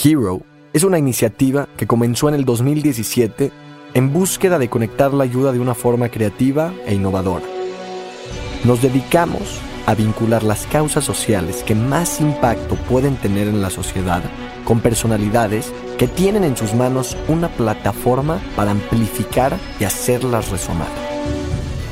Hero 0.00 0.42
es 0.72 0.84
una 0.84 0.98
iniciativa 0.98 1.68
que 1.76 1.88
comenzó 1.88 2.28
en 2.28 2.36
el 2.36 2.44
2017 2.44 3.50
en 3.94 4.12
búsqueda 4.12 4.58
de 4.60 4.70
conectar 4.70 5.12
la 5.12 5.24
ayuda 5.24 5.50
de 5.50 5.58
una 5.58 5.74
forma 5.74 6.08
creativa 6.08 6.72
e 6.86 6.94
innovadora. 6.94 7.44
Nos 8.64 8.80
dedicamos 8.80 9.60
a 9.86 9.96
vincular 9.96 10.44
las 10.44 10.66
causas 10.66 11.04
sociales 11.04 11.64
que 11.64 11.74
más 11.74 12.20
impacto 12.20 12.76
pueden 12.88 13.16
tener 13.16 13.48
en 13.48 13.60
la 13.60 13.70
sociedad 13.70 14.22
con 14.64 14.80
personalidades 14.80 15.72
que 15.98 16.06
tienen 16.06 16.44
en 16.44 16.56
sus 16.56 16.74
manos 16.74 17.16
una 17.26 17.48
plataforma 17.48 18.40
para 18.54 18.70
amplificar 18.70 19.56
y 19.80 19.84
hacerlas 19.84 20.50
resonar. 20.50 20.92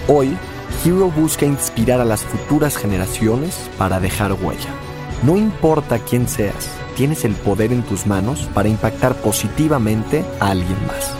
Hoy, 0.06 0.36
Hero 0.84 1.10
busca 1.10 1.44
inspirar 1.44 2.00
a 2.00 2.04
las 2.04 2.22
futuras 2.22 2.76
generaciones 2.76 3.68
para 3.78 3.98
dejar 3.98 4.34
huella. 4.34 4.70
No 5.24 5.36
importa 5.36 5.98
quién 5.98 6.28
seas, 6.28 6.70
tienes 6.96 7.26
el 7.26 7.34
poder 7.34 7.72
en 7.72 7.82
tus 7.82 8.06
manos 8.06 8.48
para 8.54 8.70
impactar 8.70 9.14
positivamente 9.16 10.24
a 10.40 10.50
alguien 10.50 10.78
más. 10.86 11.14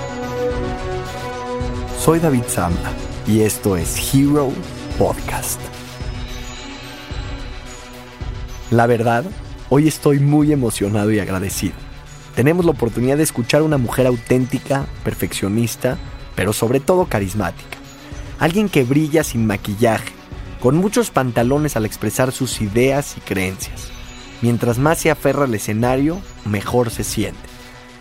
Soy 2.02 2.18
David 2.18 2.44
Zamba 2.48 2.92
y 3.26 3.42
esto 3.42 3.76
es 3.76 4.14
Hero 4.14 4.50
Podcast. 4.98 5.60
La 8.70 8.86
verdad, 8.86 9.24
hoy 9.68 9.86
estoy 9.86 10.18
muy 10.18 10.50
emocionado 10.50 11.12
y 11.12 11.20
agradecido. 11.20 11.74
Tenemos 12.34 12.64
la 12.64 12.70
oportunidad 12.72 13.18
de 13.18 13.22
escuchar 13.22 13.60
a 13.60 13.64
una 13.64 13.78
mujer 13.78 14.06
auténtica, 14.06 14.86
perfeccionista, 15.04 15.98
pero 16.34 16.54
sobre 16.54 16.80
todo 16.80 17.04
carismática. 17.04 17.76
Alguien 18.38 18.70
que 18.70 18.84
brilla 18.84 19.22
sin 19.24 19.46
maquillaje, 19.46 20.12
con 20.60 20.76
muchos 20.76 21.10
pantalones 21.10 21.76
al 21.76 21.84
expresar 21.84 22.32
sus 22.32 22.62
ideas 22.62 23.16
y 23.18 23.20
creencias. 23.20 23.95
Mientras 24.42 24.78
más 24.78 24.98
se 24.98 25.10
aferra 25.10 25.44
al 25.44 25.54
escenario, 25.54 26.20
mejor 26.44 26.90
se 26.90 27.04
siente. 27.04 27.40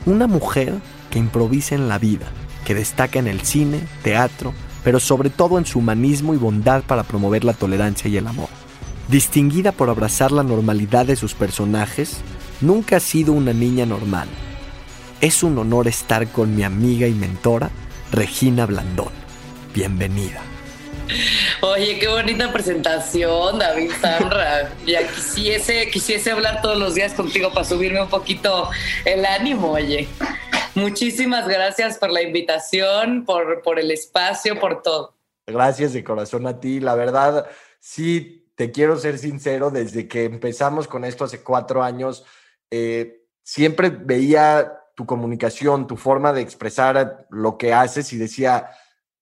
Una 0.05 0.27
mujer 0.27 0.75
que 1.09 1.19
improvisa 1.19 1.75
en 1.75 1.87
la 1.87 1.97
vida, 1.97 2.27
que 2.65 2.75
destaca 2.75 3.19
en 3.19 3.27
el 3.27 3.41
cine, 3.41 3.87
teatro, 4.03 4.53
pero 4.83 4.99
sobre 4.99 5.29
todo 5.29 5.57
en 5.57 5.65
su 5.65 5.79
humanismo 5.79 6.33
y 6.33 6.37
bondad 6.37 6.83
para 6.83 7.03
promover 7.03 7.43
la 7.43 7.53
tolerancia 7.53 8.09
y 8.09 8.17
el 8.17 8.27
amor. 8.27 8.49
Distinguida 9.07 9.71
por 9.71 9.89
abrazar 9.89 10.31
la 10.31 10.43
normalidad 10.43 11.05
de 11.05 11.15
sus 11.15 11.33
personajes, 11.33 12.17
nunca 12.61 12.97
ha 12.97 12.99
sido 12.99 13.33
una 13.33 13.53
niña 13.53 13.85
normal. 13.85 14.27
Es 15.21 15.43
un 15.43 15.57
honor 15.57 15.87
estar 15.87 16.27
con 16.27 16.55
mi 16.55 16.63
amiga 16.63 17.07
y 17.07 17.13
mentora, 17.13 17.69
Regina 18.11 18.65
Blandón. 18.65 19.13
Bienvenida. 19.73 20.41
Oye, 21.61 21.99
qué 21.99 22.07
bonita 22.07 22.51
presentación, 22.51 23.59
David 23.59 23.91
Sandra. 24.01 24.71
Ya 24.85 25.07
quisiese, 25.07 25.89
quisiese 25.89 26.31
hablar 26.31 26.61
todos 26.61 26.77
los 26.77 26.95
días 26.95 27.13
contigo 27.13 27.51
para 27.51 27.65
subirme 27.65 28.01
un 28.01 28.09
poquito 28.09 28.69
el 29.05 29.25
ánimo, 29.25 29.71
oye. 29.71 30.07
Muchísimas 30.75 31.47
gracias 31.47 31.97
por 31.97 32.11
la 32.11 32.21
invitación, 32.21 33.23
por, 33.25 33.61
por 33.61 33.79
el 33.79 33.91
espacio, 33.91 34.59
por 34.59 34.81
todo. 34.81 35.15
Gracias 35.47 35.93
de 35.93 36.03
corazón 36.03 36.47
a 36.47 36.59
ti. 36.59 36.79
La 36.79 36.95
verdad, 36.95 37.47
sí, 37.79 38.49
te 38.55 38.71
quiero 38.71 38.97
ser 38.97 39.17
sincero, 39.17 39.69
desde 39.69 40.07
que 40.07 40.25
empezamos 40.25 40.87
con 40.87 41.05
esto 41.05 41.23
hace 41.23 41.43
cuatro 41.43 41.83
años, 41.83 42.25
eh, 42.71 43.21
siempre 43.43 43.89
veía 43.89 44.81
tu 44.95 45.05
comunicación, 45.05 45.87
tu 45.87 45.97
forma 45.97 46.33
de 46.33 46.41
expresar 46.41 47.27
lo 47.29 47.57
que 47.57 47.73
haces 47.73 48.11
y 48.13 48.17
decía, 48.17 48.71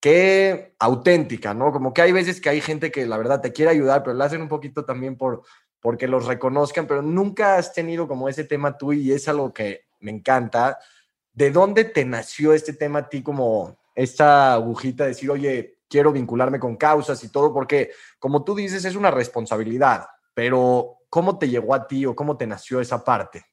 qué 0.04 0.76
auténtica, 0.80 1.54
¿no? 1.54 1.72
Como 1.72 1.94
que 1.94 2.02
hay 2.02 2.12
veces 2.12 2.42
que 2.42 2.50
hay 2.50 2.60
gente 2.60 2.92
que 2.92 3.06
la 3.06 3.18
verdad 3.18 3.40
te 3.40 3.54
quiere 3.54 3.72
ayudar, 3.72 4.04
pero 4.04 4.14
lo 4.14 4.24
hacen 4.26 4.42
un 4.42 4.50
poquito 4.50 4.84
también 4.84 5.16
por 5.16 5.44
porque 5.80 6.10
los 6.10 6.26
reconozcan, 6.26 6.88
pero 6.88 7.02
nunca 7.02 7.56
has 7.56 7.72
tenido 7.72 8.06
como 8.06 8.28
ese 8.28 8.44
tema 8.44 8.78
tú 8.78 8.92
y 8.92 9.14
es 9.14 9.30
algo 9.30 9.54
que 9.54 9.86
me 10.02 10.12
encanta. 10.12 10.78
¿De 11.32 11.52
dónde 11.52 11.86
te 11.86 12.04
nació 12.04 12.52
este 12.52 12.74
tema 12.74 13.00
a 13.00 13.08
ti 13.08 13.24
como 13.24 13.78
esta 13.96 14.52
agujita 14.52 15.06
de 15.06 15.12
decir, 15.12 15.32
oye, 15.32 15.78
quiero 15.88 16.12
vincularme 16.12 16.60
con 16.60 16.76
causas 16.76 17.24
y 17.24 17.30
todo? 17.30 17.54
Porque 17.54 17.92
como 18.20 18.44
tú 18.44 18.56
dices, 18.56 18.84
es 18.84 18.98
una 18.98 19.10
responsabilidad, 19.10 20.06
pero 20.34 20.98
¿cómo 21.10 21.40
te 21.40 21.48
llegó 21.48 21.74
a 21.74 21.88
ti 21.88 22.06
o 22.06 22.14
cómo 22.14 22.36
te 22.36 22.46
nació 22.46 22.82
esa 22.82 23.06
parte? 23.06 23.46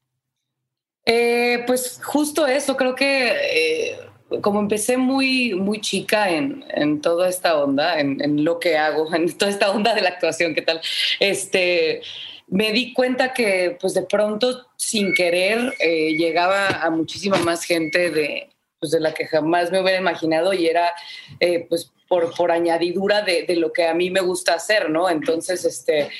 Eh, 1.04 1.62
pues 1.64 2.00
justo 2.03 2.44
eso, 2.44 2.76
creo 2.76 2.97
que 2.97 3.92
eh, 3.92 4.09
como 4.41 4.60
empecé 4.60 4.96
muy, 4.96 5.54
muy 5.54 5.80
chica 5.80 6.30
en, 6.30 6.64
en 6.68 7.00
toda 7.00 7.28
esta 7.28 7.56
onda, 7.62 7.98
en, 7.98 8.44
lo 8.44 8.58
que 8.60 8.76
hago, 8.76 9.12
en 9.14 9.36
toda 9.36 9.50
esta 9.50 9.70
onda 9.70 9.94
de 9.94 10.02
la 10.02 10.10
actuación, 10.10 10.54
¿qué 10.54 10.62
tal? 10.62 10.80
Este, 11.18 12.02
me 12.46 12.72
di 12.72 12.92
cuenta 12.92 13.32
que 13.32 13.76
pues 13.80 13.94
de 13.94 14.02
pronto, 14.02 14.68
sin 14.76 15.12
querer, 15.14 15.74
eh, 15.80 16.14
llegaba 16.16 16.68
a 16.68 16.91
muchísima 16.91 17.38
más 17.38 17.64
gente 17.64 18.10
de, 18.10 18.50
pues, 18.78 18.92
de 18.92 19.00
la 19.00 19.12
que 19.12 19.26
jamás 19.26 19.70
me 19.70 19.80
hubiera 19.80 19.98
imaginado 19.98 20.52
y 20.52 20.66
era 20.66 20.92
eh, 21.41 21.66
pues 21.68 21.92
por, 22.08 22.34
por 22.34 22.50
añadidura 22.50 23.22
de, 23.22 23.44
de, 23.44 23.56
lo 23.56 23.72
que 23.72 23.86
a 23.86 23.94
mí 23.94 24.10
me 24.10 24.20
gusta 24.20 24.54
hacer, 24.54 24.91
¿no? 24.91 25.08
Entonces, 25.08 25.64
este, 25.64 26.10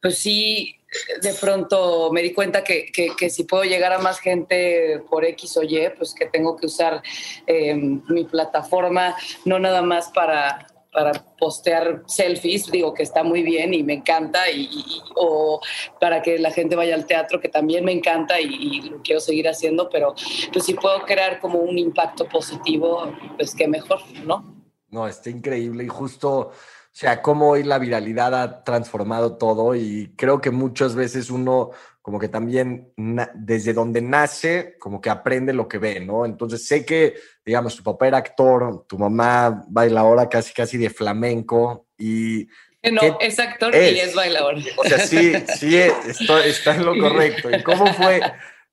pues 0.00 0.18
sí, 0.18 0.76
de 1.20 1.34
pronto 1.34 2.10
me 2.12 2.22
di 2.22 2.32
cuenta 2.32 2.62
que, 2.62 2.90
que, 2.92 3.30
si 3.30 3.44
puedo 3.44 3.64
llegar 3.64 3.92
a 3.92 3.98
más 3.98 4.20
gente 4.20 5.02
por 5.10 5.24
X 5.24 5.56
o 5.56 5.62
Y, 5.62 5.90
pues 5.96 6.14
que 6.14 6.26
tengo 6.26 6.56
que 6.56 6.66
usar 6.66 7.02
eh, 7.46 7.74
mi 7.74 8.24
plataforma, 8.24 9.16
no 9.44 9.58
nada 9.58 9.82
más 9.82 10.10
para, 10.10 10.66
para 10.92 11.12
postear 11.38 12.02
selfies, 12.06 12.70
digo 12.70 12.92
que 12.92 13.02
está 13.02 13.22
muy 13.22 13.42
bien 13.42 13.72
y 13.72 13.82
me 13.82 13.94
encanta, 13.94 14.50
y, 14.50 14.68
o 15.16 15.60
para 16.00 16.22
que 16.22 16.38
la 16.38 16.50
gente 16.50 16.76
vaya 16.76 16.94
al 16.94 17.06
teatro, 17.06 17.40
que 17.40 17.48
también 17.48 17.84
me 17.84 17.92
encanta 17.92 18.40
y, 18.40 18.46
y, 18.46 18.80
lo 18.90 19.02
quiero 19.02 19.20
seguir 19.20 19.48
haciendo, 19.48 19.88
pero 19.88 20.14
pues 20.52 20.64
si 20.64 20.74
puedo 20.74 21.02
crear 21.02 21.40
como 21.40 21.60
un 21.60 21.78
impacto 21.78 22.28
positivo, 22.28 23.12
pues 23.36 23.54
qué 23.54 23.66
mejor, 23.66 24.00
¿no? 24.24 24.62
No, 24.90 25.08
está 25.08 25.30
increíble 25.30 25.84
y 25.84 25.88
justo 25.88 26.52
o 26.92 26.94
sea, 26.94 27.22
cómo 27.22 27.48
hoy 27.48 27.62
la 27.62 27.78
viralidad 27.78 28.34
ha 28.34 28.64
transformado 28.64 29.38
todo 29.38 29.74
y 29.74 30.12
creo 30.14 30.42
que 30.42 30.50
muchas 30.50 30.94
veces 30.94 31.30
uno 31.30 31.70
como 32.02 32.18
que 32.18 32.28
también 32.28 32.92
desde 33.34 33.72
donde 33.72 34.02
nace, 34.02 34.76
como 34.78 35.00
que 35.00 35.08
aprende 35.08 35.54
lo 35.54 35.68
que 35.68 35.78
ve, 35.78 36.00
¿no? 36.00 36.26
Entonces 36.26 36.66
sé 36.66 36.84
que, 36.84 37.14
digamos, 37.46 37.76
tu 37.76 37.82
papá 37.82 38.08
era 38.08 38.18
actor, 38.18 38.84
tu 38.86 38.98
mamá 38.98 39.64
bailadora 39.68 40.28
casi 40.28 40.52
casi 40.52 40.76
de 40.76 40.90
flamenco 40.90 41.86
y... 41.96 42.46
No, 42.82 43.00
es 43.20 43.38
actor 43.38 43.74
es? 43.74 43.92
y 43.92 44.00
es 44.00 44.14
bailador. 44.14 44.56
O 44.76 44.84
sea, 44.84 44.98
sí, 44.98 45.32
sí, 45.56 45.78
está, 45.78 46.44
está 46.44 46.74
en 46.74 46.84
lo 46.84 46.98
correcto. 46.98 47.48
¿Y 47.50 47.62
cómo 47.62 47.86
fue 47.94 48.20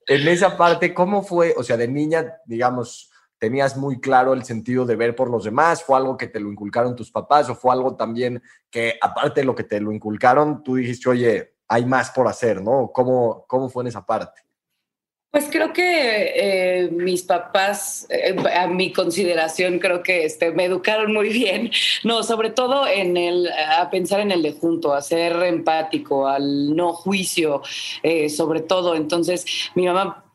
en 0.07 0.27
esa 0.27 0.57
parte, 0.57 0.93
cómo 0.93 1.21
fue, 1.21 1.53
o 1.55 1.63
sea, 1.63 1.77
de 1.77 1.87
niña, 1.87 2.33
digamos, 2.45 3.08
tenías 3.39 3.77
muy 3.77 3.99
claro 3.99 4.33
el 4.33 4.43
sentido 4.43 4.85
de 4.85 4.95
ver 4.95 5.15
por 5.15 5.29
los 5.29 5.45
demás? 5.45 5.83
¿Fue 5.83 5.97
algo 5.97 6.17
que 6.17 6.27
te 6.27 6.39
lo 6.39 6.51
inculcaron 6.51 6.95
tus 6.95 7.11
papás 7.11 7.49
o 7.49 7.55
fue 7.55 7.73
algo 7.73 7.95
también 7.95 8.41
que, 8.69 8.97
aparte 9.01 9.41
de 9.41 9.45
lo 9.45 9.55
que 9.55 9.63
te 9.63 9.79
lo 9.79 9.91
inculcaron, 9.91 10.61
tú 10.61 10.75
dijiste, 10.75 11.09
oye, 11.09 11.53
hay 11.67 11.85
más 11.85 12.11
por 12.11 12.27
hacer, 12.27 12.61
¿no? 12.61 12.91
¿Cómo, 12.93 13.45
cómo 13.47 13.69
fue 13.69 13.83
en 13.83 13.87
esa 13.87 14.05
parte? 14.05 14.41
Pues 15.31 15.47
creo 15.51 15.71
que 15.73 15.83
eh, 15.83 16.89
mis 16.89 17.21
papás, 17.21 18.07
eh, 18.09 18.35
a 18.55 18.65
mi 18.65 18.91
consideración, 18.91 19.77
creo 19.77 20.01
que 20.01 20.25
este, 20.25 20.51
me 20.51 20.65
educaron 20.65 21.13
muy 21.13 21.29
bien. 21.29 21.69
No, 22.03 22.23
sobre 22.23 22.49
todo 22.49 22.87
en 22.87 23.15
el, 23.15 23.47
a 23.51 23.91
pensar 23.91 24.21
en 24.21 24.31
el 24.31 24.41
de 24.41 24.53
junto, 24.53 24.91
a 24.91 25.03
ser 25.03 25.43
empático, 25.43 26.27
al 26.27 26.75
no 26.75 26.93
juicio, 26.93 27.61
eh, 28.01 28.27
sobre 28.29 28.61
todo. 28.61 28.95
Entonces, 28.95 29.45
mi 29.75 29.85
mamá 29.85 30.28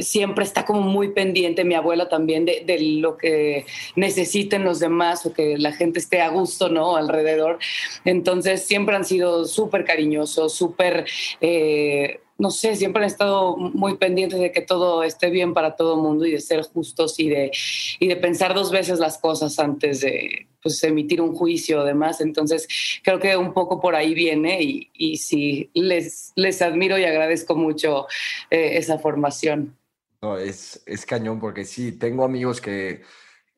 siempre 0.00 0.44
está 0.44 0.64
como 0.64 0.80
muy 0.80 1.10
pendiente, 1.10 1.64
mi 1.64 1.74
abuela 1.74 2.08
también, 2.08 2.44
de, 2.44 2.62
de, 2.64 2.80
lo 2.80 3.16
que 3.16 3.66
necesiten 3.96 4.64
los 4.64 4.78
demás 4.80 5.26
o 5.26 5.32
que 5.32 5.58
la 5.58 5.72
gente 5.72 5.98
esté 5.98 6.20
a 6.20 6.28
gusto, 6.28 6.68
¿no? 6.68 6.96
Alrededor. 6.96 7.58
Entonces, 8.04 8.64
siempre 8.64 8.96
han 8.96 9.04
sido 9.04 9.44
súper 9.44 9.84
cariñosos, 9.84 10.54
súper... 10.54 11.06
Eh, 11.40 12.20
no 12.38 12.52
sé, 12.52 12.76
siempre 12.76 13.02
han 13.02 13.08
estado 13.08 13.56
muy 13.56 13.96
pendientes 13.96 14.38
de 14.38 14.52
que 14.52 14.62
todo 14.62 15.02
esté 15.02 15.28
bien 15.28 15.54
para 15.54 15.74
todo 15.74 15.96
el 15.96 16.02
mundo 16.02 16.24
y 16.24 16.30
de 16.32 16.40
ser 16.40 16.62
justos 16.62 17.18
y 17.18 17.28
de, 17.28 17.50
y 17.98 18.06
de 18.06 18.16
pensar 18.16 18.54
dos 18.54 18.70
veces 18.70 19.00
las 19.00 19.18
cosas 19.18 19.58
antes 19.58 20.00
de 20.00 20.46
pues, 20.62 20.82
emitir 20.84 21.20
un 21.20 21.34
juicio 21.34 21.80
o 21.80 21.84
demás. 21.84 22.20
Entonces, 22.20 22.68
creo 23.02 23.18
que 23.18 23.36
un 23.36 23.52
poco 23.52 23.80
por 23.80 23.96
ahí 23.96 24.14
viene 24.14 24.62
y, 24.62 24.88
y 24.94 25.16
sí, 25.16 25.68
les, 25.74 26.32
les 26.36 26.62
admiro 26.62 26.96
y 26.96 27.04
agradezco 27.04 27.56
mucho 27.56 28.06
eh, 28.50 28.78
esa 28.78 29.00
formación. 29.00 29.76
No, 30.22 30.38
es, 30.38 30.80
es 30.86 31.04
cañón 31.04 31.40
porque 31.40 31.64
sí, 31.64 31.92
tengo 31.92 32.24
amigos 32.24 32.60
que 32.60 33.02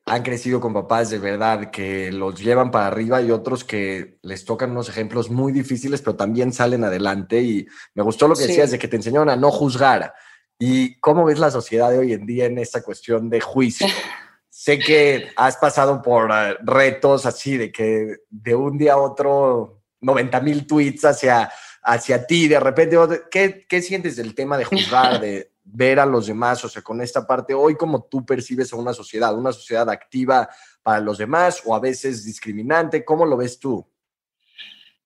han 0.05 0.23
crecido 0.23 0.59
con 0.59 0.73
papás 0.73 1.09
de 1.09 1.19
verdad 1.19 1.69
que 1.69 2.11
los 2.11 2.39
llevan 2.41 2.71
para 2.71 2.87
arriba 2.87 3.21
y 3.21 3.31
otros 3.31 3.63
que 3.63 4.17
les 4.23 4.45
tocan 4.45 4.71
unos 4.71 4.89
ejemplos 4.89 5.29
muy 5.29 5.51
difíciles, 5.51 6.01
pero 6.01 6.15
también 6.15 6.51
salen 6.51 6.83
adelante. 6.83 7.41
Y 7.41 7.67
me 7.93 8.03
gustó 8.03 8.27
lo 8.27 8.35
que 8.35 8.41
sí. 8.41 8.47
decías 8.49 8.71
de 8.71 8.79
que 8.79 8.87
te 8.87 8.95
enseñaron 8.97 9.29
a 9.29 9.35
no 9.35 9.51
juzgar. 9.51 10.13
¿Y 10.59 10.99
cómo 10.99 11.25
ves 11.25 11.39
la 11.39 11.51
sociedad 11.51 11.91
de 11.91 11.99
hoy 11.99 12.13
en 12.13 12.25
día 12.25 12.45
en 12.45 12.57
esta 12.57 12.81
cuestión 12.81 13.29
de 13.29 13.41
juicio? 13.41 13.87
sé 14.49 14.77
que 14.77 15.29
has 15.35 15.57
pasado 15.57 16.01
por 16.01 16.29
uh, 16.29 16.55
retos 16.63 17.25
así 17.25 17.57
de 17.57 17.71
que 17.71 18.17
de 18.29 18.53
un 18.53 18.77
día 18.77 18.93
a 18.93 18.97
otro 18.97 19.81
90 20.01 20.39
mil 20.41 20.67
tweets 20.67 21.05
hacia, 21.05 21.51
hacia 21.81 22.27
ti, 22.27 22.47
de 22.47 22.59
repente, 22.59 22.97
¿qué, 23.31 23.65
¿qué 23.67 23.81
sientes 23.81 24.17
del 24.17 24.35
tema 24.35 24.57
de 24.57 24.65
juzgar, 24.65 25.19
de, 25.19 25.50
ver 25.63 25.99
a 25.99 26.05
los 26.05 26.27
demás, 26.27 26.63
o 26.65 26.69
sea, 26.69 26.81
con 26.81 27.01
esta 27.01 27.25
parte, 27.25 27.53
hoy 27.53 27.75
como 27.75 28.03
tú 28.03 28.25
percibes 28.25 28.73
a 28.73 28.77
una 28.77 28.93
sociedad, 28.93 29.37
una 29.37 29.51
sociedad 29.51 29.89
activa 29.89 30.49
para 30.81 30.99
los 30.99 31.17
demás 31.17 31.61
o 31.65 31.75
a 31.75 31.79
veces 31.79 32.25
discriminante, 32.25 33.05
¿cómo 33.05 33.25
lo 33.25 33.37
ves 33.37 33.59
tú? 33.59 33.85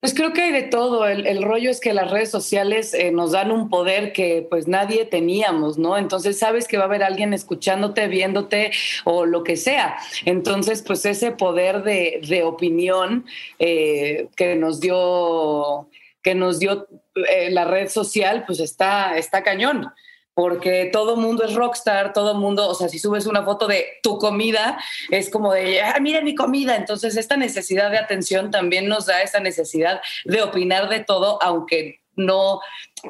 Pues 0.06 0.14
creo 0.14 0.34
que 0.34 0.42
hay 0.44 0.52
de 0.52 0.62
todo. 0.62 1.08
El, 1.08 1.42
rollo 1.42 1.72
es 1.72 1.80
que 1.80 1.92
las 1.92 2.12
redes 2.12 2.30
sociales 2.30 2.94
eh, 2.94 3.12
nos 3.12 3.32
dan 3.32 3.50
un 3.50 3.70
poder 3.70 4.14
que 4.14 4.46
pues 4.48 4.68
nadie 4.68 5.06
teníamos, 5.06 5.80
¿no? 5.80 5.98
Entonces 5.98 6.38
sabes 6.38 6.68
que 6.68 6.78
va 6.78 6.84
a 6.84 6.86
haber 6.86 7.02
alguien 7.02 7.34
escuchándote, 7.34 8.08
viéndote 8.08 8.70
o 9.04 9.26
lo 9.26 9.44
que 9.44 9.58
sea. 9.58 9.98
Entonces, 10.26 10.84
pues 10.84 11.08
ese 11.08 11.32
poder 11.32 11.82
de, 11.82 12.44
opinión 12.44 13.26
eh, 13.58 14.28
que 14.36 14.56
nos 14.56 14.80
dio 14.80 15.90
que 16.22 16.36
nos 16.36 16.60
dio 16.60 16.88
eh, 17.16 17.50
la 17.50 17.66
red 17.66 17.88
social, 17.90 18.44
pues 18.46 18.60
está, 18.60 19.18
está 19.18 19.42
cañón 19.42 19.92
porque 20.36 20.90
todo 20.92 21.16
mundo 21.16 21.46
es 21.46 21.56
rockstar, 21.56 22.12
todo 22.12 22.36
mundo, 22.36 22.68
o 22.68 22.76
sea, 22.76 22.90
si 22.90 23.00
subes 23.00 23.26
una 23.26 23.44
foto 23.44 23.68
de 23.68 24.00
tu 24.04 24.20
comida, 24.20 24.78
es 25.10 25.30
como 25.30 25.54
de, 25.54 25.82
ah, 25.82 25.98
miren 26.02 26.26
mi 26.26 26.36
comida. 26.36 26.76
Entonces, 26.76 27.16
esta 27.16 27.38
necesidad 27.38 27.90
de 27.90 27.98
atención 27.98 28.52
también 28.52 28.90
nos 28.90 29.06
da 29.06 29.22
esa 29.22 29.40
necesidad 29.40 30.02
de 30.26 30.42
opinar 30.42 30.90
de 30.90 31.00
todo, 31.00 31.42
aunque 31.42 32.02
no, 32.18 32.60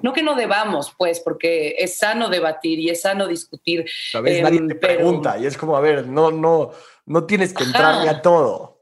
no 0.04 0.14
que 0.14 0.22
no 0.22 0.36
debamos, 0.36 0.94
pues, 0.96 1.20
porque 1.20 1.76
es 1.80 1.98
sano 1.98 2.30
debatir 2.30 2.80
y 2.80 2.92
es 2.92 3.02
sano 3.02 3.28
discutir. 3.28 3.86
Sabes, 4.12 4.44
nadie 4.44 4.60
te 4.60 4.74
em, 4.74 4.80
pregunta 4.80 5.38
y 5.40 5.48
es 5.48 5.58
como, 5.58 5.76
a 5.76 5.82
ver, 5.82 6.06
no, 6.06 6.30
no, 6.30 6.72
no 7.08 7.24
tienes 7.24 7.56
que 7.56 7.64
entrarle 7.64 8.08
a 8.08 8.22
todo 8.22 8.75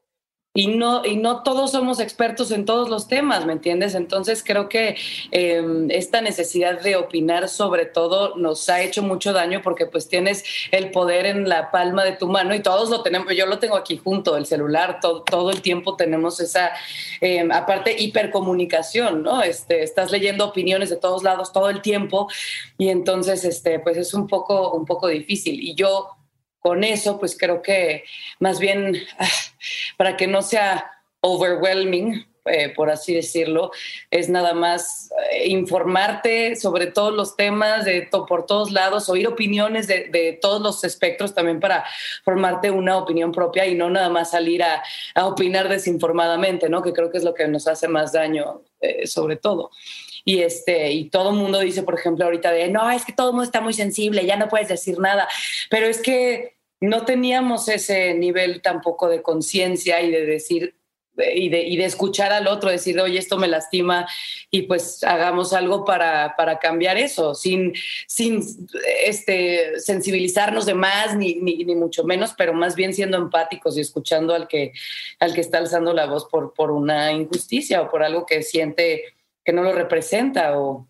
y 0.56 0.68
no, 0.68 1.04
y 1.04 1.16
no 1.18 1.42
todos 1.42 1.72
somos 1.72 2.00
expertos 2.00 2.52
en 2.52 2.66
todos 2.66 2.88
los 2.88 3.08
temas, 3.08 3.44
¿me 3.44 3.54
entiendes? 3.54 3.96
Entonces 3.96 4.44
creo 4.46 4.70
que 4.70 4.96
em, 5.32 5.90
esta 5.90 6.22
necesidad 6.22 6.80
de 6.80 6.96
opinar 6.96 7.50
sobre 7.50 7.88
todo 7.88 8.36
nos 8.36 8.70
ha 8.70 8.82
hecho 8.84 9.02
mucho 9.02 9.34
daño 9.34 9.62
porque 9.64 9.88
pues 9.88 10.08
tienes 10.08 10.44
el 10.72 10.92
poder 10.92 11.26
en 11.26 11.50
la 11.50 11.72
palma 11.72 12.04
de 12.04 12.12
tu 12.12 12.28
mano 12.28 12.54
y 12.54 12.62
todos 12.62 12.92
lo 12.92 13.02
tenemos, 13.02 13.36
yo 13.36 13.48
lo 13.48 13.58
tengo 13.58 13.76
aquí 13.76 13.98
junto, 13.98 14.38
el 14.38 14.46
celular, 14.46 15.00
todo, 15.02 15.24
todo 15.24 15.50
el 15.50 15.64
tiempo 15.64 15.96
tenemos 15.96 16.40
esa, 16.40 16.72
em, 17.20 17.52
aparte, 17.52 17.96
hipercomunicación, 18.00 19.24
¿no? 19.24 19.42
Este, 19.42 19.82
estás 19.82 20.12
leyendo 20.12 20.46
opiniones 20.46 20.92
de 20.92 20.98
todos 20.98 21.24
lados 21.24 21.52
todo 21.52 21.72
el 21.72 21.82
tiempo 21.82 22.28
y 22.78 22.90
entonces, 22.90 23.44
este, 23.44 23.80
pues 23.80 23.98
es 23.98 24.14
un 24.14 24.28
poco, 24.28 24.72
un 24.74 24.86
poco 24.86 25.08
difícil. 25.08 25.60
Y 25.60 25.74
yo 25.74 26.13
con 26.64 26.84
eso, 26.86 27.20
pues 27.20 27.38
creo 27.38 27.62
que 27.62 28.06
más 28.40 28.58
bien 28.58 28.96
ah, 29.20 29.28
para 29.98 30.16
que 30.18 30.28
no 30.28 30.42
sea 30.42 30.90
overwhelming, 31.20 32.26
eh, 32.46 32.70
por 32.76 32.90
así 32.90 33.14
decirlo, 33.14 33.72
es 34.12 34.30
nada 34.30 34.54
más 34.54 35.10
eh, 35.32 35.48
informarte 35.48 36.56
sobre 36.56 36.88
todos 36.88 37.14
los 37.14 37.36
temas 37.36 37.86
de 37.86 38.10
por 38.28 38.46
todos 38.46 38.72
lados, 38.72 39.10
oír 39.10 39.28
opiniones 39.28 39.88
de, 39.88 40.40
todos 40.42 40.62
los 40.62 40.84
espectros 40.84 41.34
también 41.34 41.60
para 41.60 41.86
formarte 42.24 42.72
una 42.72 42.98
opinión 42.98 43.32
propia 43.32 43.66
y 43.66 43.76
no 43.76 43.90
nada 43.90 44.10
más 44.10 44.32
salir 44.32 44.64
a, 44.64 44.84
opinar 45.16 45.70
desinformadamente, 45.70 46.70
¿no? 46.70 46.82
Que 46.82 46.94
creo 46.94 47.10
que 47.10 47.18
es 47.18 47.24
lo 47.24 47.34
que 47.34 47.48
nos 47.48 47.68
hace 47.68 47.88
más 47.88 48.12
daño, 48.12 48.62
eh, 48.82 49.06
sobre 49.08 49.36
todo 49.36 49.72
y 50.26 50.40
este 50.40 50.92
y 50.92 51.10
todo 51.10 51.32
el 51.32 51.36
mundo 51.36 51.60
dice 51.60 51.84
por 51.84 51.96
ejemplo 51.96 52.26
ahorita 52.26 52.52
de 52.52 52.70
no 52.70 52.90
es 52.90 53.04
que 53.04 53.12
todo 53.14 53.30
el 53.30 53.34
mundo 53.34 53.44
está 53.44 53.62
muy 53.62 53.74
sensible 53.74 54.26
ya 54.26 54.38
no 54.38 54.48
puedes 54.48 54.70
decir 54.70 55.00
nada 55.00 55.28
pero 55.70 55.86
es 55.86 56.02
que 56.02 56.53
no 56.84 57.06
teníamos 57.06 57.70
ese 57.70 58.14
nivel 58.14 58.62
tampoco 58.62 59.08
de 59.08 59.22
conciencia 59.22 60.02
y 60.02 60.12
de 60.12 60.26
decir 60.26 60.76
y 61.16 61.48
de, 61.50 61.62
y 61.62 61.78
de, 61.78 61.86
escuchar 61.86 62.34
al 62.34 62.48
otro, 62.48 62.72
decir, 62.72 63.00
oye, 63.00 63.20
esto 63.20 63.38
me 63.38 63.48
lastima 63.48 64.08
y 64.50 64.64
pues 64.64 65.04
hagamos 65.04 65.54
algo 65.54 65.86
para, 65.86 66.36
para 66.36 66.58
cambiar 66.58 66.98
eso, 66.98 67.36
sin, 67.36 67.74
sin 68.08 68.44
este, 69.06 69.80
sensibilizarnos 69.80 70.66
de 70.66 70.74
más, 70.74 71.16
ni, 71.16 71.36
ni, 71.36 71.64
ni, 71.66 71.76
mucho 71.76 72.04
menos, 72.04 72.34
pero 72.36 72.54
más 72.56 72.76
bien 72.76 72.96
siendo 72.96 73.18
empáticos 73.18 73.78
y 73.78 73.82
escuchando 73.82 74.34
al 74.34 74.48
que, 74.48 74.74
al 75.20 75.36
que 75.36 75.42
está 75.42 75.60
alzando 75.60 75.94
la 75.94 76.08
voz 76.08 76.26
por, 76.26 76.52
por 76.56 76.72
una 76.72 77.12
injusticia 77.12 77.84
o 77.84 77.92
por 77.92 78.02
algo 78.02 78.26
que 78.26 78.42
siente 78.42 79.04
que 79.46 79.54
no 79.54 79.62
lo 79.62 79.72
representa 79.72 80.58
o, 80.58 80.88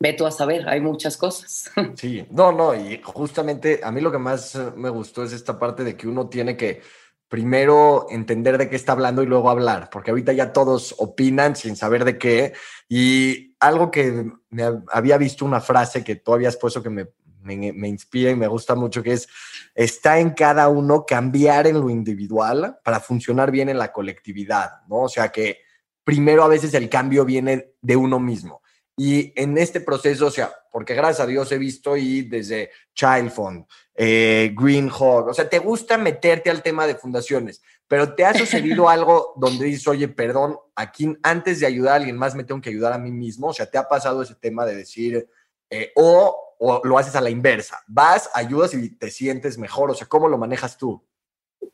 ve 0.00 0.14
tú 0.14 0.26
a 0.26 0.30
saber, 0.30 0.68
hay 0.68 0.80
muchas 0.80 1.16
cosas. 1.16 1.70
Sí, 1.96 2.26
no, 2.30 2.50
no, 2.50 2.74
y 2.74 3.00
justamente 3.04 3.80
a 3.84 3.92
mí 3.92 4.00
lo 4.00 4.10
que 4.10 4.18
más 4.18 4.58
me 4.74 4.88
gustó 4.88 5.22
es 5.22 5.32
esta 5.32 5.58
parte 5.58 5.84
de 5.84 5.96
que 5.96 6.08
uno 6.08 6.28
tiene 6.28 6.56
que 6.56 6.80
primero 7.28 8.06
entender 8.10 8.58
de 8.58 8.68
qué 8.68 8.74
está 8.74 8.92
hablando 8.92 9.22
y 9.22 9.26
luego 9.26 9.50
hablar, 9.50 9.88
porque 9.92 10.10
ahorita 10.10 10.32
ya 10.32 10.52
todos 10.52 10.96
opinan 10.98 11.54
sin 11.54 11.76
saber 11.76 12.04
de 12.04 12.18
qué. 12.18 12.54
Y 12.88 13.54
algo 13.60 13.90
que 13.90 14.32
me 14.48 14.64
había 14.90 15.16
visto 15.16 15.44
una 15.44 15.60
frase 15.60 16.02
que 16.02 16.16
tú 16.16 16.32
habías 16.34 16.56
puesto 16.56 16.82
que 16.82 16.90
me, 16.90 17.06
me, 17.42 17.72
me 17.72 17.86
inspira 17.86 18.30
y 18.30 18.36
me 18.36 18.48
gusta 18.48 18.74
mucho, 18.74 19.02
que 19.02 19.12
es, 19.12 19.28
está 19.74 20.18
en 20.18 20.30
cada 20.30 20.68
uno 20.68 21.04
cambiar 21.06 21.68
en 21.68 21.80
lo 21.80 21.88
individual 21.88 22.78
para 22.82 22.98
funcionar 22.98 23.52
bien 23.52 23.68
en 23.68 23.78
la 23.78 23.92
colectividad, 23.92 24.80
¿no? 24.88 25.02
O 25.02 25.08
sea 25.08 25.28
que 25.28 25.58
primero 26.02 26.42
a 26.42 26.48
veces 26.48 26.74
el 26.74 26.88
cambio 26.88 27.24
viene 27.24 27.74
de 27.80 27.94
uno 27.94 28.18
mismo. 28.18 28.62
Y 29.02 29.32
en 29.34 29.56
este 29.56 29.80
proceso, 29.80 30.26
o 30.26 30.30
sea, 30.30 30.52
porque 30.70 30.94
gracias 30.94 31.20
a 31.20 31.26
Dios 31.26 31.50
he 31.52 31.56
visto 31.56 31.96
y 31.96 32.20
desde 32.20 32.70
Child 32.92 33.30
Fund, 33.30 33.64
eh, 33.94 34.54
Green 34.54 34.90
Hog, 34.92 35.28
o 35.28 35.32
sea, 35.32 35.48
te 35.48 35.58
gusta 35.58 35.96
meterte 35.96 36.50
al 36.50 36.62
tema 36.62 36.86
de 36.86 36.96
fundaciones, 36.96 37.62
pero 37.88 38.14
te 38.14 38.26
ha 38.26 38.34
sucedido 38.34 38.88
algo 38.90 39.32
donde 39.36 39.64
dices, 39.64 39.88
oye, 39.88 40.06
perdón, 40.08 40.58
aquí 40.76 41.16
antes 41.22 41.60
de 41.60 41.66
ayudar 41.66 41.94
a 41.94 41.96
alguien 41.96 42.18
más 42.18 42.34
me 42.34 42.44
tengo 42.44 42.60
que 42.60 42.68
ayudar 42.68 42.92
a 42.92 42.98
mí 42.98 43.10
mismo, 43.10 43.46
o 43.46 43.54
sea, 43.54 43.70
te 43.70 43.78
ha 43.78 43.88
pasado 43.88 44.20
ese 44.20 44.34
tema 44.34 44.66
de 44.66 44.76
decir, 44.76 45.26
eh, 45.70 45.92
o, 45.96 46.56
o 46.58 46.82
lo 46.84 46.98
haces 46.98 47.16
a 47.16 47.22
la 47.22 47.30
inversa, 47.30 47.82
vas, 47.86 48.28
ayudas 48.34 48.74
y 48.74 48.98
te 48.98 49.10
sientes 49.10 49.56
mejor, 49.56 49.90
o 49.90 49.94
sea, 49.94 50.08
¿cómo 50.08 50.28
lo 50.28 50.36
manejas 50.36 50.76
tú? 50.76 51.02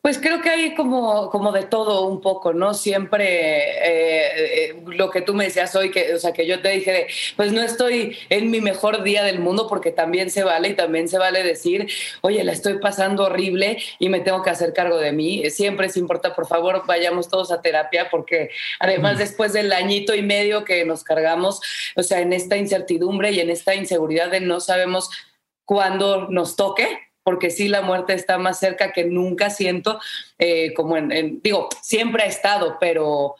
Pues 0.02 0.18
creo 0.18 0.40
que 0.40 0.50
hay 0.50 0.74
como, 0.74 1.30
como 1.30 1.52
de 1.52 1.64
todo 1.64 2.06
un 2.06 2.20
poco, 2.20 2.52
¿no? 2.52 2.74
Siempre 2.74 3.26
eh, 3.26 4.70
eh, 4.70 4.82
lo 4.86 5.10
que 5.10 5.20
tú 5.20 5.32
me 5.32 5.44
decías 5.44 5.74
hoy, 5.76 5.90
que, 5.90 6.14
o 6.14 6.18
sea, 6.18 6.32
que 6.32 6.46
yo 6.46 6.60
te 6.60 6.70
dije, 6.70 7.06
pues 7.36 7.52
no 7.52 7.60
estoy 7.60 8.16
en 8.28 8.50
mi 8.50 8.60
mejor 8.60 9.04
día 9.04 9.22
del 9.22 9.38
mundo 9.38 9.68
porque 9.68 9.92
también 9.92 10.30
se 10.30 10.42
vale 10.42 10.70
y 10.70 10.74
también 10.74 11.08
se 11.08 11.18
vale 11.18 11.44
decir, 11.44 11.88
oye, 12.20 12.42
la 12.42 12.52
estoy 12.52 12.78
pasando 12.78 13.24
horrible 13.24 13.78
y 14.00 14.08
me 14.08 14.20
tengo 14.20 14.42
que 14.42 14.50
hacer 14.50 14.72
cargo 14.72 14.98
de 14.98 15.12
mí. 15.12 15.48
Siempre 15.50 15.86
es 15.86 15.96
importante, 15.96 16.34
por 16.34 16.48
favor, 16.48 16.84
vayamos 16.86 17.28
todos 17.28 17.52
a 17.52 17.62
terapia 17.62 18.08
porque 18.10 18.50
además 18.80 19.18
después 19.18 19.52
del 19.52 19.72
añito 19.72 20.14
y 20.14 20.22
medio 20.22 20.64
que 20.64 20.84
nos 20.84 21.04
cargamos, 21.04 21.60
o 21.94 22.02
sea, 22.02 22.20
en 22.20 22.32
esta 22.32 22.56
incertidumbre 22.56 23.30
y 23.32 23.40
en 23.40 23.50
esta 23.50 23.74
inseguridad 23.74 24.30
de 24.30 24.40
no 24.40 24.58
sabemos 24.60 25.10
cuándo 25.64 26.28
nos 26.28 26.56
toque, 26.56 27.05
porque 27.26 27.50
sí 27.50 27.66
la 27.66 27.82
muerte 27.82 28.14
está 28.14 28.38
más 28.38 28.60
cerca 28.60 28.92
que 28.92 29.02
nunca, 29.02 29.50
siento, 29.50 29.98
eh, 30.38 30.72
como 30.74 30.96
en, 30.96 31.40
digo, 31.42 31.68
siempre 31.82 32.22
ha 32.22 32.26
estado, 32.26 32.76
pero, 32.78 33.34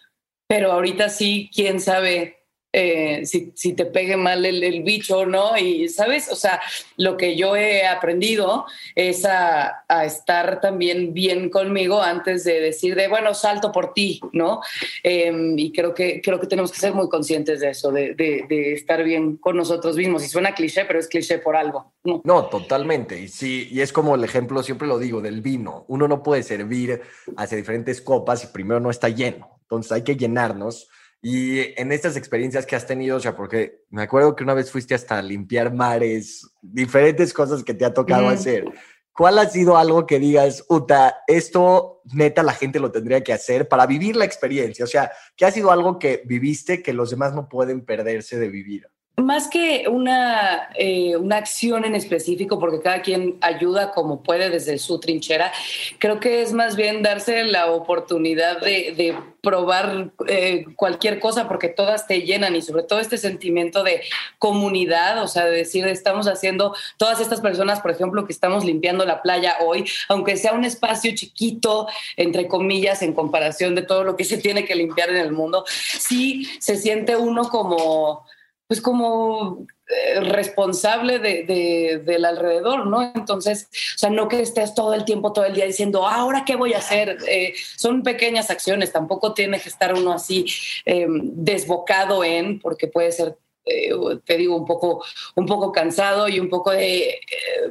pero 0.49 0.73
ahorita 0.73 1.09
sí, 1.09 1.49
quién 1.55 1.79
sabe 1.79 2.46
eh, 2.79 3.25
si, 3.25 3.53
si, 3.55 3.73
te 3.73 3.87
pegue 3.87 4.19
mal 4.19 4.45
el, 4.45 4.83
bicho 4.83 5.21
o 5.21 5.27
no. 5.27 5.57
Y, 5.57 5.89
¿sabes? 5.89 6.31
O 6.31 6.37
sea, 6.37 6.61
lo 6.99 7.17
que 7.17 7.35
yo 7.35 7.57
he 7.57 7.87
aprendido 7.87 8.67
es 8.95 9.25
a, 9.25 9.83
a, 9.89 10.05
estar 10.05 10.61
también 10.61 11.15
bien 11.15 11.49
conmigo 11.49 12.03
antes 12.03 12.45
de 12.45 12.61
decir 12.61 12.95
de, 12.95 13.09
bueno, 13.09 13.33
salto 13.33 13.73
por 13.73 13.95
ti, 13.95 14.21
¿no? 14.35 14.61
Em, 15.03 15.59
y 15.59 15.73
creo 15.73 15.95
que, 15.95 16.21
creo 16.21 16.39
que 16.39 16.47
tenemos 16.47 16.71
que 16.71 16.79
ser 16.79 16.93
muy 16.93 17.09
conscientes 17.09 17.61
de 17.61 17.71
eso, 17.71 17.91
de, 17.91 18.15
de, 18.15 18.45
de, 18.47 18.75
estar 18.75 19.03
bien 19.03 19.39
con 19.39 19.57
nosotros 19.57 19.97
mismos. 19.97 20.23
Y 20.23 20.29
suena 20.29 20.55
cliché, 20.55 20.85
pero 20.85 20.99
es 20.99 21.09
cliché 21.09 21.39
por 21.39 21.57
algo. 21.57 21.95
No, 22.05 22.21
no 22.25 22.45
totalmente. 22.45 23.19
Y 23.19 23.29
sí, 23.29 23.69
y 23.73 23.81
es 23.81 23.91
como 23.91 24.17
el 24.17 24.23
ejemplo, 24.23 24.63
siempre 24.63 24.87
lo 24.87 24.99
digo, 24.99 25.23
del 25.23 25.41
vino. 25.41 25.87
Uno 25.89 26.07
no 26.09 26.23
puede 26.23 26.43
servir 26.43 27.01
hacia 27.39 27.57
diferentes 27.57 28.03
copas 28.03 28.45
y 28.45 28.49
primero 28.49 28.81
no 28.81 28.91
está 28.91 29.09
lleno. 29.09 29.57
Entonces 29.63 29.93
hay 29.93 30.03
que 30.03 30.17
llenarnos 30.17 30.91
y 31.23 31.81
en 31.81 31.93
estas 31.93 32.17
experiencias 32.17 32.67
que 32.67 32.77
has 32.77 32.87
tenido, 32.87 33.17
o 33.17 33.21
sea, 33.21 33.35
porque 33.35 33.85
me 33.91 34.03
acuerdo 34.03 34.37
que 34.37 34.45
una 34.45 34.55
vez 34.55 34.71
fuiste 34.71 34.95
hasta 34.95 35.21
limpiar 35.23 35.73
mares, 35.73 36.49
diferentes 36.63 37.33
cosas 37.33 37.65
que 37.65 37.75
te 37.75 37.85
ha 37.85 37.95
tocado 37.95 38.29
hacer. 38.29 38.65
¿Cuál 39.13 39.39
ha 39.39 39.49
sido 39.49 39.79
algo 39.79 40.07
que 40.07 40.19
digas, 40.19 40.65
Uta, 40.69 41.23
esto 41.27 42.03
neta 42.13 42.43
la 42.43 42.53
gente 42.53 42.79
lo 42.79 42.93
tendría 42.93 43.25
que 43.25 43.33
hacer 43.33 43.67
para 43.67 43.87
vivir 43.87 44.15
la 44.15 44.27
experiencia? 44.27 44.85
O 44.85 44.89
sea, 44.89 45.11
¿qué 45.37 45.47
ha 45.47 45.51
sido 45.51 45.71
algo 45.71 45.99
que 45.99 46.23
viviste 46.27 46.83
que 46.83 46.93
los 46.93 47.11
demás 47.11 47.35
no 47.35 47.49
pueden 47.49 47.85
perderse 47.85 48.39
de 48.39 48.51
vivir? 48.51 48.91
Más 49.17 49.49
que 49.49 49.87
una, 49.89 50.69
eh, 50.75 51.17
una 51.17 51.39
acción 51.39 51.87
en 51.87 51.95
específico, 51.95 52.59
porque 52.59 52.83
cada 52.83 53.01
quien 53.01 53.39
ayuda 53.41 53.93
como 53.93 54.23
puede 54.23 54.51
desde 54.51 54.77
su 54.77 55.01
trinchera, 55.01 55.51
creo 55.99 56.21
que 56.21 56.43
es 56.43 56.53
más 56.53 56.77
bien 56.77 57.03
darse 57.03 57.45
la 57.45 57.73
oportunidad 57.73 58.61
de, 58.61 59.17
probar 59.41 60.11
eh, 60.27 60.67
cualquier 60.75 61.21
cosa, 61.21 61.47
porque 61.47 61.69
todas 61.69 62.09
te 62.09 62.23
llenan 62.23 62.57
y 62.57 62.63
sobre 62.63 62.83
todo 62.83 62.99
este 62.99 63.17
sentimiento 63.17 63.85
de 63.85 64.03
comunidad, 64.39 65.23
o 65.23 65.29
sea, 65.29 65.45
de 65.45 65.59
decir, 65.59 65.87
estamos 65.87 66.27
haciendo, 66.27 66.75
todas 66.97 67.21
estas 67.21 67.41
personas, 67.41 67.81
por 67.81 67.93
ejemplo, 67.93 68.27
que 68.27 68.33
estamos 68.33 68.65
limpiando 68.65 69.07
la 69.07 69.23
playa 69.23 69.57
hoy, 69.65 69.85
aunque 70.09 70.37
sea 70.37 70.53
un 70.53 70.65
espacio 70.65 71.15
chiquito, 71.15 71.87
entre 72.17 72.49
comillas, 72.49 73.03
en 73.03 73.15
comparación 73.15 73.77
de 73.77 73.83
todo 73.83 74.03
lo 74.03 74.17
que 74.17 74.25
se 74.25 74.37
tiene 74.37 74.65
que 74.65 74.75
limpiar 74.75 75.11
en 75.11 75.19
el 75.19 75.33
mundo, 75.33 75.65
sí 75.69 76.51
se 76.59 76.77
siente 76.77 77.17
uno 77.17 77.49
como 77.49 78.27
pues 78.67 78.81
como 78.81 79.67
eh, 79.89 80.21
responsable 80.21 81.21
de, 81.21 82.03
del 82.05 82.25
alrededor, 82.25 82.87
¿no? 82.87 83.13
Entonces, 83.15 83.69
o 83.95 83.99
sea, 83.99 84.11
no 84.11 84.27
que 84.29 84.41
estés 84.41 84.75
todo 84.75 84.95
el 84.95 85.05
tiempo, 85.05 85.33
todo 85.33 85.45
el 85.45 85.55
día 85.55 85.67
diciendo, 85.67 86.09
ahora 86.09 86.45
qué 86.45 86.57
voy 86.57 86.75
a 86.75 86.79
hacer. 86.79 87.19
Eh, 87.29 87.55
son 87.77 88.03
pequeñas 88.03 88.51
acciones, 88.51 88.93
tampoco 88.93 89.35
tiene 89.35 89.61
que 89.61 89.69
estar 89.69 89.95
uno 89.95 90.13
así 90.13 90.47
em, 90.85 91.31
desbocado 91.35 92.25
en, 92.25 92.59
porque 92.59 92.89
puede 92.89 93.13
ser 93.13 93.37
eh, 93.69 93.91
te 94.25 94.37
digo, 94.37 94.57
un 94.57 94.65
poco, 94.65 95.05
un 95.35 95.45
poco 95.45 95.73
cansado 95.73 96.29
y 96.29 96.39
un 96.39 96.49
poco 96.49 96.71
de, 96.71 97.21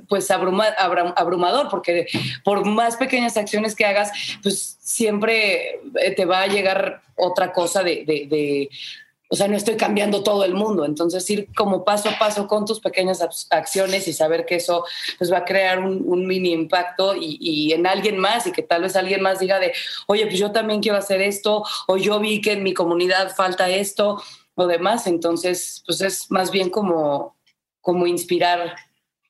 pues 0.10 0.30
abrumador, 0.30 1.70
porque 1.70 2.08
por 2.44 2.66
más 2.66 2.98
pequeñas 2.98 3.38
acciones 3.38 3.76
que 3.76 3.86
hagas, 3.86 4.12
pues 4.44 4.78
siempre 4.82 5.80
te 6.18 6.26
va 6.26 6.42
a 6.42 6.48
llegar 6.48 7.02
otra 7.16 7.54
cosa 7.54 7.82
de, 7.82 8.70
o 9.28 9.36
sea, 9.36 9.48
no 9.48 9.58
estoy 9.58 9.76
cambiando 9.76 10.24
todo 10.24 10.44
el 10.44 10.54
mundo. 10.54 10.86
Entonces, 10.86 11.28
ir 11.30 11.48
como 11.56 11.84
paso 11.84 12.10
a 12.10 12.20
paso 12.20 12.48
con 12.48 12.66
tus 12.66 12.80
pequeñas 12.80 13.22
acciones 13.50 14.08
y 14.08 14.14
saber 14.14 14.46
que 14.46 14.56
eso 14.56 14.86
pues, 15.18 15.32
va 15.32 15.40
a 15.40 15.46
crear 15.46 15.80
un, 15.80 16.28
mini 16.28 16.52
impacto 16.52 17.16
y, 17.16 17.74
en 17.74 17.88
alguien 17.88 18.18
más 18.18 18.48
y 18.48 18.52
que 18.52 18.62
tal 18.62 18.84
vez 18.84 18.96
alguien 18.96 19.22
más 19.22 19.40
diga 19.40 19.60
de, 19.60 19.74
oye, 20.08 20.26
pues 20.28 20.38
yo 20.38 20.52
también 20.52 20.82
quiero 20.82 20.98
hacer 20.98 21.22
esto 21.22 21.64
o 21.88 21.98
yo 21.98 22.20
vi 22.20 22.42
que 22.42 22.54
en 22.54 22.64
mi 22.64 22.74
comunidad 22.74 23.36
falta 23.36 23.70
esto 23.70 24.22
o 24.54 24.68
demás. 24.68 25.08
Entonces, 25.08 25.84
pues 25.86 26.02
es 26.02 26.30
más 26.30 26.52
bien 26.52 26.70
como, 26.70 27.36
como 27.82 28.06
inspirar. 28.08 28.76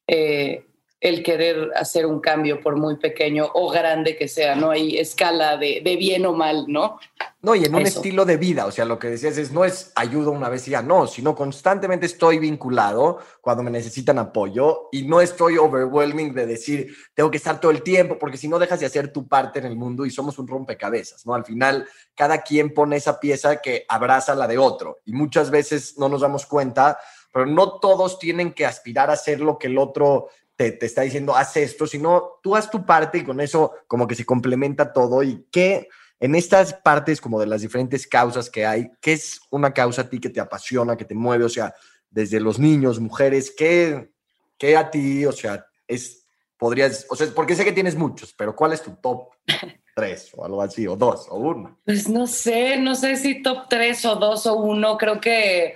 Eh, 0.07 0.64
el 1.05 1.21
querer 1.21 1.71
hacer 1.75 2.07
un 2.07 2.19
cambio, 2.19 2.59
por 2.59 2.77
muy 2.77 2.97
pequeño 2.97 3.47
o 3.53 3.69
grande 3.69 4.17
que 4.17 4.27
sea, 4.27 4.55
no 4.55 4.71
hay 4.71 4.97
escala 4.97 5.55
de, 5.55 5.81
bien 5.99 6.25
o 6.25 6.33
mal, 6.33 6.65
¿no? 6.67 6.97
No, 7.43 7.53
y 7.53 7.63
en 7.63 7.75
un 7.75 7.83
estilo 7.83 8.25
de 8.25 8.37
vida, 8.37 8.65
o 8.65 8.71
sea, 8.71 8.85
lo 8.85 8.97
que 8.97 9.09
decías 9.09 9.37
es, 9.37 9.51
no 9.51 9.63
es 9.63 9.91
ayuda 9.95 10.31
una 10.31 10.49
vez 10.49 10.67
y 10.67 10.71
ya, 10.71 10.81
no, 10.81 11.05
sino 11.05 11.35
constantemente 11.35 12.07
estoy 12.07 12.39
vinculado 12.39 13.19
cuando 13.39 13.61
me 13.61 13.69
necesitan 13.69 14.17
apoyo 14.17 14.89
y 14.91 15.03
no 15.03 15.21
estoy 15.21 15.59
overwhelming 15.59 16.33
de 16.33 16.47
decir, 16.47 16.95
tengo 17.13 17.29
que 17.29 17.37
estar 17.37 17.59
todo 17.59 17.69
el 17.69 17.83
tiempo, 17.83 18.17
porque 18.17 18.37
si 18.37 18.47
no 18.47 18.57
dejas 18.57 18.79
de 18.79 18.87
hacer 18.87 19.13
tu 19.13 19.27
parte 19.27 19.59
en 19.59 19.65
el 19.65 19.75
mundo 19.75 20.07
y 20.07 20.09
somos 20.09 20.39
un 20.39 20.47
rompecabezas, 20.47 21.23
¿no? 21.27 21.35
Al 21.35 21.45
final, 21.45 21.87
cada 22.15 22.41
quien 22.41 22.73
pone 22.73 22.95
esa 22.95 23.19
pieza 23.19 23.57
que 23.57 23.85
abraza 23.87 24.33
la 24.33 24.47
de 24.47 24.57
otro 24.57 25.01
y 25.05 25.13
muchas 25.13 25.51
veces 25.51 25.99
no 25.99 26.09
nos 26.09 26.21
damos 26.21 26.47
cuenta 26.47 26.97
pero 27.35 27.47
no 27.47 27.79
todos 27.79 28.17
tienen 28.17 28.53
que 28.53 28.65
aspirar 28.65 29.09
a 29.09 29.17
ser 29.17 29.41
lo 29.41 29.57
que 29.57 29.67
el 29.67 29.77
otro 29.77 30.29
te, 30.55 30.85
está 30.85 31.01
diciendo, 31.01 31.35
haz 31.35 31.57
esto, 31.57 31.85
sino 31.87 32.39
tú 32.41 32.55
haz 32.55 32.69
tu 32.69 32.85
parte 32.85 33.19
y 33.19 33.23
con 33.23 33.41
eso 33.41 33.73
como 33.87 34.07
que 34.07 34.15
se 34.15 34.25
complementa 34.25 34.93
todo 34.93 35.21
y 35.23 35.45
que 35.51 35.89
en 36.19 36.35
estas 36.35 36.73
partes 36.73 37.19
como 37.19 37.39
de 37.39 37.47
las 37.47 37.61
diferentes 37.61 38.07
causas 38.07 38.49
que 38.49 38.65
hay, 38.65 38.89
¿qué 39.01 39.13
es 39.13 39.41
una 39.51 39.73
causa 39.73 40.03
a 40.03 40.09
ti 40.09 40.19
que 40.19 40.29
te 40.29 40.39
apasiona, 40.39 40.95
que 40.95 41.05
te 41.05 41.13
mueve? 41.13 41.43
O 41.43 41.49
sea, 41.49 41.73
desde 42.09 42.39
los 42.39 42.57
niños, 42.57 42.99
mujeres, 42.99 43.53
¿qué, 43.55 44.11
qué 44.57 44.77
a 44.77 44.89
ti, 44.89 45.25
o 45.25 45.33
sea, 45.33 45.65
es, 45.87 46.25
podrías, 46.57 47.05
o 47.09 47.15
sea, 47.15 47.27
porque 47.35 47.55
sé 47.55 47.65
que 47.65 47.73
tienes 47.73 47.95
muchos, 47.95 48.33
pero 48.33 48.55
¿cuál 48.55 48.71
es 48.71 48.81
tu 48.81 48.95
top 48.95 49.31
tres 49.95 50.31
o 50.35 50.45
algo 50.45 50.61
así, 50.61 50.87
o 50.87 50.95
dos, 50.95 51.27
o 51.29 51.35
uno? 51.35 51.79
Pues 51.83 52.07
no 52.07 52.27
sé, 52.27 52.77
no 52.77 52.95
sé 52.95 53.17
si 53.17 53.41
top 53.41 53.67
tres 53.69 54.05
o 54.05 54.15
dos 54.15 54.45
o 54.45 54.55
uno, 54.55 54.97
creo 54.97 55.19
que 55.19 55.75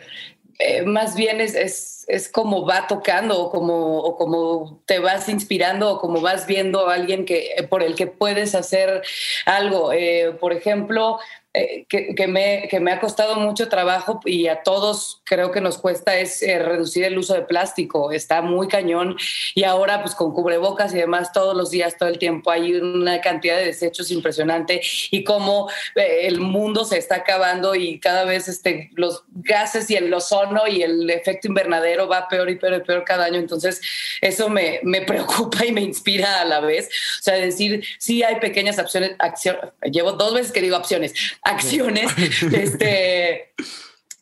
eh, 0.61 0.83
más 0.83 1.15
bien 1.15 1.39
es, 1.39 1.55
es, 1.55 2.05
es, 2.09 2.27
como 2.27 2.65
va 2.65 2.85
tocando 2.85 3.39
o 3.39 3.49
como, 3.49 3.99
o 3.99 4.17
como 4.17 4.81
te 4.85 4.99
vas 4.99 5.29
inspirando 5.29 5.89
o 5.89 5.99
como 6.01 6.19
vas 6.19 6.45
viendo 6.47 6.89
a 6.89 6.95
alguien 6.95 7.23
que, 7.23 7.65
por 7.69 7.81
el 7.81 7.95
que 7.95 8.07
puedes 8.07 8.55
hacer 8.55 9.01
algo. 9.45 9.93
Eh, 9.93 10.35
por 10.37 10.51
ejemplo, 10.51 11.19
eh, 11.51 11.87
que, 11.89 12.27
me, 12.27 12.67
que, 12.69 12.79
me, 12.79 12.91
ha 12.91 12.99
costado 12.99 13.35
mucho 13.37 13.69
trabajo 13.69 14.19
y 14.23 14.45
a 14.45 14.61
todos 14.61 15.19
creo 15.23 15.49
que 15.49 15.61
nos 15.61 15.79
cuesta 15.79 16.15
es 16.15 16.43
eh, 16.43 16.59
reducir 16.59 17.05
el 17.05 17.17
uso 17.17 17.33
de 17.33 17.41
plástico. 17.41 18.11
Está 18.11 18.43
muy 18.43 18.67
cañón 18.67 19.17
y 19.55 19.63
ahora 19.63 20.03
pues 20.03 20.13
con 20.13 20.31
cubrebocas 20.31 20.93
y 20.93 20.97
demás 20.97 21.31
todos 21.31 21.57
los 21.57 21.71
días, 21.71 21.97
todo 21.97 22.07
el 22.07 22.19
tiempo 22.19 22.51
hay 22.51 22.75
una 22.75 23.19
cantidad 23.19 23.57
de 23.57 23.65
desechos 23.65 24.11
impresionante 24.11 24.79
y 25.09 25.23
cómo 25.23 25.71
eh, 25.95 26.27
el 26.27 26.39
mundo 26.39 26.85
se 26.85 26.99
está 26.99 27.15
acabando 27.15 27.73
y 27.73 27.99
cada 27.99 28.25
vez 28.25 28.47
este, 28.47 28.91
los 28.93 29.23
gases 29.33 29.89
y 29.89 29.95
el 29.95 30.13
ozono 30.13 30.67
y 30.67 30.83
el 30.83 31.09
efecto 31.09 31.47
invernadero 31.47 32.07
va 32.07 32.27
peor 32.27 32.51
y 32.51 32.57
peor 32.57 32.75
y 32.75 32.85
peor 32.85 33.03
cada 33.03 33.25
año. 33.25 33.39
Entonces 33.39 33.81
eso 34.21 34.49
me, 34.49 34.81
me 34.83 35.01
preocupa 35.09 35.65
y 35.65 35.71
me 35.71 35.81
inspira 35.81 36.41
a 36.41 36.45
la 36.45 36.59
vez. 36.59 36.89
O 37.19 37.23
sea, 37.23 37.33
decir, 37.33 37.83
sí 37.97 38.21
hay 38.21 38.35
pequeñas 38.35 38.77
opciones, 38.77 39.15
acciones, 39.17 39.61
llevo 39.91 40.11
dos 40.11 40.35
veces 40.35 40.51
que 40.51 40.61
digo 40.61 40.77
opciones, 40.77 41.15
acciones 41.43 42.11
este, 42.53 43.53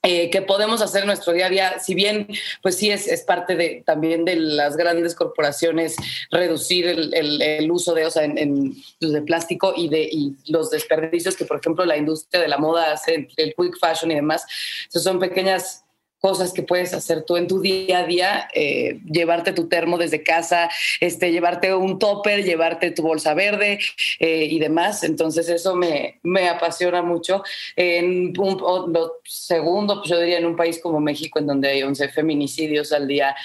eh, 0.04 0.30
que 0.30 0.42
podemos 0.42 0.82
hacer 0.82 1.02
en 1.02 1.08
nuestro 1.08 1.34
día 1.34 1.48
a 1.48 1.50
día, 1.50 1.80
si 1.80 1.96
bien 1.96 2.28
pues 2.62 2.78
sí 2.78 2.92
es, 2.92 3.08
es 3.08 3.24
parte 3.24 3.56
de, 3.56 3.84
también 3.86 4.26
de 4.26 4.36
las 4.36 4.78
grandes 4.78 5.16
corporaciones 5.16 5.96
reducir 6.32 6.88
el, 6.88 7.72
uso 7.72 7.94
de, 7.94 8.06
o 8.06 8.12
sea, 8.12 8.24
en, 8.24 8.76
pues, 9.00 9.12
de 9.12 9.22
plástico 9.24 9.74
y 9.76 9.90
de 9.90 10.04
y 10.04 10.36
los 10.48 10.70
desperdicios 10.70 11.36
que 11.36 11.46
por 11.46 11.60
ejemplo 11.60 11.84
la 11.84 11.98
industria 11.98 12.42
de 12.42 12.48
la 12.48 12.58
moda 12.58 12.94
hace, 12.94 13.28
el 13.36 13.56
quick 13.56 13.78
fashion 13.80 14.12
y 14.12 14.16
demás, 14.16 14.46
son 14.90 15.20
pequeñas 15.20 15.84
cosas 16.20 16.54
que 16.54 16.64
puedes 16.64 16.94
hacer 16.94 17.24
tú 17.24 17.38
en 17.38 17.48
tu 17.48 17.62
día 17.62 18.00
a 18.00 18.06
día, 18.06 18.48
eh, 18.54 19.00
llevarte 19.06 19.54
tu 19.54 19.68
termo 19.68 19.98
desde 19.98 20.24
casa, 20.24 20.70
este, 21.00 21.32
llevarte 21.32 21.74
un 21.74 22.00
topper, 22.00 22.44
llevarte 22.44 22.92
tu 22.92 23.04
bolsa 23.04 23.34
verde 23.34 23.80
eh, 24.20 24.48
y 24.50 24.60
demás. 24.60 25.04
Entonces 25.04 25.50
eso 25.50 25.76
me, 25.76 26.20
me 26.24 26.50
apasiona 26.50 27.02
mucho. 27.02 27.44
En 27.76 28.34
un, 28.40 28.58
lo 28.94 29.20
segundo, 29.24 30.00
pues 30.00 30.10
yo 30.10 30.20
diría 30.20 30.40
en 30.40 30.46
un 30.46 30.56
país 30.56 30.80
como 30.82 31.00
México, 31.00 31.40
en 31.40 31.48
donde 31.48 31.70
hay 31.70 31.84
11 31.84 32.10
feminicidios 32.10 32.92
al 32.92 33.08
día, 33.08 33.36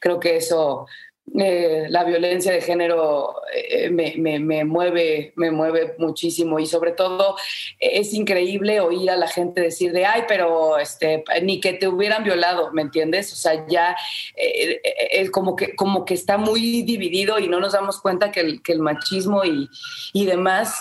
creo 0.00 0.18
que 0.18 0.36
eso 0.36 0.86
eh, 1.34 1.86
la 1.88 2.04
violencia 2.04 2.52
de 2.52 2.60
género 2.60 3.36
eh, 3.54 3.88
me, 3.88 4.14
me, 4.18 4.64
mueve, 4.64 5.32
me 5.36 5.50
mueve 5.50 5.94
muchísimo 5.96 6.58
y 6.58 6.66
sobre 6.66 6.92
todo 6.92 7.36
es 7.78 8.12
increíble 8.12 8.80
oír 8.80 9.08
a 9.08 9.16
la 9.16 9.28
gente 9.28 9.62
decir 9.62 9.92
de, 9.92 10.04
ay, 10.04 10.24
pero 10.28 10.78
este, 10.78 11.24
ni 11.42 11.58
que 11.58 11.72
te 11.72 11.88
hubieran 11.88 12.22
violado, 12.22 12.70
¿me 12.72 12.82
entiendes? 12.82 13.32
O 13.32 13.36
sea, 13.36 13.66
ya 13.66 13.96
es 14.34 14.78
eh, 14.84 15.30
como, 15.30 15.56
que, 15.56 15.74
como 15.74 16.04
que 16.04 16.14
está 16.14 16.36
muy 16.36 16.82
dividido 16.82 17.38
y 17.38 17.48
no 17.48 17.60
nos 17.60 17.72
damos 17.72 18.00
cuenta 18.00 18.30
que 18.30 18.40
el, 18.40 18.62
que 18.62 18.72
el 18.72 18.80
machismo 18.80 19.42
y, 19.44 19.70
y 20.12 20.26
demás 20.26 20.74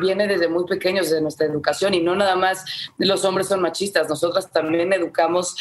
viene 0.00 0.26
desde 0.26 0.48
muy 0.48 0.64
pequeños, 0.66 1.08
desde 1.08 1.22
nuestra 1.22 1.46
educación 1.46 1.94
y 1.94 2.00
no 2.00 2.14
nada 2.14 2.36
más 2.36 2.64
los 2.98 3.24
hombres 3.24 3.48
son 3.48 3.60
machistas, 3.60 4.08
nosotras 4.08 4.50
también 4.50 4.92
educamos 4.92 5.56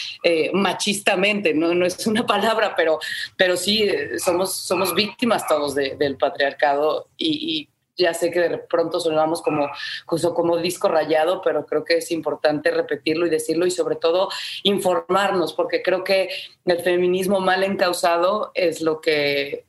machistamente, 0.54 1.54
¿no? 1.54 1.74
no 1.74 1.86
es 1.86 2.06
una 2.06 2.26
palabra, 2.26 2.76
pero, 2.76 3.00
pero 3.38 3.56
sí 3.56 3.88
somos, 4.20 4.54
somos 4.54 4.94
víctimas 4.94 5.48
todos 5.48 5.76
del 5.76 6.18
patriarcado 6.18 7.08
y, 7.18 7.70
ya 7.98 8.14
sé 8.14 8.30
que 8.30 8.42
de 8.42 8.58
pronto 8.58 9.00
sonamos 9.00 9.42
como, 9.42 9.70
como 10.06 10.58
disco 10.58 10.90
rayado, 10.90 11.42
pero 11.42 11.66
creo 11.66 11.86
que 11.86 11.98
es 11.98 12.12
importante 12.12 12.72
repetirlo 12.72 13.26
y 13.26 13.30
decirlo 13.30 13.66
y 13.66 13.72
sobre 13.72 13.96
todo 13.96 14.30
informarnos, 14.64 15.54
porque 15.54 15.82
creo 15.82 16.04
que 16.04 16.30
el 16.66 16.80
feminismo 16.80 17.40
mal 17.40 17.64
encausado 17.64 18.52
es 18.54 18.82
lo 18.82 19.00
que 19.00 19.65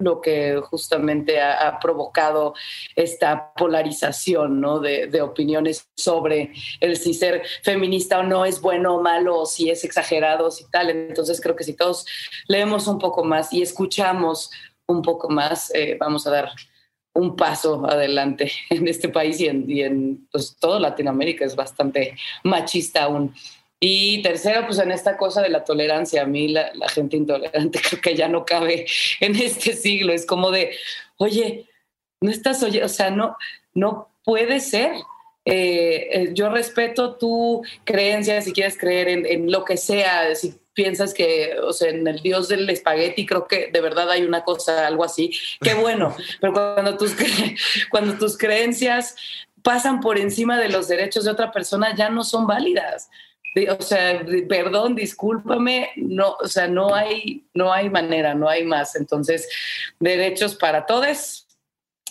lo 0.00 0.20
que 0.20 0.60
justamente 0.60 1.40
ha, 1.40 1.78
provocado 1.78 2.54
esta 2.96 3.52
polarización 3.54 4.60
¿no? 4.60 4.80
de, 4.80 5.22
opiniones 5.22 5.88
sobre 5.96 6.52
el 6.80 6.96
si 6.96 7.14
ser 7.14 7.42
feminista 7.62 8.18
o 8.18 8.22
no 8.22 8.44
es 8.44 8.60
bueno 8.60 8.96
o 8.96 9.02
malo, 9.02 9.40
o 9.40 9.46
si 9.46 9.70
es 9.70 9.84
exagerado, 9.84 10.50
si 10.50 10.68
tal. 10.70 10.90
Entonces 10.90 11.40
creo 11.40 11.54
que 11.54 11.64
si 11.64 11.74
todos 11.74 12.06
leemos 12.48 12.86
un 12.86 12.98
poco 12.98 13.22
más 13.24 13.52
y 13.52 13.62
escuchamos 13.62 14.50
un 14.88 15.02
poco 15.02 15.28
más, 15.28 15.72
eh, 15.74 15.96
vamos 16.00 16.26
a 16.26 16.30
dar 16.30 16.50
un 17.14 17.36
paso 17.36 17.86
adelante 17.86 18.50
en 18.70 18.88
este 18.88 19.08
país 19.08 19.40
y 19.40 19.46
en, 19.46 19.70
y 19.70 20.14
pues, 20.30 20.56
Latinoamérica 20.62 21.44
es 21.44 21.54
bastante 21.54 22.16
machista 22.44 23.04
aún. 23.04 23.34
Y 23.82 24.20
tercero, 24.20 24.66
pues 24.66 24.78
en 24.78 24.92
esta 24.92 25.16
cosa 25.16 25.40
de 25.40 25.48
la 25.48 25.64
tolerancia, 25.64 26.22
a 26.22 26.26
mí 26.26 26.48
la, 26.48 26.70
gente 26.92 27.16
intolerante 27.16 27.80
creo 27.88 28.02
que 28.02 28.14
ya 28.14 28.28
no 28.28 28.44
cabe 28.44 28.86
en 29.20 29.36
este 29.36 29.72
siglo. 29.72 30.12
Es 30.12 30.26
como 30.26 30.50
de, 30.50 30.76
oye, 31.16 31.66
no 32.20 32.30
estás 32.30 32.62
oye, 32.62 32.84
o 32.84 32.88
sea, 32.88 33.10
no, 33.10 33.38
no 33.72 34.10
puede 34.22 34.60
ser. 34.60 34.92
Eh, 35.46 36.08
eh, 36.12 36.30
yo 36.34 36.50
respeto 36.50 37.16
tu 37.16 37.62
creencia, 37.84 38.42
si 38.42 38.52
quieres 38.52 38.76
creer 38.76 39.08
en, 39.08 39.50
lo 39.50 39.64
que 39.64 39.78
sea, 39.78 40.34
si 40.34 40.54
piensas 40.74 41.14
que, 41.14 41.54
o 41.62 41.72
sea, 41.72 41.88
en 41.88 42.06
el 42.06 42.20
dios 42.20 42.48
del 42.48 42.68
espagueti, 42.68 43.24
creo 43.24 43.48
que 43.48 43.70
de 43.72 43.80
verdad 43.80 44.10
hay 44.10 44.22
una 44.22 44.44
cosa, 44.44 44.86
algo 44.86 45.02
así, 45.02 45.32
qué 45.62 45.72
bueno, 45.72 46.14
pero 46.42 46.52
cuando 46.52 46.98
tus, 46.98 47.16
cuando 47.90 48.18
tus 48.18 48.36
creencias 48.36 49.16
pasan 49.62 50.00
por 50.00 50.18
encima 50.18 50.58
de 50.58 50.68
los 50.68 50.88
derechos 50.88 51.24
de 51.24 51.30
otra 51.30 51.50
persona, 51.50 51.96
ya 51.96 52.10
no 52.10 52.22
son 52.22 52.46
válidas 52.46 53.08
o 53.68 53.82
sea, 53.82 54.24
perdón, 54.48 54.94
discúlpame, 54.94 55.90
no, 55.96 56.36
o 56.40 56.46
sea, 56.46 56.68
no 56.68 56.94
hay, 56.94 57.46
no 57.54 57.72
hay 57.72 57.90
manera, 57.90 58.34
no 58.34 58.48
hay 58.48 58.64
más. 58.64 58.96
Entonces, 58.96 59.48
derechos 59.98 60.54
para 60.54 60.86
todos, 60.86 61.46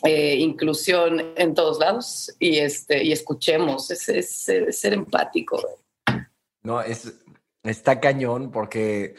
eh, 0.04 0.36
inclusión 0.36 1.34
en 1.36 1.54
todos 1.54 1.80
lados 1.80 2.34
y, 2.40 2.60
este, 2.60 3.04
y 3.04 3.12
escuchemos, 3.12 3.92
es, 3.92 4.26
ser 4.26 4.94
empático. 4.94 5.62
No, 6.64 6.82
es, 6.82 7.14
está 7.64 8.00
cañón 8.00 8.52
porque 8.52 9.16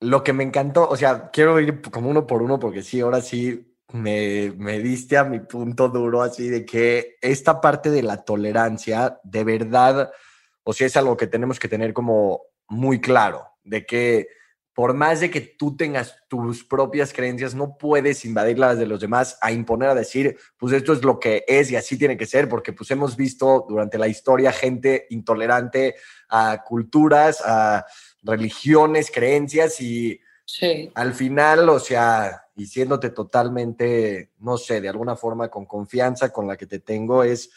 lo 0.00 0.24
que 0.24 0.32
me 0.32 0.44
encantó, 0.44 0.88
o 0.88 0.96
sea, 0.96 1.30
quiero 1.30 1.60
ir 1.60 1.80
como 1.82 2.10
uno 2.10 2.26
por 2.26 2.42
uno 2.42 2.58
porque 2.58 2.82
sí, 2.82 3.00
ahora 3.00 3.20
sí 3.20 3.76
me, 3.92 4.52
me 4.56 4.78
diste 4.78 5.16
a 5.16 5.24
mi 5.24 5.40
punto 5.40 5.88
duro 5.88 6.22
así 6.22 6.48
de 6.48 6.64
que 6.64 7.16
esta 7.20 7.60
parte 7.60 7.90
de 7.90 8.02
la 8.02 8.24
tolerancia 8.24 9.20
de 9.22 9.44
verdad, 9.44 10.10
o 10.64 10.72
sea, 10.72 10.86
es 10.86 10.96
algo 10.96 11.16
que 11.16 11.26
tenemos 11.26 11.58
que 11.58 11.68
tener 11.68 11.92
como 11.92 12.42
muy 12.68 13.00
claro, 13.00 13.46
de 13.64 13.84
que 13.84 14.28
por 14.72 14.94
más 14.94 15.20
de 15.20 15.30
que 15.30 15.40
tú 15.40 15.76
tengas 15.76 16.16
tus 16.28 16.64
propias 16.64 17.12
creencias, 17.12 17.54
no 17.54 17.76
puedes 17.76 18.24
invadir 18.24 18.58
las 18.58 18.78
de 18.78 18.86
los 18.86 19.00
demás 19.00 19.36
a 19.42 19.52
imponer, 19.52 19.90
a 19.90 19.94
decir, 19.94 20.38
pues 20.56 20.72
esto 20.72 20.92
es 20.92 21.04
lo 21.04 21.18
que 21.18 21.44
es 21.46 21.70
y 21.70 21.76
así 21.76 21.98
tiene 21.98 22.16
que 22.16 22.24
ser, 22.24 22.48
porque 22.48 22.72
pues 22.72 22.90
hemos 22.90 23.16
visto 23.16 23.66
durante 23.68 23.98
la 23.98 24.08
historia 24.08 24.52
gente 24.52 25.06
intolerante 25.10 25.96
a 26.28 26.62
culturas, 26.62 27.42
a 27.44 27.84
religiones, 28.22 29.10
creencias 29.10 29.80
y 29.80 30.20
al 30.94 31.14
final, 31.14 31.68
o 31.68 31.78
sea, 31.78 32.46
y 32.56 32.66
siéndote 32.66 33.10
totalmente, 33.10 34.32
no 34.38 34.56
sé, 34.56 34.80
de 34.80 34.88
alguna 34.88 35.16
forma 35.16 35.48
con 35.48 35.66
confianza 35.66 36.32
con 36.32 36.46
la 36.46 36.56
que 36.56 36.66
te 36.66 36.80
tengo, 36.80 37.22
es 37.22 37.50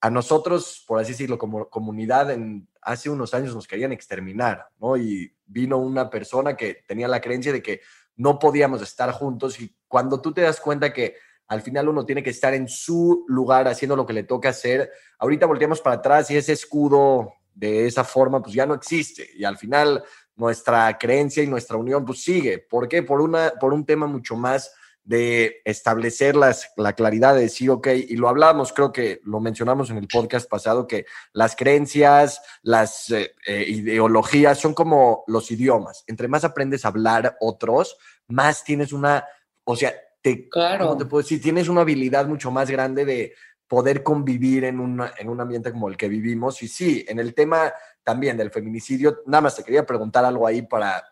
a 0.00 0.10
nosotros, 0.10 0.84
por 0.86 1.00
así 1.00 1.12
decirlo, 1.12 1.38
como 1.38 1.68
comunidad, 1.68 2.30
en, 2.30 2.68
hace 2.82 3.10
unos 3.10 3.34
años 3.34 3.54
nos 3.54 3.66
querían 3.66 3.92
exterminar, 3.92 4.68
¿no? 4.78 4.96
Y 4.96 5.34
vino 5.46 5.78
una 5.78 6.08
persona 6.08 6.56
que 6.56 6.82
tenía 6.86 7.08
la 7.08 7.20
creencia 7.20 7.52
de 7.52 7.62
que 7.62 7.80
no 8.16 8.38
podíamos 8.38 8.82
estar 8.82 9.10
juntos 9.12 9.60
y 9.60 9.74
cuando 9.86 10.20
tú 10.20 10.32
te 10.32 10.42
das 10.42 10.60
cuenta 10.60 10.92
que 10.92 11.16
al 11.46 11.62
final 11.62 11.88
uno 11.88 12.04
tiene 12.04 12.22
que 12.22 12.30
estar 12.30 12.52
en 12.54 12.68
su 12.68 13.24
lugar 13.28 13.68
haciendo 13.68 13.96
lo 13.96 14.04
que 14.04 14.12
le 14.12 14.24
toca 14.24 14.50
hacer, 14.50 14.90
ahorita 15.18 15.46
volteamos 15.46 15.80
para 15.80 15.96
atrás 15.96 16.30
y 16.30 16.36
ese 16.36 16.52
escudo 16.52 17.32
de 17.54 17.86
esa 17.86 18.04
forma 18.04 18.42
pues 18.42 18.54
ya 18.54 18.66
no 18.66 18.74
existe 18.74 19.28
y 19.34 19.44
al 19.44 19.56
final 19.56 20.04
nuestra 20.36 20.96
creencia 20.98 21.42
y 21.42 21.46
nuestra 21.46 21.76
unión 21.76 22.04
pues 22.04 22.22
sigue. 22.22 22.58
¿Por 22.58 22.88
qué? 22.88 23.02
Por, 23.02 23.20
una, 23.20 23.52
por 23.58 23.72
un 23.72 23.84
tema 23.84 24.06
mucho 24.06 24.36
más 24.36 24.72
de 25.08 25.62
establecer 25.64 26.36
las, 26.36 26.70
la 26.76 26.92
claridad 26.92 27.34
de 27.34 27.40
decir, 27.40 27.70
ok, 27.70 27.88
y 28.08 28.16
lo 28.16 28.28
hablamos, 28.28 28.74
creo 28.74 28.92
que 28.92 29.22
lo 29.24 29.40
mencionamos 29.40 29.88
en 29.88 29.96
el 29.96 30.06
podcast 30.06 30.46
pasado, 30.50 30.86
que 30.86 31.06
las 31.32 31.56
creencias, 31.56 32.42
las 32.60 33.10
eh, 33.12 33.34
eh, 33.46 33.64
ideologías 33.66 34.58
son 34.58 34.74
como 34.74 35.24
los 35.26 35.50
idiomas. 35.50 36.04
Entre 36.08 36.28
más 36.28 36.44
aprendes 36.44 36.84
a 36.84 36.88
hablar 36.88 37.38
otros, 37.40 37.96
más 38.26 38.62
tienes 38.64 38.92
una, 38.92 39.24
o 39.64 39.76
sea, 39.76 39.94
te, 40.20 40.46
claro. 40.50 40.94
te 40.98 41.06
puedo 41.06 41.22
decir? 41.22 41.40
Tienes 41.40 41.70
una 41.70 41.80
habilidad 41.80 42.26
mucho 42.26 42.50
más 42.50 42.70
grande 42.70 43.06
de 43.06 43.32
poder 43.66 44.02
convivir 44.02 44.64
en, 44.64 44.78
una, 44.78 45.14
en 45.16 45.30
un 45.30 45.40
ambiente 45.40 45.72
como 45.72 45.88
el 45.88 45.96
que 45.96 46.08
vivimos. 46.10 46.62
Y 46.62 46.68
sí, 46.68 47.06
en 47.08 47.18
el 47.18 47.32
tema 47.32 47.72
también 48.04 48.36
del 48.36 48.50
feminicidio, 48.50 49.22
nada 49.24 49.40
más 49.40 49.56
te 49.56 49.64
quería 49.64 49.86
preguntar 49.86 50.26
algo 50.26 50.46
ahí 50.46 50.60
para, 50.60 51.02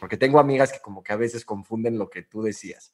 porque 0.00 0.18
tengo 0.18 0.38
amigas 0.38 0.70
que 0.70 0.80
como 0.80 1.02
que 1.02 1.14
a 1.14 1.16
veces 1.16 1.46
confunden 1.46 1.96
lo 1.96 2.10
que 2.10 2.24
tú 2.24 2.42
decías 2.42 2.92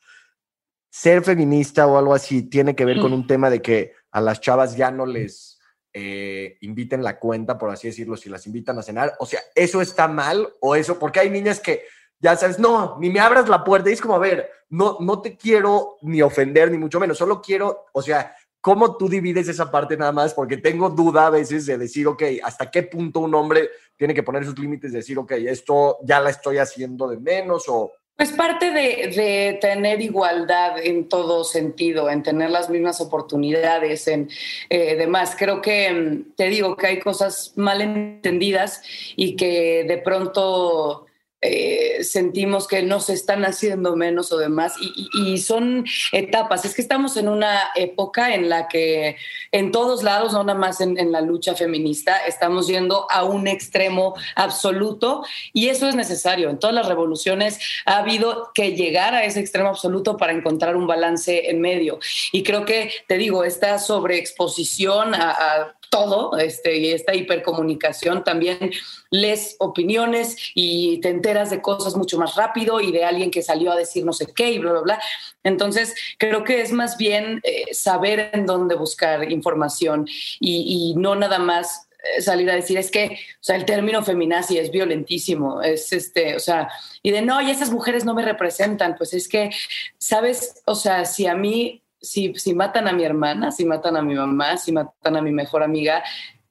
ser 0.95 1.25
feminista 1.25 1.89
o 1.89 1.99
algo 1.99 2.15
así 2.15 2.43
tiene 2.43 2.77
que 2.77 2.85
ver 2.85 3.01
con 3.01 3.13
un 3.13 3.27
tema 3.27 3.51
de 3.51 3.61
que 3.61 3.95
a 4.13 4.21
las 4.21 4.41
chavas 4.41 4.77
ya 4.77 4.93
no 4.93 5.07
les 5.07 5.59
eh, 5.93 6.57
inviten 6.61 7.03
la 7.03 7.19
cuenta, 7.19 7.59
por 7.59 7.71
así 7.71 7.89
decirlo, 7.89 8.17
si 8.17 8.31
las 8.31 8.47
invitan 8.47 8.79
a 8.79 8.83
cenar. 8.85 9.13
O 9.19 9.27
sea, 9.27 9.41
¿eso 9.57 9.83
está 9.83 10.07
mal 10.07 10.49
o 10.61 10.77
eso? 10.77 10.97
Porque 10.97 11.19
hay 11.19 11.31
niñas 11.31 11.59
que 11.59 11.83
ya 12.21 12.37
sabes, 12.37 12.61
no, 12.61 12.97
ni 13.01 13.11
me 13.11 13.19
abras 13.19 13.49
la 13.49 13.65
puerta. 13.65 13.91
Y 13.91 13.95
es 13.95 14.01
como, 14.01 14.15
a 14.15 14.21
ver, 14.21 14.49
no, 14.69 14.99
no 15.01 15.21
te 15.21 15.37
quiero 15.37 15.97
ni 16.03 16.23
ofender, 16.23 16.71
ni 16.71 16.79
mucho 16.79 17.01
menos, 17.01 17.19
solo 17.19 17.43
quiero, 17.43 17.87
o 17.93 18.01
sea, 18.01 18.33
¿cómo 18.61 18.97
tú 18.97 19.09
divides 19.09 19.49
esa 19.49 19.73
parte 19.73 19.97
nada 19.97 20.13
más? 20.13 20.33
Porque 20.33 20.59
tengo 20.59 20.91
duda 20.91 21.27
a 21.27 21.31
veces 21.31 21.67
de 21.67 21.77
decir, 21.77 22.07
ok, 22.07 22.23
¿hasta 22.45 22.71
qué 22.71 22.85
punto 22.85 23.19
un 23.19 23.35
hombre 23.35 23.69
tiene 23.97 24.15
que 24.15 24.23
poner 24.23 24.45
sus 24.45 24.57
límites 24.61 24.93
de 24.93 24.99
decir, 24.99 25.19
ok, 25.19 25.33
esto 25.33 25.99
ya 26.05 26.21
la 26.21 26.31
estoy 26.31 26.59
haciendo 26.59 27.09
de 27.09 27.19
menos 27.19 27.65
o 27.67 27.91
pues 28.17 28.31
parte 28.33 28.71
de, 28.71 29.59
tener 29.61 30.01
igualdad 30.01 30.79
en 30.79 31.09
todo 31.09 31.43
sentido, 31.43 32.09
en 32.09 32.23
tener 32.23 32.51
las 32.51 32.71
mismas 32.71 33.01
oportunidades, 33.01 34.07
en 34.07 34.29
eh, 34.71 34.95
demás. 34.97 35.35
Creo 35.37 35.61
que 35.61 35.91
mm, 35.91 36.35
te 36.37 36.49
digo 36.49 36.77
que 36.77 36.87
hay 36.87 37.01
cosas 37.01 37.53
mal 37.57 37.81
entendidas 37.81 38.83
y 39.17 39.35
que 39.37 39.85
de 39.85 39.99
pronto 39.99 41.07
eh, 41.47 42.03
sentimos 42.05 42.67
que 42.67 42.83
nos 42.83 43.11
están 43.11 43.45
haciendo 43.45 43.97
menos 43.97 44.33
o 44.33 44.39
demás 44.39 44.77
y, 44.81 45.37
son 45.39 45.85
etapas. 46.13 46.65
Es 46.65 46.75
que 46.75 46.81
estamos 46.81 47.19
en 47.19 47.29
una 47.29 47.71
época 47.75 48.35
en 48.35 48.49
la 48.49 48.67
que 48.67 49.17
en 49.53 49.71
todos 49.71 50.03
lados, 50.03 50.33
no 50.33 50.43
nada 50.43 50.59
más 50.59 50.81
en, 50.81 51.13
la 51.13 51.21
lucha 51.21 51.55
feminista, 51.55 52.17
estamos 52.27 52.67
yendo 52.67 53.07
a 53.11 53.25
un 53.25 53.47
extremo 53.47 54.15
absoluto 54.37 55.23
y 55.53 55.69
eso 55.69 55.87
es 55.87 55.95
necesario. 55.95 56.49
En 56.49 56.59
todas 56.59 56.75
las 56.75 56.89
revoluciones 56.89 57.59
ha 57.85 57.99
habido 57.99 58.51
que 58.55 58.75
llegar 58.75 59.15
a 59.15 59.25
ese 59.25 59.41
extremo 59.41 59.69
absoluto 59.69 60.17
para 60.17 60.33
encontrar 60.33 60.77
un 60.77 60.87
balance 60.87 61.51
en 61.51 61.61
medio. 61.61 61.99
Y 62.33 62.43
creo 62.43 62.65
que, 62.65 62.91
te 63.07 63.19
digo, 63.19 63.45
esta 63.45 63.79
sobreexposición 63.79 65.15
a 65.15 65.75
todo, 65.91 66.37
este, 66.39 66.77
y 66.77 66.93
esta 66.93 67.15
hipercomunicación 67.15 68.25
también 68.25 68.73
les 69.11 69.57
opiniones 69.59 70.37
y 70.55 71.01
te 71.01 71.09
enteras 71.09 71.51
de 71.51 71.63
cosas 71.63 71.97
mucho 71.97 72.19
más 72.19 72.35
rápido 72.35 72.81
y 72.81 72.93
de 72.93 73.05
alguien 73.05 73.31
que 73.31 73.43
salió 73.43 73.73
a 73.73 73.77
decir 73.77 74.05
no 74.05 74.13
sé 74.13 74.27
qué 74.35 74.51
y 74.53 74.59
bla, 74.59 74.73
bla, 74.73 74.81
bla. 74.81 75.03
Entonces, 75.43 75.95
creo 76.19 76.45
que 76.45 76.63
es 76.63 76.73
más 76.73 76.97
bien 76.97 77.41
eh, 77.43 77.67
saber 77.73 78.31
en 78.33 78.47
dónde 78.47 78.75
buscar 78.75 79.31
información 79.31 80.09
y, 80.41 80.95
no 80.97 81.15
nada 81.15 81.39
más 81.39 81.89
eh, 82.17 82.23
salir 82.23 82.51
a 82.51 82.55
decir 82.55 82.79
es 82.79 82.91
que, 82.91 83.07
o 83.07 83.43
sea, 83.43 83.57
el 83.57 83.65
término 83.65 84.03
feminazi 84.03 84.59
es 84.59 84.71
violentísimo, 84.71 85.63
es 85.63 85.93
este, 85.93 86.37
o 86.37 86.41
sea, 86.41 86.69
y 87.03 87.11
de 87.11 87.23
no, 87.23 87.41
y 87.41 87.51
esas 87.51 87.71
mujeres 87.71 88.05
no 88.05 88.15
me 88.15 88.23
representan, 88.23 88.97
pues 88.97 89.13
es 89.15 89.29
que, 89.29 89.51
¿sabes? 89.99 90.63
O 90.65 90.75
sea, 90.75 91.05
si 91.05 91.27
a 91.27 91.35
mí 91.35 91.84
si, 92.05 92.55
matan 92.55 92.89
a 92.89 92.93
mi 92.93 93.05
hermana, 93.05 93.51
si 93.51 93.65
matan 93.65 93.97
a 93.97 94.03
mi 94.03 94.15
mamá, 94.15 94.57
si 94.57 94.73
matan 94.73 95.17
a 95.17 95.23
mi 95.23 95.33
mejor 95.33 95.63
amiga, 95.63 96.03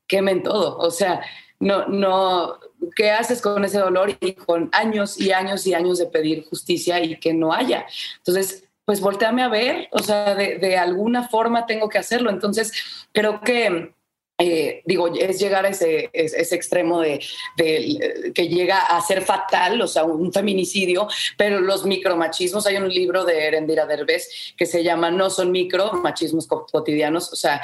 quemen 0.08 0.44
todo. 0.44 0.78
O 0.78 0.92
sea, 0.92 1.22
no, 1.60 1.88
no, 1.88 2.60
¿qué 2.96 3.12
haces 3.12 3.42
con 3.42 3.64
ese 3.64 3.80
dolor 3.80 4.18
y 4.20 4.34
con 4.34 4.70
años 4.74 5.20
y 5.20 5.32
años 5.32 5.66
y 5.68 5.74
años 5.74 6.00
de 6.00 6.08
pedir 6.08 6.46
justicia 6.46 7.02
y 7.02 7.20
que 7.20 7.34
no 7.34 7.54
haya? 7.54 7.86
Entonces, 8.18 8.68
pues 8.86 9.00
volteame 9.00 9.44
a 9.44 9.48
ver, 9.48 9.88
o 9.92 10.00
sea, 10.00 10.36
de, 10.36 10.58
de 10.58 10.78
alguna 10.78 11.28
forma 11.30 11.66
tengo 11.66 11.88
que 11.88 12.00
hacerlo. 12.00 12.30
Entonces, 12.30 12.74
creo 13.14 13.40
que 13.42 13.94
eh, 14.40 14.82
digo, 14.86 15.14
es 15.14 15.40
llegar 15.40 15.66
a 15.66 15.70
ese, 15.70 16.10
ese 16.12 16.56
extremo 16.56 17.02
de, 17.02 17.20
que 17.56 18.48
llega 18.48 18.80
a 18.80 19.00
ser 19.02 19.22
fatal, 19.22 19.80
o 19.82 19.88
sea, 19.88 20.04
un 20.04 20.34
feminicidio, 20.34 21.08
pero 21.38 21.62
los 21.62 21.86
micromachismos, 21.86 22.66
hay 22.66 22.78
un 22.78 22.90
libro 22.90 23.26
de 23.26 23.46
Erendira 23.46 23.86
Derbez 23.86 24.54
que 24.58 24.66
se 24.66 24.84
llama 24.84 25.12
No 25.12 25.30
son 25.30 25.52
micro, 25.52 25.94
machismos 25.94 26.48
cotidianos, 26.48 27.32
o 27.32 27.36
sea, 27.36 27.62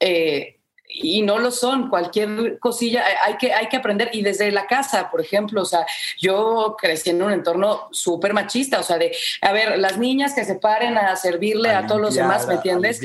eh, 0.00 0.58
y 0.88 1.22
no 1.22 1.38
lo 1.38 1.50
son, 1.50 1.90
cualquier 1.90 2.58
cosilla 2.58 3.04
hay 3.22 3.36
que, 3.36 3.52
hay 3.52 3.68
que 3.68 3.76
aprender 3.76 4.10
y 4.12 4.22
desde 4.22 4.50
la 4.50 4.66
casa, 4.66 5.10
por 5.10 5.20
ejemplo, 5.20 5.62
o 5.62 5.66
sea, 5.66 5.86
yo 6.18 6.76
crecí 6.80 7.10
en 7.10 7.22
un 7.22 7.32
entorno 7.32 7.88
súper 7.92 8.32
machista, 8.32 8.80
o 8.80 8.82
sea, 8.82 8.96
de, 8.96 9.14
a 9.42 9.52
ver, 9.52 9.78
las 9.78 9.98
niñas 9.98 10.34
que 10.34 10.44
se 10.44 10.54
paren 10.54 10.96
a 10.96 11.14
servirle 11.16 11.70
a, 11.70 11.86
todos 11.86 12.00
los 12.00 12.14
demás, 12.14 12.46
¿me 12.48 12.54
entiendes? 12.54 13.00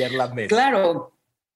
Claro, 0.48 1.13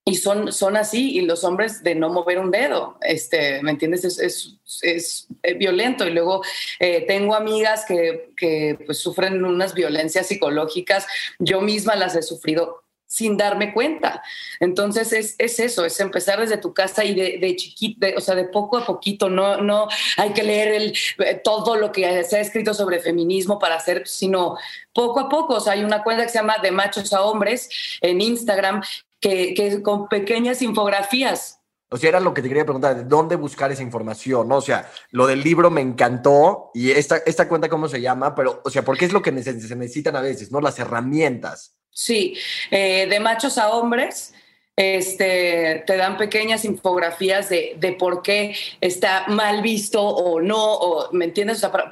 y 0.07 0.15
son, 0.15 0.53
son 0.53 0.77
así, 0.77 1.17
y 1.17 1.21
los 1.21 1.43
hombres 1.43 1.83
de 1.83 1.93
no 1.93 2.09
mover 2.09 2.39
un 2.39 2.49
dedo, 2.49 2.97
este, 3.01 3.61
¿me 3.61 3.71
entiendes? 3.71 4.05
Es, 4.05 4.19
es, 4.19 5.27
es 5.43 5.57
violento. 5.57 6.07
Y 6.07 6.11
luego 6.11 6.41
eh, 6.79 7.03
tengo 7.05 7.35
amigas 7.35 7.83
que, 7.85 8.29
que 8.37 8.79
pues, 8.85 8.99
sufren 8.99 9.43
unas 9.43 9.73
violencias 9.73 10.27
psicológicas, 10.27 11.05
yo 11.39 11.59
misma 11.59 11.97
las 11.97 12.15
he 12.15 12.21
sufrido 12.21 12.85
sin 13.05 13.35
darme 13.35 13.73
cuenta. 13.73 14.23
Entonces 14.61 15.11
es, 15.11 15.35
es, 15.39 15.59
eso, 15.59 15.83
es 15.83 15.99
empezar 15.99 16.39
desde 16.39 16.57
tu 16.57 16.73
casa 16.73 17.03
y 17.03 17.13
de, 17.13 17.37
de 17.39 17.55
chiquito, 17.57 18.07
o 18.15 18.21
sea, 18.21 18.35
de 18.35 18.45
poco 18.45 18.77
a 18.77 18.85
poquito, 18.85 19.29
no, 19.29 19.57
no 19.57 19.89
hay 20.15 20.31
que 20.31 20.43
leer 20.43 20.73
el, 20.73 20.97
eh, 21.19 21.41
todo 21.43 21.75
lo 21.75 21.91
que 21.91 22.23
se 22.23 22.37
ha 22.37 22.41
escrito 22.41 22.73
sobre 22.73 22.99
feminismo 22.99 23.59
para 23.59 23.75
hacer, 23.75 24.07
sino 24.07 24.57
poco 24.93 25.19
a 25.19 25.27
poco. 25.27 25.55
O 25.55 25.59
sea, 25.59 25.73
hay 25.73 25.83
una 25.83 26.03
cuenta 26.03 26.23
que 26.23 26.29
se 26.29 26.37
llama 26.37 26.57
De 26.61 26.71
Machos 26.71 27.11
a 27.11 27.23
Hombres 27.23 27.69
en 28.01 28.21
Instagram 28.21 28.81
que, 29.19 29.81
con 29.83 30.07
pequeñas 30.07 30.61
infografías. 30.61 31.59
O 31.89 31.97
sea, 31.97 32.09
era 32.09 32.19
lo 32.19 32.33
que 32.33 32.41
te 32.41 32.49
quería 32.49 32.65
preguntar, 32.65 32.97
¿de 32.97 33.03
dónde 33.05 33.37
buscar 33.37 33.71
esa 33.71 33.81
información? 33.81 34.47
¿no? 34.47 34.57
O 34.57 34.61
sea, 34.61 34.91
lo 35.11 35.25
del 35.25 35.41
libro 35.41 35.71
me 35.71 35.81
encantó 35.81 36.69
y 36.73 36.91
esta, 36.91 37.17
esta 37.25 37.47
cuenta, 37.47 37.69
¿cómo 37.69 37.87
se 37.87 38.01
llama? 38.01 38.35
Pero, 38.35 38.61
o 38.65 38.69
sea, 38.69 38.83
porque 38.83 39.05
es 39.05 39.13
lo 39.13 39.21
que 39.21 39.31
se 39.41 39.53
necesitan 39.75 40.15
a 40.17 40.21
veces, 40.21 40.51
¿no? 40.51 40.59
Las 40.59 40.79
herramientas. 40.79 41.77
Sí, 41.89 42.37
eh, 42.71 43.07
de 43.09 43.19
machos 43.19 43.57
a 43.57 43.69
hombres, 43.69 44.33
este, 44.77 45.83
te 45.87 45.97
dan 45.97 46.17
pequeñas 46.17 46.63
infografías 46.63 47.49
de, 47.49 47.73
de, 47.77 47.93
por 47.93 48.21
qué 48.21 48.55
está 48.79 49.25
mal 49.27 49.63
visto 49.63 50.03
o 50.03 50.39
no, 50.39 50.73
o, 50.75 51.11
¿me 51.11 51.25
entiendes? 51.25 51.63
O 51.63 51.71
sea, 51.71 51.89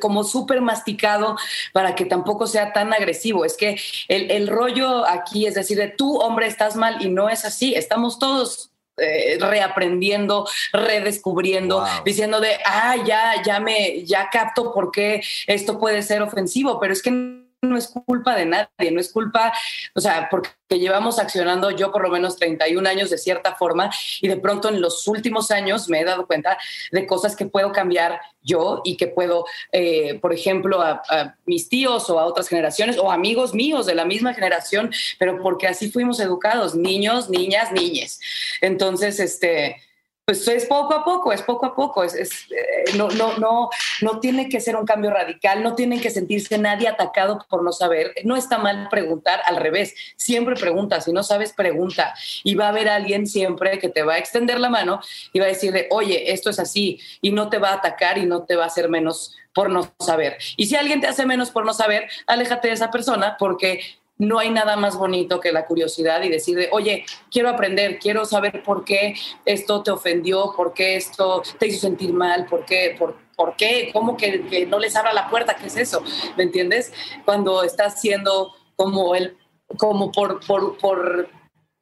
como 0.00 0.22
súper 0.22 0.60
masticado 0.60 1.36
para 1.72 1.96
que 1.96 2.04
tampoco 2.04 2.46
sea 2.46 2.72
tan 2.72 2.92
agresivo. 2.92 3.44
Es 3.44 3.56
que 3.56 3.78
el, 4.06 4.30
el 4.30 4.46
rollo 4.46 5.04
aquí 5.04 5.46
es 5.46 5.54
decir, 5.54 5.78
de 5.78 5.88
tú, 5.88 6.18
hombre, 6.18 6.46
estás 6.46 6.76
mal 6.76 7.04
y 7.04 7.08
no 7.08 7.28
es 7.28 7.44
así. 7.44 7.74
Estamos 7.74 8.20
todos 8.20 8.70
eh, 8.98 9.38
reaprendiendo, 9.40 10.48
redescubriendo, 10.72 11.84
diciendo 12.04 12.40
de, 12.40 12.58
ah, 12.64 12.96
ya, 13.04 13.42
ya 13.44 13.60
me, 13.60 14.04
ya 14.04 14.28
capto 14.30 14.72
por 14.72 14.90
qué 14.90 15.22
esto 15.46 15.78
puede 15.78 16.02
ser 16.02 16.22
ofensivo, 16.22 16.80
pero 16.80 16.92
es 16.92 17.02
que 17.02 17.37
no 17.62 17.76
es 17.76 17.88
culpa 17.88 18.36
de 18.36 18.46
nadie, 18.46 18.90
no 18.92 19.00
es 19.00 19.12
culpa, 19.12 19.52
o 19.94 20.00
sea, 20.00 20.28
porque 20.30 20.50
llevamos 20.70 21.18
accionando 21.18 21.70
yo 21.72 21.90
por 21.90 22.02
lo 22.02 22.10
menos 22.10 22.36
31 22.36 22.88
años 22.88 23.10
de 23.10 23.18
cierta 23.18 23.56
forma 23.56 23.90
y 24.20 24.28
de 24.28 24.36
pronto 24.36 24.68
en 24.68 24.80
los 24.80 25.08
últimos 25.08 25.50
años 25.50 25.88
me 25.88 26.00
he 26.00 26.04
dado 26.04 26.26
cuenta 26.26 26.56
de 26.92 27.06
cosas 27.06 27.34
que 27.34 27.46
puedo 27.46 27.72
cambiar 27.72 28.20
yo 28.42 28.80
y 28.84 28.96
que 28.96 29.08
puedo, 29.08 29.44
eh, 29.72 30.18
por 30.20 30.32
ejemplo, 30.32 30.80
a, 30.80 31.02
a, 31.08 31.36
mis 31.46 31.68
tíos 31.68 32.08
o 32.10 32.20
a 32.20 32.26
otras 32.26 32.48
generaciones 32.48 32.96
o 32.96 33.10
amigos 33.10 33.54
míos 33.54 33.86
de 33.86 33.96
la 33.96 34.04
misma 34.04 34.34
generación, 34.34 34.92
pero 35.18 35.42
porque 35.42 35.66
así 35.66 35.90
fuimos 35.90 36.20
educados, 36.20 36.76
niños, 36.76 37.28
niñas, 37.28 37.72
niñes. 37.72 38.20
Entonces, 38.60 39.18
este 39.18 39.87
pues 40.28 40.46
es 40.46 40.66
poco 40.66 40.92
a 40.92 41.02
poco, 41.06 41.32
es 41.32 41.40
poco 41.40 41.64
a 41.64 41.74
poco, 41.74 42.04
es, 42.04 42.14
eh, 42.14 42.84
no, 42.98 43.08
no, 43.08 43.38
no, 43.38 43.70
no 44.02 44.20
tiene 44.20 44.50
que 44.50 44.60
ser 44.60 44.76
un 44.76 44.84
cambio 44.84 45.08
radical, 45.10 45.62
no 45.62 45.74
tiene 45.74 46.02
que 46.02 46.10
sentirse 46.10 46.58
nadie 46.58 46.86
atacado 46.86 47.46
por 47.48 47.62
no 47.62 47.72
saber, 47.72 48.12
no 48.24 48.36
está 48.36 48.58
mal 48.58 48.88
preguntar, 48.90 49.40
al 49.46 49.56
revés, 49.56 49.94
siempre 50.16 50.54
pregunta, 50.54 51.00
si 51.00 51.14
no 51.14 51.22
sabes, 51.22 51.54
pregunta, 51.54 52.12
y 52.44 52.56
va 52.56 52.66
a 52.66 52.68
haber 52.68 52.90
alguien 52.90 53.26
siempre 53.26 53.78
que 53.78 53.88
te 53.88 54.02
va 54.02 54.16
a 54.16 54.18
extender 54.18 54.60
la 54.60 54.68
mano 54.68 55.00
y 55.32 55.38
va 55.38 55.46
a 55.46 55.48
decirle, 55.48 55.88
oye, 55.92 56.30
esto 56.30 56.50
es 56.50 56.58
así, 56.58 57.00
y 57.22 57.30
no 57.30 57.48
te 57.48 57.56
va 57.56 57.70
a 57.70 57.76
atacar 57.76 58.18
y 58.18 58.26
no 58.26 58.42
te 58.42 58.54
va 58.54 58.64
a 58.64 58.66
hacer 58.66 58.90
menos 58.90 59.34
por 59.54 59.70
no 59.70 59.94
saber. 59.98 60.36
Y 60.58 60.66
si 60.66 60.76
alguien 60.76 61.00
te 61.00 61.06
hace 61.06 61.24
menos 61.24 61.50
por 61.50 61.64
no 61.64 61.72
saber, 61.72 62.06
aléjate 62.26 62.68
de 62.68 62.74
esa 62.74 62.90
persona 62.90 63.36
porque 63.38 63.80
no 64.18 64.38
hay 64.38 64.50
nada 64.50 64.76
más 64.76 64.96
bonito 64.96 65.40
que 65.40 65.52
la 65.52 65.64
curiosidad 65.64 66.22
y 66.22 66.28
decir, 66.28 66.68
oye, 66.72 67.06
quiero 67.30 67.48
aprender, 67.48 67.98
quiero 67.98 68.24
saber 68.24 68.62
por 68.62 68.84
qué 68.84 69.14
esto 69.44 69.82
te 69.82 69.92
ofendió, 69.92 70.52
por 70.56 70.74
qué 70.74 70.96
esto 70.96 71.42
te 71.58 71.68
hizo 71.68 71.80
sentir 71.80 72.12
mal, 72.12 72.46
por 72.46 72.64
qué, 72.64 72.96
por, 72.98 73.16
por 73.36 73.56
qué, 73.56 73.90
cómo 73.92 74.16
que, 74.16 74.66
no 74.68 74.78
les 74.78 74.96
abra 74.96 75.12
la 75.12 75.30
puerta, 75.30 75.54
¿qué 75.54 75.68
es 75.68 75.76
eso? 75.76 76.02
¿Me 76.36 76.42
entiendes? 76.42 76.92
Cuando 77.24 77.62
estás 77.62 78.00
siendo 78.00 78.52
como 78.74 79.14
el, 79.14 79.36
como 79.76 80.10
por, 80.10 80.44
por, 80.44 80.76
por 80.78 81.28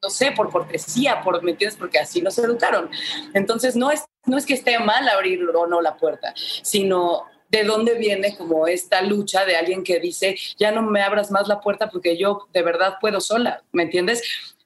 no 0.01 0.09
sé, 0.11 0.31
por 0.31 0.51
cortesía, 0.51 1.21
por, 1.23 1.41
¿me 1.43 1.51
entiendes? 1.51 1.77
Porque 1.77 1.97
así 1.97 2.21
nos 2.21 2.37
educaron. 2.37 2.89
Entonces, 3.33 3.75
no 3.75 3.89
es, 3.89 4.05
no 4.25 4.37
es 4.37 4.45
que 4.45 4.53
esté 4.53 4.77
mal 4.77 5.09
abrir 5.09 5.41
o 5.43 5.65
no 5.65 5.81
la 5.81 5.97
puerta, 5.97 6.33
sino 6.35 7.25
de 7.49 7.63
dónde 7.63 7.95
viene 7.95 8.35
como 8.35 8.67
esta 8.67 9.01
lucha 9.01 9.45
de 9.45 9.55
alguien 9.55 9.83
que 9.83 9.99
dice, 9.99 10.37
ya 10.57 10.71
no 10.71 10.81
me 10.81 11.01
abras 11.01 11.31
más 11.31 11.47
la 11.47 11.61
puerta 11.61 11.89
porque 11.89 12.17
yo 12.17 12.47
de 12.53 12.61
verdad 12.61 12.95
puedo 12.99 13.21
sola, 13.21 13.63
¿me 13.71 13.83
entiendes? 13.83 14.21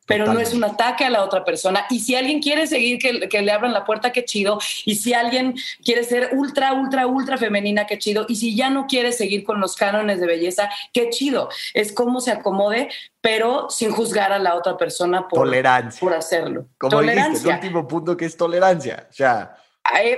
Pero 0.07 0.33
no 0.33 0.39
es 0.39 0.53
un 0.53 0.63
ataque 0.63 1.05
a 1.05 1.09
la 1.09 1.23
otra 1.23 1.45
persona. 1.45 1.85
Y 1.89 1.99
si 1.99 2.15
alguien 2.15 2.41
quiere 2.41 2.67
seguir 2.67 2.99
que, 2.99 3.29
que, 3.29 3.41
le 3.41 3.51
abran 3.51 3.71
la 3.71 3.85
puerta, 3.85 4.11
qué 4.11 4.25
chido. 4.25 4.59
Y 4.83 4.95
si 4.95 5.13
alguien 5.13 5.55
quiere 5.85 6.03
ser 6.03 6.31
ultra, 6.33 6.73
ultra, 6.73 7.07
ultra 7.07 7.37
femenina, 7.37 7.85
qué 7.85 7.97
chido. 7.97 8.25
Y 8.27 8.35
si 8.35 8.55
ya 8.55 8.69
no 8.69 8.87
quiere 8.87 9.13
seguir 9.13 9.45
con 9.45 9.61
los 9.61 9.75
cánones 9.75 10.19
de 10.19 10.27
belleza, 10.27 10.69
qué 10.91 11.09
chido. 11.09 11.49
Es 11.73 11.93
como 11.93 12.19
se 12.19 12.31
acomode, 12.31 12.89
pero 13.21 13.69
sin 13.69 13.91
juzgar 13.91 14.33
a 14.33 14.39
la 14.39 14.55
otra 14.55 14.75
persona 14.75 15.29
por, 15.29 15.39
tolerancia. 15.39 15.99
por 15.99 16.13
hacerlo. 16.13 16.65
Como 16.77 16.89
tolerancia. 16.89 17.49
el 17.49 17.55
último 17.61 17.87
punto 17.87 18.17
que 18.17 18.25
es 18.25 18.35
tolerancia. 18.35 19.07
O 19.09 19.13
sea, 19.13 19.55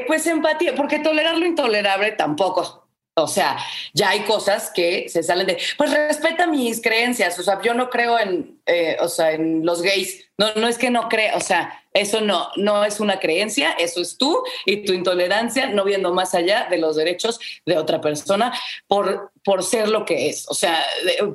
pues 0.08 0.28
empatía, 0.28 0.76
porque 0.76 1.00
tolerar 1.00 1.38
lo 1.38 1.46
intolerable 1.46 2.12
tampoco. 2.12 2.84
O 3.16 3.28
sea, 3.28 3.60
ya 3.94 4.10
hay 4.10 4.22
cosas 4.22 4.72
que 4.74 5.08
se 5.08 5.22
salen 5.22 5.46
de, 5.46 5.60
pues 5.78 5.92
respeta 5.92 6.48
mis 6.48 6.82
creencias, 6.82 7.38
o 7.38 7.44
sea, 7.44 7.62
yo 7.62 7.76
no 7.76 7.92
creo 7.92 8.18
en, 8.18 8.60
eh, 8.66 8.98
o 9.00 9.08
sea, 9.08 9.34
en 9.34 9.64
los 9.64 9.84
gays, 9.84 10.26
no, 10.36 10.52
no 10.56 10.68
es 10.68 10.80
que 10.80 10.90
no 10.90 11.10
creo, 11.10 11.38
o 11.38 11.40
sea, 11.40 11.86
eso 11.94 12.22
no, 12.22 12.50
no 12.56 12.84
es 12.84 13.00
una 13.00 13.20
creencia, 13.20 13.74
eso 13.74 14.02
es 14.02 14.18
tú 14.18 14.42
y 14.66 14.84
tu 14.84 14.94
intolerancia, 14.94 15.68
no 15.68 15.84
viendo 15.84 16.12
más 16.12 16.34
allá 16.34 16.66
de 16.72 16.80
los 16.80 16.96
derechos 16.96 17.40
de 17.68 17.78
otra 17.78 18.02
persona 18.02 18.52
por, 18.88 19.32
por 19.44 19.62
ser 19.62 19.90
lo 19.90 20.06
que 20.06 20.30
es, 20.30 20.50
o 20.50 20.56
sea, 20.56 20.84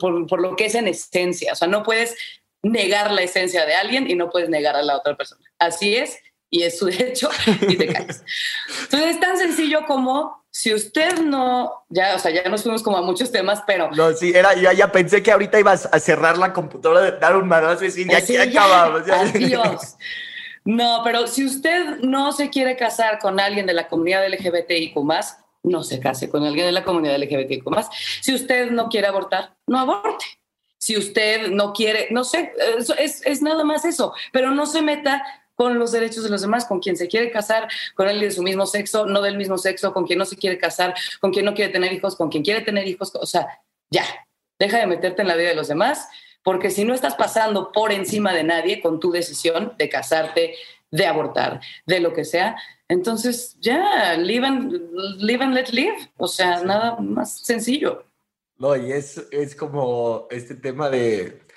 por, 0.00 0.26
por 0.26 0.40
lo 0.40 0.56
que 0.56 0.66
es 0.66 0.74
en 0.74 0.88
esencia, 0.88 1.52
o 1.52 1.56
sea, 1.56 1.68
no 1.68 1.84
puedes 1.84 2.16
negar 2.60 3.12
la 3.12 3.22
esencia 3.22 3.64
de 3.66 3.74
alguien 3.74 4.10
y 4.10 4.16
no 4.16 4.30
puedes 4.30 4.48
negar 4.48 4.74
a 4.74 4.82
la 4.82 4.96
otra 4.96 5.16
persona. 5.16 5.44
Así 5.60 5.94
es, 5.94 6.18
y 6.50 6.62
es 6.62 6.78
su 6.78 6.86
derecho 6.86 7.28
y 7.68 7.76
te 7.76 7.86
caes. 7.86 8.24
Entonces 8.84 9.14
es 9.14 9.20
tan 9.20 9.36
sencillo 9.38 9.84
como 9.86 10.38
si 10.50 10.74
usted 10.74 11.20
no, 11.20 11.84
ya, 11.88 12.16
o 12.16 12.18
sea, 12.18 12.30
ya 12.30 12.48
nos 12.48 12.62
fuimos 12.62 12.82
como 12.82 12.96
a 12.96 13.02
muchos 13.02 13.30
temas, 13.30 13.62
pero... 13.66 13.90
No, 13.92 14.12
sí, 14.12 14.32
era, 14.34 14.54
yo 14.54 14.72
ya 14.72 14.90
pensé 14.90 15.22
que 15.22 15.30
ahorita 15.30 15.60
ibas 15.60 15.88
a 15.92 16.00
cerrar 16.00 16.38
la 16.38 16.52
computadora, 16.52 17.12
dar 17.12 17.36
un 17.36 17.46
manazo 17.46 17.84
y 17.84 17.88
decir, 17.88 18.08
ya 18.10 18.18
aquí 18.18 18.36
acabamos. 18.36 19.08
Adiós. 19.08 19.96
No, 20.64 21.00
pero 21.02 21.26
si 21.26 21.46
usted 21.46 22.00
no 22.00 22.30
se 22.32 22.50
quiere 22.50 22.76
casar 22.76 23.18
con 23.20 23.40
alguien 23.40 23.64
de 23.64 23.72
la 23.72 23.88
comunidad 23.88 24.28
LGBTIQ+, 24.28 24.96
no 25.62 25.82
se 25.82 25.98
case 25.98 26.28
con 26.28 26.44
alguien 26.44 26.66
de 26.66 26.72
la 26.72 26.84
comunidad 26.84 27.16
LGBTIQ+. 27.16 27.64
Si 28.20 28.34
usted 28.34 28.70
no 28.70 28.90
quiere 28.90 29.06
abortar, 29.06 29.56
no 29.66 29.78
aborte. 29.78 30.26
Si 30.76 30.94
usted 30.98 31.48
no 31.52 31.72
quiere, 31.72 32.08
no 32.10 32.22
sé, 32.22 32.52
es, 32.98 33.24
es 33.24 33.40
nada 33.40 33.64
más 33.64 33.86
eso, 33.86 34.12
pero 34.30 34.50
no 34.50 34.66
se 34.66 34.82
meta 34.82 35.24
con 35.58 35.76
los 35.76 35.90
derechos 35.90 36.22
de 36.22 36.30
los 36.30 36.40
demás, 36.40 36.66
con 36.66 36.78
quien 36.78 36.96
se 36.96 37.08
quiere 37.08 37.32
casar, 37.32 37.68
con 37.96 38.06
alguien 38.06 38.28
de 38.28 38.34
su 38.34 38.44
mismo 38.44 38.64
sexo, 38.64 39.06
no 39.06 39.20
del 39.20 39.36
mismo 39.36 39.58
sexo, 39.58 39.92
con 39.92 40.06
quien 40.06 40.20
no 40.20 40.24
se 40.24 40.36
quiere 40.36 40.56
casar, 40.56 40.94
con 41.20 41.32
quien 41.32 41.44
no 41.44 41.52
quiere 41.52 41.72
tener 41.72 41.92
hijos, 41.92 42.14
con 42.14 42.30
quien 42.30 42.44
quiere 42.44 42.60
tener 42.60 42.86
hijos, 42.86 43.12
o 43.16 43.26
sea, 43.26 43.60
ya, 43.90 44.04
deja 44.56 44.78
de 44.78 44.86
meterte 44.86 45.22
en 45.22 45.28
la 45.28 45.34
vida 45.34 45.48
de 45.48 45.56
los 45.56 45.66
demás, 45.66 46.08
porque 46.44 46.70
si 46.70 46.84
no 46.84 46.94
estás 46.94 47.16
pasando 47.16 47.72
por 47.72 47.90
encima 47.90 48.32
de 48.32 48.44
nadie 48.44 48.80
con 48.80 49.00
tu 49.00 49.10
decisión 49.10 49.74
de 49.76 49.88
casarte, 49.88 50.54
de 50.92 51.06
abortar, 51.06 51.60
de 51.86 51.98
lo 51.98 52.12
que 52.12 52.24
sea, 52.24 52.54
entonces 52.86 53.56
ya, 53.58 54.14
live 54.14 54.46
and, 54.46 54.72
live 55.18 55.42
and 55.42 55.54
let 55.54 55.70
live, 55.72 56.08
o 56.18 56.28
sea, 56.28 56.62
nada 56.62 56.98
más 57.00 57.40
sencillo. 57.40 58.04
No, 58.58 58.76
y 58.76 58.92
es, 58.92 59.26
es 59.32 59.56
como 59.56 60.28
este 60.30 60.54
tema 60.54 60.88
de 60.88 61.47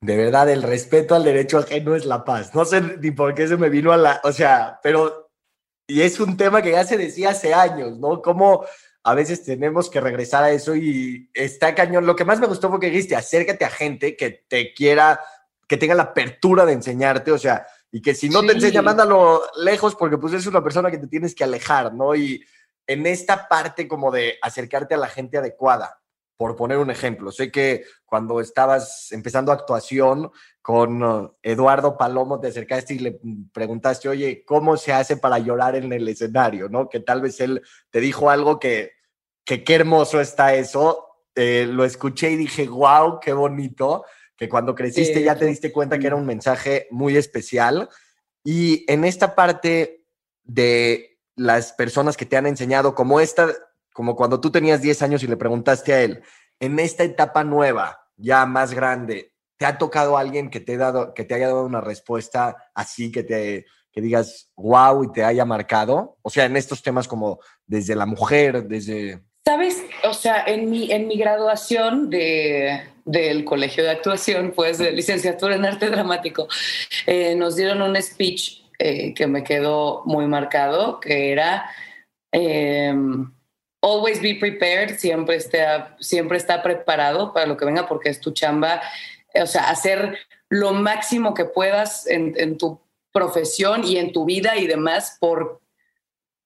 de 0.00 0.16
verdad, 0.16 0.48
el 0.50 0.62
respeto 0.62 1.14
al 1.14 1.24
derecho 1.24 1.58
ajeno 1.58 1.94
es 1.94 2.04
la 2.04 2.24
paz. 2.24 2.54
No 2.54 2.64
sé 2.64 2.80
ni 2.80 3.10
por 3.10 3.34
qué 3.34 3.48
se 3.48 3.56
me 3.56 3.70
vino 3.70 3.92
a 3.92 3.96
la, 3.96 4.20
o 4.24 4.32
sea, 4.32 4.78
pero, 4.82 5.30
y 5.88 6.02
es 6.02 6.20
un 6.20 6.36
tema 6.36 6.62
que 6.62 6.72
ya 6.72 6.84
se 6.84 6.96
decía 6.96 7.30
hace 7.30 7.54
años, 7.54 7.98
¿no? 7.98 8.20
Cómo 8.20 8.64
a 9.04 9.14
veces 9.14 9.44
tenemos 9.44 9.88
que 9.88 10.00
regresar 10.00 10.44
a 10.44 10.50
eso 10.50 10.74
y 10.74 11.30
está 11.32 11.74
cañón. 11.74 12.06
Lo 12.06 12.16
que 12.16 12.24
más 12.24 12.40
me 12.40 12.46
gustó 12.46 12.68
fue 12.68 12.80
que 12.80 12.90
dijiste, 12.90 13.16
acércate 13.16 13.64
a 13.64 13.70
gente 13.70 14.16
que 14.16 14.44
te 14.48 14.74
quiera, 14.74 15.20
que 15.66 15.76
tenga 15.76 15.94
la 15.94 16.04
apertura 16.04 16.66
de 16.66 16.72
enseñarte, 16.72 17.32
o 17.32 17.38
sea, 17.38 17.66
y 17.90 18.02
que 18.02 18.14
si 18.14 18.28
no 18.28 18.42
te 18.42 18.52
enseña, 18.52 18.82
mándalo 18.82 19.42
lejos 19.56 19.94
porque 19.94 20.18
pues 20.18 20.34
es 20.34 20.46
una 20.46 20.62
persona 20.62 20.90
que 20.90 20.98
te 20.98 21.06
tienes 21.06 21.34
que 21.34 21.44
alejar, 21.44 21.94
¿no? 21.94 22.14
Y 22.14 22.44
en 22.86 23.06
esta 23.06 23.48
parte 23.48 23.88
como 23.88 24.10
de 24.10 24.38
acercarte 24.42 24.94
a 24.94 24.98
la 24.98 25.08
gente 25.08 25.38
adecuada 25.38 26.00
por 26.36 26.56
poner 26.56 26.78
un 26.78 26.90
ejemplo. 26.90 27.32
Sé 27.32 27.50
que 27.50 27.84
cuando 28.04 28.40
estabas 28.40 29.10
empezando 29.12 29.52
actuación 29.52 30.30
con 30.60 31.02
uh, 31.02 31.36
Eduardo 31.42 31.96
Palomo 31.96 32.40
te 32.40 32.48
acercaste 32.48 32.94
y 32.94 32.98
le 32.98 33.20
preguntaste, 33.52 34.08
oye, 34.08 34.44
¿cómo 34.44 34.76
se 34.76 34.92
hace 34.92 35.16
para 35.16 35.38
llorar 35.38 35.76
en 35.76 35.92
el 35.92 36.06
escenario? 36.08 36.68
¿No? 36.68 36.88
Que 36.88 37.00
tal 37.00 37.20
vez 37.20 37.40
él 37.40 37.62
te 37.90 38.00
dijo 38.00 38.30
algo 38.30 38.58
que, 38.58 38.92
que 39.44 39.64
qué 39.64 39.76
hermoso 39.76 40.20
está 40.20 40.54
eso. 40.54 41.06
Eh, 41.34 41.66
lo 41.68 41.84
escuché 41.84 42.30
y 42.30 42.36
dije, 42.36 42.66
wow, 42.66 43.20
qué 43.20 43.32
bonito, 43.32 44.04
que 44.36 44.48
cuando 44.48 44.74
creciste 44.74 45.22
ya 45.22 45.36
te 45.36 45.44
diste 45.44 45.70
cuenta 45.70 45.98
que 45.98 46.06
era 46.06 46.16
un 46.16 46.26
mensaje 46.26 46.88
muy 46.90 47.16
especial. 47.16 47.88
Y 48.42 48.90
en 48.90 49.04
esta 49.04 49.34
parte 49.34 50.06
de 50.44 51.18
las 51.34 51.72
personas 51.72 52.16
que 52.16 52.26
te 52.26 52.36
han 52.36 52.46
enseñado, 52.46 52.94
como 52.94 53.20
esta 53.20 53.48
como 53.96 54.14
cuando 54.14 54.42
tú 54.42 54.50
tenías 54.50 54.82
10 54.82 55.00
años 55.00 55.22
y 55.22 55.26
le 55.26 55.38
preguntaste 55.38 55.94
a 55.94 56.02
él, 56.02 56.22
en 56.60 56.78
esta 56.78 57.02
etapa 57.02 57.44
nueva, 57.44 57.98
ya 58.18 58.44
más 58.44 58.74
grande, 58.74 59.32
¿te 59.56 59.64
ha 59.64 59.78
tocado 59.78 60.18
alguien 60.18 60.50
que 60.50 60.60
te, 60.60 60.76
dado, 60.76 61.14
que 61.14 61.24
te 61.24 61.34
haya 61.34 61.46
dado 61.46 61.64
una 61.64 61.80
respuesta 61.80 62.56
así, 62.74 63.10
que 63.10 63.22
te 63.22 63.64
que 63.90 64.02
digas 64.02 64.50
wow 64.54 65.02
y 65.02 65.12
te 65.12 65.24
haya 65.24 65.46
marcado? 65.46 66.18
O 66.20 66.28
sea, 66.28 66.44
en 66.44 66.58
estos 66.58 66.82
temas 66.82 67.08
como 67.08 67.40
desde 67.66 67.94
la 67.94 68.04
mujer, 68.04 68.64
desde... 68.64 69.22
Sabes, 69.46 69.82
o 70.04 70.12
sea, 70.12 70.44
en 70.44 70.68
mi, 70.68 70.92
en 70.92 71.08
mi 71.08 71.16
graduación 71.16 72.10
de, 72.10 72.82
del 73.06 73.46
colegio 73.46 73.82
de 73.82 73.92
actuación, 73.92 74.52
pues 74.54 74.76
de 74.76 74.92
licenciatura 74.92 75.54
en 75.54 75.64
arte 75.64 75.88
dramático, 75.88 76.48
eh, 77.06 77.34
nos 77.34 77.56
dieron 77.56 77.80
un 77.80 77.96
speech 78.02 78.60
eh, 78.78 79.14
que 79.14 79.26
me 79.26 79.42
quedó 79.42 80.02
muy 80.04 80.26
marcado, 80.26 81.00
que 81.00 81.32
era... 81.32 81.70
Em, 82.30 83.32
always 83.86 84.20
be 84.20 84.34
prepared, 84.34 84.98
siempre 84.98 85.36
está, 85.36 85.96
siempre 86.00 86.36
está 86.38 86.60
preparado 86.60 87.32
para 87.32 87.46
lo 87.46 87.56
que 87.56 87.64
venga 87.64 87.86
porque 87.86 88.08
es 88.08 88.20
tu 88.20 88.32
chamba, 88.32 88.82
o 89.32 89.46
sea, 89.46 89.70
hacer 89.70 90.18
lo 90.48 90.72
máximo 90.72 91.34
que 91.34 91.44
puedas 91.44 92.06
en, 92.08 92.58
tu 92.58 92.80
profesión 93.12 93.84
y 93.84 93.98
en 93.98 94.12
tu 94.12 94.24
vida 94.24 94.56
y 94.56 94.66
demás 94.66 95.16
por, 95.20 95.60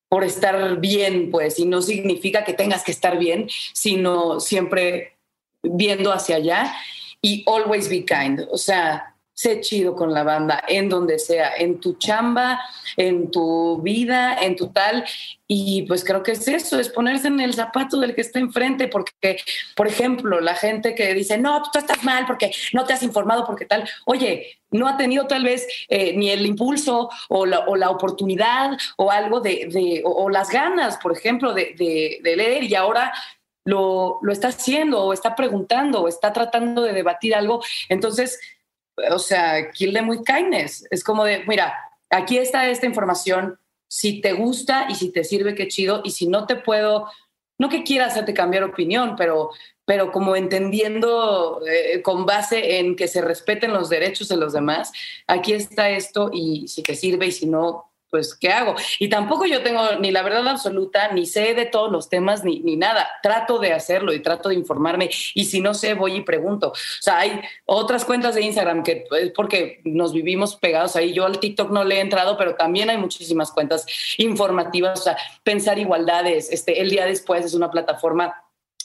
por 0.09 0.23
estar 0.23 0.79
bien, 0.81 1.31
pues, 1.31 1.59
y 1.59 1.65
no 1.65 1.81
significa 1.81 2.45
que 2.45 2.53
tengas 2.53 2.85
que 2.85 2.93
estar 2.93 3.19
bien, 3.19 3.49
sino 3.73 4.39
siempre 4.39 5.17
viendo 5.63 6.13
hacia 6.13 6.37
allá 6.37 6.75
y 7.23 7.43
always 7.47 7.89
be 7.89 8.05
kind, 8.05 8.47
o 8.51 8.59
sea, 8.59 9.10
sé 9.41 9.63
chido 9.63 9.95
con 9.95 10.13
la 10.13 10.23
banda, 10.23 10.63
en 10.69 10.91
donde 10.91 11.19
sea, 11.19 11.57
en 11.57 11.81
tu 11.81 11.95
chamba, 11.95 12.61
en 12.99 13.31
tu 13.31 13.81
vida, 13.81 14.37
en 14.39 14.55
tu 14.55 14.69
tal. 14.69 15.03
Y 15.47 15.83
pues 15.89 16.05
creo 16.05 16.23
que 16.23 16.33
es 16.33 16.47
eso, 16.47 16.79
es 16.79 16.91
ponerse 16.91 17.29
en 17.29 17.41
el 17.41 17.55
zapato 17.55 17.99
del 17.99 18.15
que 18.15 18.21
está 18.21 18.39
enfrente, 18.39 18.87
porque, 18.87 19.39
por 19.75 19.89
ejemplo, 19.89 20.41
la 20.41 20.55
gente 20.55 20.95
que 20.95 21.15
dice, 21.15 21.39
no, 21.39 21.63
tú 21.73 21.79
estás 21.79 22.05
mal 22.05 22.27
porque 22.27 22.53
no 22.75 22.85
te 22.85 22.93
has 22.93 23.03
informado, 23.03 23.47
porque 23.47 23.65
tal, 23.65 23.89
oye, 24.05 24.59
no 24.71 24.87
ha 24.87 24.99
tenido 24.99 25.27
tal 25.27 25.45
vez 25.45 25.67
eh, 25.89 26.15
ni 26.15 26.29
el 26.29 26.45
impulso 26.45 27.09
o 27.31 27.47
la, 27.47 27.61
o 27.61 27.77
la, 27.77 27.89
oportunidad 27.89 28.77
o 28.99 29.11
algo 29.11 29.41
de, 29.41 29.71
de 29.73 30.03
o, 30.05 30.29
las 30.29 30.51
ganas, 30.51 30.99
por 30.99 31.13
ejemplo, 31.13 31.55
de, 31.55 31.75
de, 31.79 32.37
leer 32.37 32.65
y 32.65 32.75
ahora 32.75 33.11
lo, 33.65 34.19
lo, 34.21 34.33
está 34.33 34.49
haciendo 34.49 35.03
o 35.03 35.15
está 35.15 35.35
preguntando 35.35 36.03
o 36.03 36.09
está 36.09 36.31
tratando 36.31 36.83
de 36.83 36.93
debatir 36.93 37.35
algo. 37.35 37.63
Entonces, 37.89 38.39
o 39.11 39.19
sea, 39.19 39.71
kill 39.71 39.93
them 39.93 40.09
with 40.09 40.23
kindness. 40.25 40.87
Es 40.91 41.05
como 41.05 41.25
de, 41.25 41.45
mira, 41.47 41.75
aquí 42.11 42.39
está 42.39 42.69
esta 42.69 42.87
información, 42.87 43.59
si 43.89 44.21
te 44.21 44.33
gusta 44.33 44.87
y 44.89 44.95
si 44.95 45.11
te 45.11 45.25
sirve, 45.25 45.55
qué 45.55 45.69
chido, 45.69 46.03
y 46.05 46.11
si 46.11 46.27
no 46.27 46.47
te 46.47 46.57
puedo, 46.57 47.07
no 47.59 47.69
que 47.69 47.83
quiera 47.83 48.07
hacerte 48.07 48.35
cambiar 48.35 48.63
opinión, 48.65 49.17
pero, 49.17 49.51
pero 49.85 50.13
como 50.13 50.37
entendiendo 50.37 51.61
eh, 51.67 52.01
con 52.03 52.25
base 52.25 52.79
en 52.79 52.95
que 52.95 53.09
se 53.09 53.21
respeten 53.21 53.73
los 53.73 53.89
derechos 53.89 54.29
de 54.29 54.37
los 54.37 54.53
demás, 54.53 54.93
aquí 55.27 55.53
está 55.53 55.91
esto 55.91 56.31
y 56.33 56.69
si 56.69 56.83
te 56.83 56.95
sirve 56.95 57.27
y 57.27 57.33
si 57.33 57.47
no, 57.47 57.90
pues, 58.11 58.35
¿qué 58.35 58.49
hago? 58.51 58.75
Y 58.99 59.09
tampoco 59.09 59.47
yo 59.47 59.63
tengo 59.63 59.83
ni 60.01 60.11
la 60.11 60.23
verdad 60.23 60.47
absoluta, 60.49 61.13
ni 61.13 61.27
sé 61.27 61.55
de 61.55 61.67
todos 61.67 61.91
los 61.91 62.09
temas, 62.09 62.45
ni, 62.45 62.61
ni 62.61 62.77
nada. 62.77 63.09
Trato 63.23 63.59
de 63.59 63.73
hacerlo 63.73 64.13
y 64.13 64.21
trato 64.21 64.49
de 64.49 64.57
informarme. 64.57 65.11
Y 65.35 65.45
si 65.45 65.61
no 65.61 65.75
sé, 65.75 65.95
voy 65.95 66.17
y 66.17 66.21
pregunto. 66.23 66.69
O 66.69 67.03
sea, 67.03 67.21
hay 67.21 67.41
otras 67.65 68.05
cuentas 68.05 68.35
de 68.35 68.43
Instagram 68.43 68.83
que 68.83 69.05
es 69.19 69.31
porque 69.31 69.81
nos 69.85 70.13
vivimos 70.13 70.57
pegados 70.57 70.97
ahí. 70.97 71.13
Yo 71.13 71.25
al 71.25 71.39
TikTok 71.39 71.71
no 71.71 71.85
le 71.85 71.97
he 71.97 72.01
entrado, 72.01 72.37
pero 72.37 72.55
también 72.57 72.91
hay 72.91 72.99
muchísimas 72.99 73.53
cuentas 73.53 73.87
informativas. 74.19 75.01
O 75.01 75.03
sea, 75.03 75.17
pensar 75.43 75.79
igualdades. 75.79 76.51
Este, 76.51 76.81
el 76.81 76.91
día 76.91 77.07
después 77.07 77.45
es 77.45 77.55
una 77.55 77.71
plataforma 77.71 78.35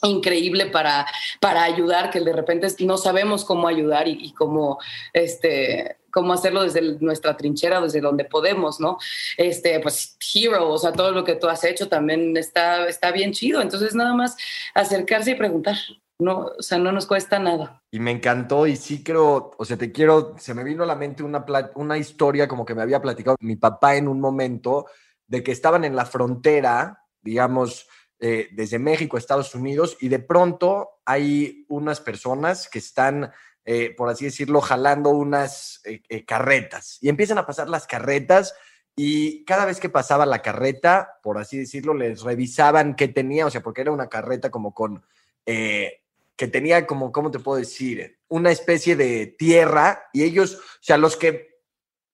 increíble 0.03 0.67
para, 0.67 1.07
para 1.39 1.63
ayudar, 1.63 2.11
que 2.11 2.19
de 2.19 2.33
repente 2.33 2.67
no 2.79 2.97
sabemos 2.97 3.43
cómo 3.43 3.67
ayudar 3.67 4.07
y, 4.07 4.17
y 4.21 4.33
cómo 4.33 4.77
este, 5.13 5.97
cómo 6.15 6.31
hacerlo 6.31 6.63
desde 6.63 6.97
nuestra 7.01 7.35
trinchera, 7.35 7.81
desde 7.81 7.99
donde 7.99 8.23
podemos, 8.23 8.79
¿no? 8.79 8.97
Este, 9.35 9.81
pues 9.81 10.17
Hero, 10.33 10.71
o 10.71 10.77
sea, 10.77 10.93
todo 10.93 11.11
lo 11.11 11.25
que 11.25 11.35
tú 11.35 11.47
has 11.47 11.65
hecho 11.65 11.89
también 11.89 12.37
está, 12.37 12.87
está 12.87 13.11
bien 13.11 13.33
chido. 13.33 13.61
Entonces, 13.61 13.93
nada 13.95 14.13
más 14.13 14.37
acercarse 14.73 15.31
y 15.31 15.35
preguntar. 15.35 15.75
No, 16.17 16.51
o 16.57 16.61
sea, 16.61 16.77
no 16.77 16.93
nos 16.93 17.05
cuesta 17.05 17.37
nada. 17.37 17.83
Y 17.91 17.99
me 17.99 18.11
encantó 18.11 18.65
y 18.65 18.77
sí 18.77 19.03
creo, 19.03 19.51
o 19.57 19.65
sea, 19.65 19.75
te 19.75 19.91
quiero, 19.91 20.35
se 20.39 20.53
me 20.53 20.63
vino 20.63 20.83
a 20.83 20.87
la 20.87 20.95
mente 20.95 21.21
una, 21.21 21.45
una 21.75 21.97
historia 21.97 22.47
como 22.47 22.65
que 22.65 22.73
me 22.73 22.81
había 22.81 23.01
platicado 23.01 23.35
mi 23.41 23.57
papá 23.57 23.97
en 23.97 24.07
un 24.07 24.21
momento 24.21 24.85
de 25.27 25.43
que 25.43 25.51
estaban 25.51 25.83
en 25.83 25.97
la 25.97 26.05
frontera, 26.05 27.03
digamos, 27.21 27.89
eh, 28.21 28.47
desde 28.53 28.79
México 28.79 29.17
a 29.17 29.19
Estados 29.19 29.53
Unidos 29.53 29.97
y 29.99 30.07
de 30.07 30.19
pronto 30.19 31.01
hay 31.05 31.65
unas 31.67 31.99
personas 31.99 32.69
que 32.69 32.79
están 32.79 33.33
eh, 33.65 33.95
por 33.97 34.09
así 34.09 34.25
decirlo, 34.25 34.61
jalando 34.61 35.09
unas 35.09 35.81
eh, 35.85 36.01
eh, 36.07 36.23
carretas. 36.23 36.99
Y 37.01 37.09
empiezan 37.09 37.39
a 37.39 37.47
pasar 37.47 37.67
las 37.67 37.87
carretas 37.87 38.53
y 38.95 39.43
cada 39.43 39.65
vez 39.65 39.79
que 39.79 39.89
pasaba 39.89 40.27
la 40.27 40.43
carreta, 40.43 41.17
por 41.23 41.39
así 41.39 41.57
decirlo, 41.57 41.95
les 41.95 42.21
revisaban 42.21 42.95
qué 42.95 43.07
tenía, 43.07 43.47
o 43.47 43.49
sea, 43.49 43.63
porque 43.63 43.81
era 43.81 43.91
una 43.91 44.07
carreta 44.07 44.51
como 44.51 44.73
con, 44.73 45.03
que 45.45 46.47
tenía 46.51 46.85
como, 46.87 47.11
¿cómo 47.11 47.31
te 47.31 47.39
puedo 47.39 47.57
decir? 47.57 48.19
Una 48.27 48.51
especie 48.51 48.95
de 48.95 49.27
tierra 49.27 50.05
y 50.13 50.23
ellos, 50.23 50.55
o 50.55 50.83
sea, 50.83 50.97
los 50.97 51.17
que 51.17 51.55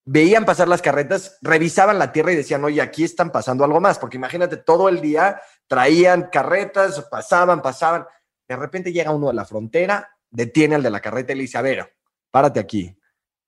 veían 0.05 0.45
pasar 0.45 0.67
las 0.67 0.81
carretas, 0.81 1.37
revisaban 1.41 1.99
la 1.99 2.11
tierra 2.11 2.31
y 2.31 2.37
decían, 2.37 2.63
oye, 2.63 2.81
aquí 2.81 3.03
están 3.03 3.31
pasando 3.31 3.63
algo 3.63 3.79
más, 3.79 3.99
porque 3.99 4.17
imagínate, 4.17 4.57
todo 4.57 4.89
el 4.89 5.01
día 5.01 5.41
traían 5.67 6.29
carretas, 6.31 7.01
pasaban, 7.11 7.61
pasaban, 7.61 8.05
de 8.47 8.55
repente 8.55 8.91
llega 8.91 9.11
uno 9.11 9.29
a 9.29 9.33
la 9.33 9.45
frontera, 9.45 10.10
detiene 10.31 10.75
al 10.75 10.83
de 10.83 10.89
la 10.89 11.01
carreta 11.01 11.33
y 11.33 11.35
le 11.35 11.41
dice, 11.43 11.57
a 11.57 11.61
ver, 11.61 11.95
párate 12.31 12.59
aquí, 12.59 12.97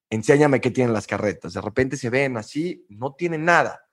enséñame 0.10 0.62
qué 0.62 0.70
tienen 0.70 0.94
las 0.94 1.08
carretas. 1.08 1.54
De 1.54 1.62
repente 1.62 1.98
se 1.98 2.10
ven 2.10 2.38
así, 2.38 2.86
no 2.90 3.14
tienen 3.14 3.46
nada. 3.46 3.84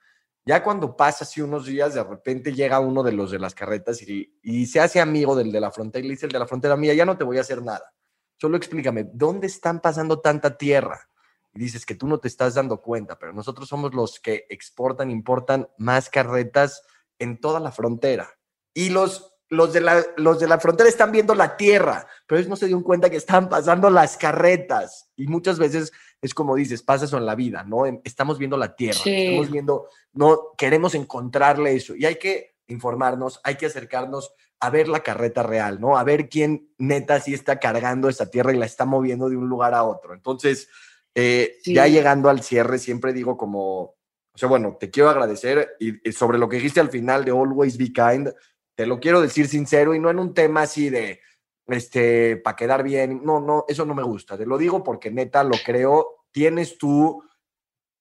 Ya 0.44 0.62
cuando 0.62 0.96
pasa 0.96 1.24
así 1.24 1.40
unos 1.40 1.66
días, 1.66 1.94
de 1.94 2.02
repente 2.02 2.52
llega 2.52 2.80
uno 2.80 3.02
de 3.02 3.12
los 3.12 3.30
de 3.30 3.38
las 3.38 3.54
carretas 3.54 4.02
y, 4.02 4.66
se 4.66 4.80
hace 4.80 5.00
amigo 5.00 5.36
del 5.36 5.52
de 5.52 5.60
la 5.60 5.70
frontera 5.70 6.04
y 6.04 6.08
le 6.08 6.14
dice 6.14 6.26
el 6.26 6.32
de 6.32 6.38
la 6.38 6.46
frontera, 6.46 6.76
mía, 6.76 6.94
ya 6.94 7.04
no 7.04 7.16
te 7.16 7.24
voy 7.24 7.38
a 7.38 7.42
hacer 7.42 7.62
nada. 7.62 7.92
Solo 8.36 8.56
explícame, 8.56 9.08
¿dónde 9.12 9.46
están 9.46 9.80
pasando 9.80 10.20
tanta 10.20 10.56
tierra? 10.56 11.08
Y 11.52 11.58
dices 11.58 11.84
que 11.84 11.94
tú 11.94 12.06
no 12.06 12.18
te 12.18 12.28
estás 12.28 12.54
dando 12.54 12.80
cuenta, 12.80 13.18
pero 13.18 13.32
nosotros 13.32 13.68
somos 13.68 13.94
los 13.94 14.18
que 14.18 14.46
exportan, 14.48 15.10
importan 15.10 15.68
más 15.78 16.08
carretas 16.08 16.82
en 17.18 17.38
toda 17.38 17.60
la 17.60 17.70
frontera. 17.70 18.30
Y 18.72 18.88
los 18.88 19.29
los 19.50 19.72
de, 19.72 19.80
la, 19.80 20.04
los 20.16 20.38
de 20.38 20.46
la 20.46 20.60
frontera 20.60 20.88
están 20.88 21.10
viendo 21.10 21.34
la 21.34 21.56
tierra, 21.56 22.06
pero 22.26 22.38
ellos 22.38 22.48
no 22.48 22.56
se 22.56 22.66
dieron 22.66 22.84
cuenta 22.84 23.10
que 23.10 23.16
estaban 23.16 23.48
pasando 23.48 23.90
las 23.90 24.16
carretas. 24.16 25.10
Y 25.16 25.26
muchas 25.26 25.58
veces 25.58 25.92
es 26.22 26.34
como 26.34 26.54
dices, 26.54 26.82
pasa 26.82 27.06
eso 27.06 27.18
en 27.18 27.26
la 27.26 27.34
vida, 27.34 27.64
¿no? 27.64 27.84
Estamos 28.04 28.38
viendo 28.38 28.56
la 28.56 28.76
tierra, 28.76 29.00
estamos 29.04 29.50
viendo, 29.50 29.88
no 30.12 30.52
queremos 30.56 30.94
encontrarle 30.94 31.74
eso. 31.74 31.96
Y 31.96 32.06
hay 32.06 32.16
que 32.16 32.54
informarnos, 32.68 33.40
hay 33.42 33.56
que 33.56 33.66
acercarnos 33.66 34.32
a 34.60 34.70
ver 34.70 34.86
la 34.86 35.00
carreta 35.00 35.42
real, 35.42 35.80
¿no? 35.80 35.98
A 35.98 36.04
ver 36.04 36.28
quién 36.28 36.70
neta 36.78 37.18
sí 37.20 37.34
está 37.34 37.58
cargando 37.58 38.08
esa 38.08 38.30
tierra 38.30 38.52
y 38.52 38.58
la 38.58 38.66
está 38.66 38.84
moviendo 38.84 39.28
de 39.28 39.36
un 39.36 39.48
lugar 39.48 39.74
a 39.74 39.82
otro. 39.82 40.14
Entonces, 40.14 40.68
eh, 41.14 41.56
ya 41.64 41.88
llegando 41.88 42.28
al 42.28 42.42
cierre, 42.42 42.78
siempre 42.78 43.12
digo 43.12 43.36
como, 43.36 43.80
o 43.80 44.36
sea, 44.36 44.48
bueno, 44.48 44.76
te 44.78 44.90
quiero 44.90 45.10
agradecer 45.10 45.70
y 45.80 46.12
sobre 46.12 46.38
lo 46.38 46.48
que 46.48 46.56
dijiste 46.56 46.78
al 46.78 46.90
final 46.90 47.24
de 47.24 47.32
Always 47.32 47.78
Be 47.78 47.92
Kind 47.92 48.32
te 48.74 48.86
lo 48.86 49.00
quiero 49.00 49.20
decir 49.20 49.48
sincero 49.48 49.94
y 49.94 49.98
no 49.98 50.10
en 50.10 50.18
un 50.18 50.34
tema 50.34 50.62
así 50.62 50.90
de, 50.90 51.20
este, 51.66 52.36
para 52.36 52.56
quedar 52.56 52.82
bien. 52.82 53.22
No, 53.24 53.40
no, 53.40 53.64
eso 53.68 53.84
no 53.84 53.94
me 53.94 54.02
gusta. 54.02 54.36
Te 54.36 54.46
lo 54.46 54.58
digo 54.58 54.82
porque 54.82 55.10
neta 55.10 55.44
lo 55.44 55.56
creo. 55.64 56.24
Tienes 56.32 56.78
tú, 56.78 57.22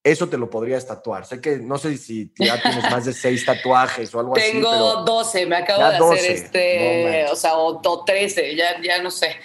eso 0.03 0.29
te 0.29 0.37
lo 0.37 0.49
podrías 0.49 0.85
tatuar. 0.87 1.25
Sé 1.25 1.41
que 1.41 1.57
no 1.57 1.77
sé 1.77 1.97
si 1.97 2.31
ya 2.37 2.61
tienes 2.61 2.89
más 2.89 3.05
de 3.05 3.13
seis 3.13 3.45
tatuajes 3.45 4.13
o 4.13 4.19
algo 4.19 4.37
así. 4.37 4.51
Tengo 4.51 5.03
12, 5.03 5.45
me 5.45 5.57
acabo 5.57 6.11
de 6.11 6.17
hacer 6.17 6.31
este, 6.31 7.25
o 7.31 7.35
sea, 7.35 7.57
o, 7.57 8.03
13, 8.05 8.55
ya, 8.55 8.81
ya 8.81 9.01
no 9.01 9.11
sé. 9.11 9.35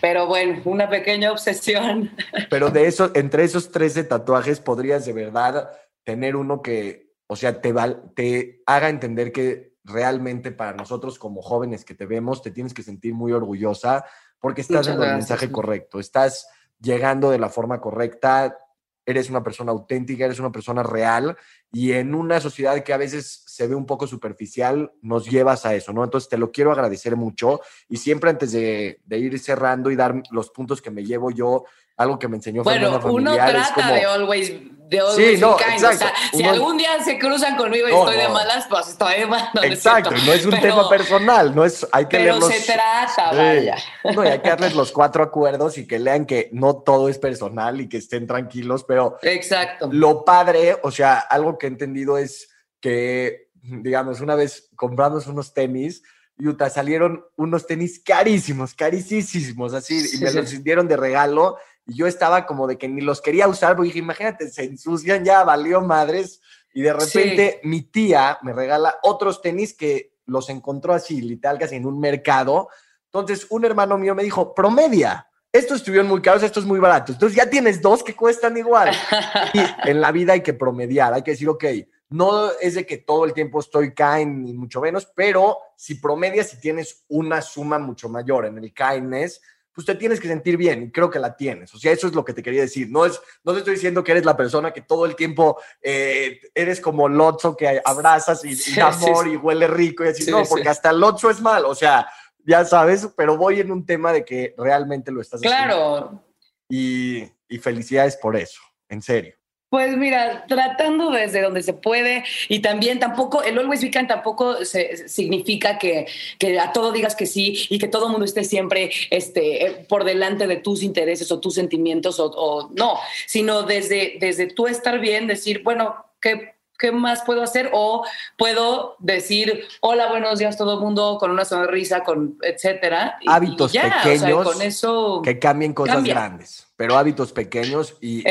Pero 0.00 0.26
bueno, 0.26 0.60
una 0.66 0.88
pequeña 0.88 1.32
obsesión. 1.32 2.14
Pero 2.50 2.70
de 2.70 2.86
eso, 2.86 3.10
entre 3.14 3.44
esos 3.44 3.70
13 3.70 4.04
tatuajes 4.04 4.60
podrías 4.60 5.06
de 5.06 5.12
verdad 5.12 5.70
tener 6.04 6.36
uno 6.36 6.60
que, 6.60 7.14
o 7.26 7.34
sea, 7.34 7.60
te, 7.60 7.74
te 8.14 8.62
haga 8.66 8.88
entender 8.88 9.32
que 9.32 9.75
realmente 9.86 10.50
para 10.50 10.76
nosotros 10.76 11.18
como 11.18 11.40
jóvenes 11.42 11.84
que 11.84 11.94
te 11.94 12.06
vemos, 12.06 12.42
te 12.42 12.50
tienes 12.50 12.74
que 12.74 12.82
sentir 12.82 13.14
muy 13.14 13.32
orgullosa 13.32 14.04
porque 14.40 14.60
estás 14.60 14.86
dando 14.86 15.04
el 15.04 15.12
mensaje 15.12 15.50
correcto, 15.50 16.00
estás 16.00 16.48
llegando 16.80 17.30
de 17.30 17.38
la 17.38 17.48
forma 17.48 17.80
correcta, 17.80 18.58
eres 19.06 19.30
una 19.30 19.42
persona 19.42 19.70
auténtica, 19.70 20.24
eres 20.24 20.40
una 20.40 20.50
persona 20.50 20.82
real 20.82 21.36
y 21.72 21.92
en 21.92 22.14
una 22.14 22.40
sociedad 22.40 22.82
que 22.82 22.92
a 22.92 22.96
veces 22.96 23.44
se 23.46 23.68
ve 23.68 23.76
un 23.76 23.86
poco 23.86 24.06
superficial, 24.06 24.92
nos 25.00 25.30
llevas 25.30 25.64
a 25.64 25.74
eso, 25.74 25.92
¿no? 25.92 26.02
Entonces 26.02 26.28
te 26.28 26.36
lo 26.36 26.50
quiero 26.50 26.72
agradecer 26.72 27.14
mucho 27.14 27.60
y 27.88 27.98
siempre 27.98 28.30
antes 28.30 28.50
de, 28.52 29.00
de 29.04 29.18
ir 29.18 29.38
cerrando 29.38 29.90
y 29.90 29.96
dar 29.96 30.20
los 30.32 30.50
puntos 30.50 30.82
que 30.82 30.90
me 30.90 31.04
llevo 31.04 31.30
yo 31.30 31.64
algo 31.96 32.18
que 32.18 32.28
me 32.28 32.36
enseñó 32.36 32.62
bueno, 32.62 33.00
uno 33.04 33.34
trata 33.34 33.92
de 33.92 34.04
always, 34.04 34.52
de 34.88 35.00
sí, 35.16 35.40
no, 35.40 35.56
kind. 35.56 35.84
O 35.84 35.92
sea, 35.92 36.12
si 36.32 36.44
algún 36.44 36.76
día 36.76 37.02
se 37.02 37.18
cruzan 37.18 37.56
conmigo 37.56 37.88
y 37.88 37.92
estoy 37.92 38.16
de 38.16 38.28
malas, 38.28 38.66
pues 38.68 38.88
estoy 38.88 39.20
de 39.20 39.26
malas. 39.26 39.50
exacto, 39.62 40.10
no 40.24 40.32
es 40.32 40.46
un 40.46 40.60
tema 40.60 40.88
personal, 40.88 41.54
no 41.54 41.64
es, 41.64 41.86
hay 41.90 42.06
que 42.06 42.18
pero 42.18 42.40
se 42.42 42.72
trata, 42.72 43.32
vaya. 43.32 43.76
No, 44.14 44.22
hay 44.22 44.38
que 44.38 44.48
darles 44.48 44.74
los 44.74 44.92
cuatro 44.92 45.24
acuerdos 45.24 45.76
y 45.78 45.86
que 45.86 45.98
lean 45.98 46.24
que 46.24 46.50
no 46.52 46.76
todo 46.76 47.08
es 47.08 47.18
personal 47.18 47.80
y 47.80 47.88
que 47.88 47.96
estén 47.96 48.26
tranquilos, 48.26 48.84
pero 48.84 49.18
exacto. 49.22 49.88
Lo 49.90 50.24
padre, 50.24 50.76
o 50.82 50.90
sea, 50.90 51.18
algo 51.18 51.58
que 51.58 51.66
he 51.66 51.70
entendido 51.70 52.16
es 52.16 52.48
que, 52.80 53.48
digamos, 53.62 54.20
una 54.20 54.36
vez 54.36 54.70
compramos 54.76 55.26
unos 55.26 55.52
tenis, 55.52 56.02
Utah, 56.38 56.70
salieron 56.70 57.24
unos 57.36 57.66
tenis 57.66 58.00
carísimos, 58.04 58.74
carísimos, 58.74 59.72
así, 59.72 60.00
y 60.14 60.18
me 60.18 60.32
los 60.32 60.62
dieron 60.62 60.86
de 60.86 60.96
regalo 60.96 61.56
y 61.86 61.94
yo 61.94 62.06
estaba 62.06 62.46
como 62.46 62.66
de 62.66 62.76
que 62.76 62.88
ni 62.88 63.00
los 63.00 63.20
quería 63.20 63.46
usar, 63.46 63.76
porque 63.76 63.88
dije, 63.88 64.00
imagínate, 64.00 64.48
se 64.50 64.64
ensucian, 64.64 65.24
ya 65.24 65.44
valió 65.44 65.80
madres. 65.80 66.40
Y 66.74 66.82
de 66.82 66.92
repente 66.92 67.60
mi 67.62 67.82
tía 67.82 68.38
me 68.42 68.52
regala 68.52 68.98
otros 69.02 69.40
tenis 69.40 69.74
que 69.74 70.16
los 70.26 70.50
encontró 70.50 70.92
así, 70.92 71.22
literal, 71.22 71.58
casi 71.58 71.76
en 71.76 71.86
un 71.86 71.98
mercado. 72.00 72.68
Entonces, 73.04 73.46
un 73.50 73.64
hermano 73.64 73.96
mío 73.96 74.14
me 74.14 74.24
dijo, 74.24 74.52
promedia. 74.52 75.28
Estos 75.52 75.78
estuvieron 75.78 76.08
muy 76.08 76.20
caros, 76.20 76.42
estos 76.42 76.66
muy 76.66 76.80
baratos. 76.80 77.14
Entonces, 77.14 77.36
ya 77.36 77.48
tienes 77.48 77.80
dos 77.80 78.02
que 78.02 78.14
cuestan 78.14 78.56
igual. 78.56 78.90
y 79.54 79.60
en 79.88 80.00
la 80.00 80.10
vida 80.12 80.34
hay 80.34 80.42
que 80.42 80.52
promediar, 80.52 81.14
hay 81.14 81.22
que 81.22 81.30
decir, 81.30 81.48
ok, 81.48 81.64
no 82.08 82.50
es 82.60 82.74
de 82.74 82.84
que 82.84 82.98
todo 82.98 83.24
el 83.24 83.32
tiempo 83.32 83.60
estoy 83.60 83.94
kind, 83.94 84.44
ni 84.44 84.52
mucho 84.52 84.80
menos, 84.80 85.06
pero 85.14 85.58
si 85.76 85.94
promedias, 85.94 86.48
si 86.48 86.60
tienes 86.60 87.04
una 87.08 87.40
suma 87.40 87.78
mucho 87.78 88.08
mayor 88.08 88.46
en 88.46 88.58
el 88.58 88.74
kindness, 88.74 89.40
pues 89.76 89.84
te 89.86 89.94
tienes 89.94 90.18
que 90.18 90.26
sentir 90.26 90.56
bien 90.56 90.84
y 90.84 90.90
creo 90.90 91.10
que 91.10 91.18
la 91.18 91.36
tienes. 91.36 91.74
O 91.74 91.78
sea, 91.78 91.92
eso 91.92 92.06
es 92.06 92.14
lo 92.14 92.24
que 92.24 92.32
te 92.32 92.42
quería 92.42 92.62
decir. 92.62 92.88
No, 92.90 93.04
es, 93.04 93.20
no 93.44 93.52
te 93.52 93.58
estoy 93.58 93.74
diciendo 93.74 94.02
que 94.02 94.12
eres 94.12 94.24
la 94.24 94.34
persona 94.34 94.72
que 94.72 94.80
todo 94.80 95.04
el 95.04 95.14
tiempo 95.14 95.60
eh, 95.82 96.40
eres 96.54 96.80
como 96.80 97.10
Lotso 97.10 97.54
que 97.54 97.82
abrazas 97.84 98.42
y, 98.42 98.56
da 98.74 98.88
amor 98.88 99.28
y 99.28 99.36
huele 99.36 99.66
rico 99.66 100.02
y 100.02 100.08
así. 100.08 100.30
no, 100.30 100.44
porque 100.44 100.70
hasta 100.70 100.88
el 100.88 100.98
Lotso 100.98 101.28
es 101.28 101.42
mal. 101.42 101.66
O 101.66 101.74
sea, 101.74 102.08
ya 102.42 102.64
sabes, 102.64 103.06
pero 103.18 103.36
voy 103.36 103.60
en 103.60 103.70
un 103.70 103.84
tema 103.84 104.14
de 104.14 104.24
que 104.24 104.54
realmente 104.56 105.12
lo 105.12 105.20
estás 105.20 105.40
haciendo. 105.40 105.58
Claro. 105.58 106.24
Y, 106.70 107.30
y 107.46 107.58
felicidades 107.58 108.16
por 108.16 108.34
eso, 108.34 108.62
en 108.88 109.02
serio. 109.02 109.35
Pues 109.68 109.96
mira, 109.96 110.44
tratando 110.46 111.10
desde 111.10 111.42
donde 111.42 111.62
se 111.62 111.72
puede 111.72 112.24
y 112.48 112.60
también 112.60 113.00
tampoco, 113.00 113.42
el 113.42 113.58
always 113.58 113.82
be 113.82 113.90
tampoco 113.90 114.64
significa 114.64 115.76
que, 115.76 116.06
que, 116.38 116.58
a 116.60 116.72
todo 116.72 116.92
digas 116.92 117.16
que 117.16 117.26
sí 117.26 117.66
y 117.68 117.78
que 117.78 117.88
todo 117.88 118.06
el 118.06 118.12
mundo 118.12 118.24
esté 118.24 118.44
siempre 118.44 118.90
este, 119.10 119.84
por 119.88 120.04
delante 120.04 120.46
de 120.46 120.56
tus 120.56 120.84
intereses 120.84 121.32
o 121.32 121.40
tus 121.40 121.54
sentimientos 121.54 122.20
o, 122.20 122.26
o 122.26 122.70
no, 122.74 122.96
sino 123.26 123.64
desde, 123.64 124.18
desde 124.20 124.46
tú 124.46 124.68
estar 124.68 125.00
bien, 125.00 125.26
decir, 125.26 125.62
bueno, 125.64 125.96
¿qué, 126.20 126.55
¿qué 126.78 126.92
más 126.92 127.22
puedo 127.22 127.42
hacer? 127.42 127.70
O 127.72 128.04
puedo 128.36 128.96
decir, 128.98 129.64
hola, 129.80 130.08
buenos 130.08 130.38
días 130.38 130.56
todo 130.56 130.74
el 130.74 130.80
mundo, 130.80 131.18
con 131.18 131.30
una 131.30 131.44
sonrisa, 131.44 132.02
con 132.02 132.38
etcétera. 132.42 133.18
Hábitos 133.26 133.72
pequeños 133.72 134.44
con 134.44 134.62
eso 134.62 135.22
que 135.22 135.38
cambien 135.38 135.72
cosas 135.72 136.02
grandes, 136.04 136.66
pero 136.76 136.96
hábitos 136.96 137.32
pequeños 137.32 137.96
y, 138.00 138.24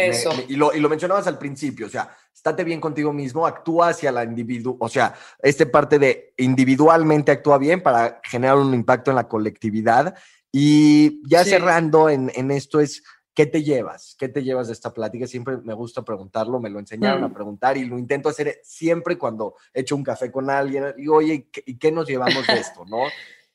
y, 0.48 0.56
lo, 0.56 0.74
y 0.74 0.80
lo 0.80 0.90
mencionabas 0.90 1.28
al 1.28 1.38
principio, 1.38 1.88
o 1.88 1.90
sea, 1.90 2.16
estate 2.34 2.64
bien 2.64 2.80
contigo 2.80 3.12
mismo, 3.12 3.48
actúa 3.48 3.90
hacia 3.90 4.12
la 4.12 4.24
individuo, 4.24 4.78
o 4.80 4.90
sea, 4.90 5.16
esta 5.42 5.66
parte 5.66 5.98
de 5.98 6.34
individualmente 6.38 7.32
actúa 7.32 7.58
bien 7.58 7.82
para 7.82 8.20
generar 8.24 8.58
un 8.58 8.74
impacto 8.74 9.10
en 9.12 9.16
la 9.16 9.28
colectividad. 9.28 10.16
Y 10.58 11.28
ya 11.28 11.44
cerrando 11.44 12.08
en, 12.08 12.32
en 12.34 12.50
esto 12.50 12.80
es 12.80 13.04
¿Qué 13.36 13.46
te 13.46 13.64
llevas? 13.64 14.16
¿Qué 14.18 14.30
te 14.30 14.42
llevas 14.42 14.68
de 14.68 14.74
esta 14.74 14.94
plática? 14.94 15.28
Siempre 15.28 15.58
me 15.58 15.74
gusta 15.74 16.04
preguntarlo, 16.04 16.62
me 16.62 16.70
lo 16.70 16.80
enseñaron 16.80 17.26
a 17.26 17.34
preguntar 17.34 17.76
y 17.76 17.84
lo 17.84 18.00
intento 18.00 18.30
hacer 18.30 18.62
siempre 18.64 19.18
cuando 19.18 19.56
echo 19.74 19.98
un 19.98 20.04
café 20.04 20.32
con 20.32 20.50
alguien. 20.50 20.86
Digo, 20.96 21.18
oye, 21.18 21.50
¿y 21.66 21.78
qué 21.78 21.92
nos 21.92 22.08
llevamos 22.08 22.48
de 22.48 22.54
esto? 22.54 22.86
¿no? 22.86 23.00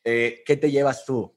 Eh, 0.05 0.43
¿Qué 0.45 0.57
te 0.59 0.71
llevas 0.71 1.07
tú? 1.07 1.35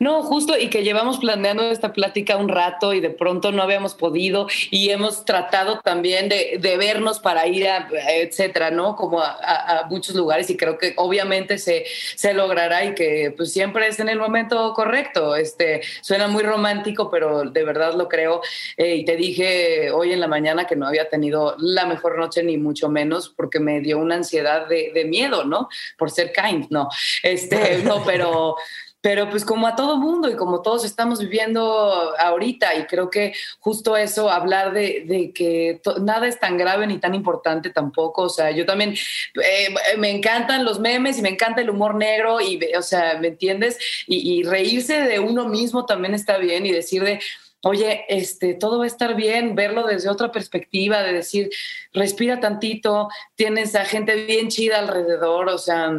No, 0.00 0.22
justo, 0.22 0.58
y 0.58 0.68
que 0.68 0.82
llevamos 0.82 1.18
planeando 1.18 1.70
esta 1.70 1.92
plática 1.92 2.36
un 2.36 2.48
rato 2.48 2.92
y 2.92 3.00
de 3.00 3.10
pronto 3.10 3.52
no 3.52 3.62
habíamos 3.62 3.94
podido 3.94 4.48
y 4.70 4.90
hemos 4.90 5.24
tratado 5.24 5.80
también 5.80 6.28
de, 6.28 6.58
vernos 6.78 7.20
para 7.20 7.46
ir 7.46 7.68
a, 7.68 7.88
etcétera, 8.08 8.70
¿no? 8.70 8.96
Como 8.96 9.20
a, 9.22 9.86
muchos 9.88 10.14
lugares 10.14 10.50
y 10.50 10.56
creo 10.56 10.78
que 10.78 10.94
obviamente 10.96 11.58
se, 11.58 11.84
se 12.16 12.34
logrará 12.34 12.84
y 12.84 12.94
que 12.94 13.32
pues 13.36 13.52
siempre 13.52 13.86
es 13.86 14.00
en 14.00 14.08
el 14.08 14.18
momento 14.18 14.72
correcto. 14.74 15.36
Este, 15.36 15.82
suena 16.00 16.28
muy 16.28 16.42
romántico, 16.42 17.10
pero 17.10 17.44
de 17.44 17.64
verdad 17.64 17.94
lo 17.94 18.08
creo. 18.08 18.40
Eh, 18.76 18.96
y 18.96 19.04
te 19.04 19.16
dije 19.16 19.90
hoy 19.90 20.12
en 20.12 20.20
la 20.20 20.28
mañana 20.28 20.66
que 20.66 20.76
no 20.76 20.86
había 20.86 21.08
tenido 21.08 21.54
la 21.58 21.86
mejor 21.86 22.18
noche 22.18 22.42
ni 22.42 22.58
mucho 22.58 22.88
menos 22.88 23.28
porque 23.28 23.60
me 23.60 23.80
dio 23.80 23.98
una 23.98 24.16
ansiedad 24.16 24.66
de, 24.66 24.90
de 24.94 25.04
miedo, 25.04 25.44
¿no? 25.44 25.68
Por 25.96 26.10
ser 26.10 26.32
kind, 26.32 26.66
no. 26.70 26.88
Este, 27.22 27.78
no, 27.84 28.02
pero 28.04 28.56
pero 29.04 29.28
pues 29.28 29.44
como 29.44 29.66
a 29.66 29.76
todo 29.76 29.98
mundo 29.98 30.30
y 30.30 30.34
como 30.34 30.62
todos 30.62 30.82
estamos 30.82 31.18
viviendo 31.20 32.14
ahorita 32.18 32.74
y 32.74 32.84
creo 32.84 33.10
que 33.10 33.34
justo 33.60 33.98
eso, 33.98 34.30
hablar 34.30 34.72
de, 34.72 35.30
que 35.34 35.82
nada 36.00 36.26
es 36.26 36.40
tan 36.40 36.56
grave 36.56 36.86
ni 36.86 36.96
tan 36.96 37.14
importante 37.14 37.68
tampoco, 37.68 38.22
o 38.22 38.28
sea, 38.30 38.50
yo 38.52 38.64
también 38.64 38.94
eh, 38.94 39.74
me 39.98 40.08
encantan 40.08 40.64
los 40.64 40.80
memes 40.80 41.18
y 41.18 41.22
me 41.22 41.28
encanta 41.28 41.60
el 41.60 41.68
humor 41.68 41.96
negro 41.96 42.40
y, 42.40 42.58
o 42.78 42.80
sea, 42.80 43.18
¿me 43.20 43.28
entiendes? 43.28 43.76
Y, 44.06 44.38
y 44.38 44.42
reírse 44.42 45.02
de 45.02 45.18
uno 45.18 45.50
mismo 45.50 45.84
también 45.84 46.14
está 46.14 46.38
bien 46.38 46.64
y 46.64 46.72
decir 46.72 47.04
de, 47.04 47.20
oye, 47.62 48.06
este, 48.08 48.54
todo 48.54 48.78
va 48.78 48.84
a 48.84 48.86
estar 48.86 49.14
bien, 49.14 49.54
verlo 49.54 49.86
desde 49.86 50.08
otra 50.08 50.32
perspectiva, 50.32 51.02
de 51.02 51.12
decir, 51.12 51.50
respira 51.92 52.40
tantito, 52.40 53.10
tienes 53.34 53.74
a 53.74 53.84
gente 53.84 54.24
bien 54.24 54.48
chida 54.48 54.78
alrededor, 54.78 55.50
o 55.50 55.58
sea, 55.58 55.92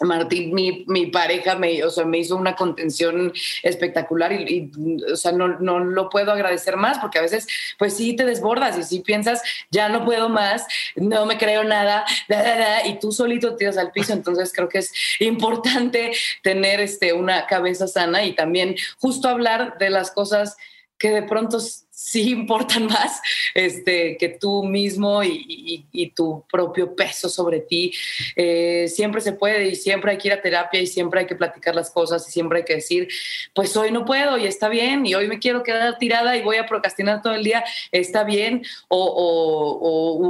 Martín, 0.00 0.54
mi, 0.54 0.84
mi, 0.86 1.06
pareja, 1.06 1.56
me, 1.56 1.84
o 1.84 1.90
sea, 1.90 2.04
me 2.04 2.18
hizo 2.18 2.36
una 2.36 2.56
contención 2.56 3.32
espectacular 3.62 4.32
y, 4.32 4.70
o 5.12 5.16
sea, 5.16 5.32
no, 5.32 5.60
no, 5.60 5.78
lo 5.80 6.08
puedo 6.08 6.32
agradecer 6.32 6.76
más 6.76 6.98
porque 6.98 7.18
a 7.18 7.22
veces, 7.22 7.46
pues 7.78 7.96
sí, 7.96 8.16
te 8.16 8.24
desbordas 8.24 8.78
y 8.78 8.82
si 8.82 9.00
piensas, 9.00 9.42
ya 9.70 9.88
no 9.88 10.04
puedo 10.04 10.28
más, 10.28 10.66
no 10.96 11.26
me 11.26 11.36
creo 11.36 11.64
nada, 11.64 12.04
y 12.84 12.98
tú 12.98 13.12
solito 13.12 13.56
tiras 13.56 13.76
al 13.76 13.92
piso. 13.92 14.12
Entonces 14.12 14.52
creo 14.54 14.68
que 14.68 14.78
es 14.78 14.92
importante 15.20 16.12
tener 16.42 16.80
este, 16.80 17.12
una 17.12 17.46
cabeza 17.46 17.86
sana 17.86 18.24
y 18.24 18.34
también 18.34 18.76
justo 18.98 19.28
hablar 19.28 19.78
de 19.78 19.90
las 19.90 20.10
cosas 20.10 20.56
que 20.98 21.10
de 21.10 21.22
pronto 21.22 21.58
sí 22.02 22.30
importan 22.30 22.86
más 22.86 23.20
este, 23.54 24.16
que 24.16 24.30
tú 24.30 24.64
mismo 24.64 25.22
y, 25.22 25.86
tu 26.16 26.44
propio 26.50 26.96
peso 26.96 27.28
sobre 27.28 27.60
ti. 27.60 27.92
Eh, 28.34 28.88
siempre 28.88 29.20
se 29.20 29.32
puede 29.32 29.68
y 29.68 29.76
siempre 29.76 30.12
hay 30.12 30.18
que 30.18 30.28
ir 30.28 30.34
a 30.34 30.42
terapia 30.42 30.80
y 30.80 30.86
siempre 30.86 31.20
hay 31.20 31.26
que 31.26 31.36
platicar 31.36 31.74
las 31.74 31.90
cosas 31.90 32.26
y 32.26 32.32
siempre 32.32 32.58
hay 32.58 32.64
que 32.64 32.76
decir, 32.76 33.06
pues 33.54 33.76
hoy 33.76 33.92
no 33.92 34.04
puedo 34.04 34.38
y 34.38 34.46
está 34.46 34.68
bien 34.68 35.06
y 35.06 35.14
hoy 35.14 35.28
me 35.28 35.38
quiero 35.38 35.62
quedar 35.62 35.98
tirada 35.98 36.36
y 36.36 36.42
voy 36.42 36.56
a 36.56 36.66
procrastinar 36.66 37.22
todo 37.22 37.34
el 37.34 37.44
día, 37.44 37.64
está 37.92 38.24
bien, 38.24 38.64
o, 38.88 39.78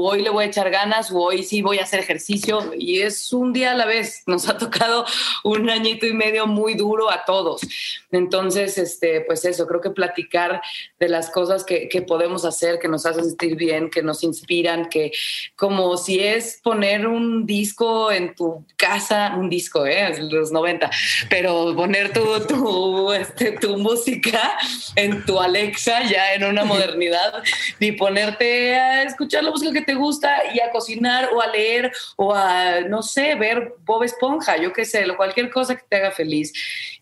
hoy 0.02 0.22
le 0.22 0.30
voy 0.30 0.44
a 0.44 0.48
echar 0.48 0.70
ganas 0.70 1.10
o 1.10 1.18
hoy 1.18 1.44
sí 1.44 1.62
voy 1.62 1.78
a 1.78 1.84
hacer 1.84 2.00
ejercicio 2.00 2.72
y 2.76 3.00
es 3.00 3.32
un 3.32 3.52
día 3.52 3.72
a 3.72 3.74
la 3.74 3.86
vez. 3.86 4.24
Nos 4.26 4.48
ha 4.48 4.58
tocado 4.58 5.06
un 5.44 5.70
añito 5.70 6.06
y 6.06 6.12
medio 6.12 6.46
muy 6.46 6.74
duro 6.74 7.10
a 7.10 7.24
todos. 7.24 7.62
Entonces, 8.10 8.76
este, 8.76 9.20
pues 9.22 9.44
eso, 9.44 9.66
creo 9.66 9.80
que 9.80 9.90
platicar 9.90 10.60
de 10.98 11.08
las 11.08 11.30
cosas 11.30 11.59
que, 11.64 11.88
podemos 12.06 12.44
hacer, 12.44 12.78
que 12.78 12.88
nos 12.88 13.06
hacen 13.06 13.24
sentir 13.24 13.56
bien, 13.56 13.90
que 13.90 14.02
nos 14.02 14.24
inspiran, 14.24 14.88
que 14.88 15.12
como 15.56 15.96
si 15.96 16.20
es 16.20 16.60
poner 16.62 17.06
un 17.06 17.46
disco 17.46 18.10
en 18.10 18.34
tu 18.34 18.64
casa, 18.76 19.34
un 19.36 19.50
disco, 19.50 19.86
¿eh? 19.86 20.12
los 20.18 20.50
90, 20.50 20.90
pero 21.28 21.74
poner 21.76 22.12
tu, 22.12 22.40
tu, 22.46 23.12
este, 23.12 23.52
tu 23.52 23.76
música 23.76 24.58
en 24.96 25.24
tu 25.24 25.38
Alexa 25.38 26.02
ya 26.04 26.34
en 26.34 26.44
una 26.44 26.64
modernidad 26.64 27.42
y 27.78 27.92
ponerte 27.92 28.74
a 28.74 29.02
escuchar 29.02 29.44
la 29.44 29.50
música 29.50 29.72
que 29.72 29.82
te 29.82 29.94
gusta 29.94 30.42
y 30.54 30.60
a 30.60 30.70
cocinar 30.70 31.30
o 31.34 31.40
a 31.40 31.46
leer 31.48 31.92
o 32.16 32.34
a, 32.34 32.80
no 32.80 33.02
sé, 33.02 33.34
ver 33.34 33.74
Bob 33.84 34.02
Esponja, 34.02 34.56
yo 34.56 34.72
qué 34.72 34.84
sé, 34.84 35.04
cualquier 35.16 35.50
cosa 35.50 35.76
que 35.76 35.84
te 35.88 35.96
haga 35.96 36.10
feliz 36.12 36.52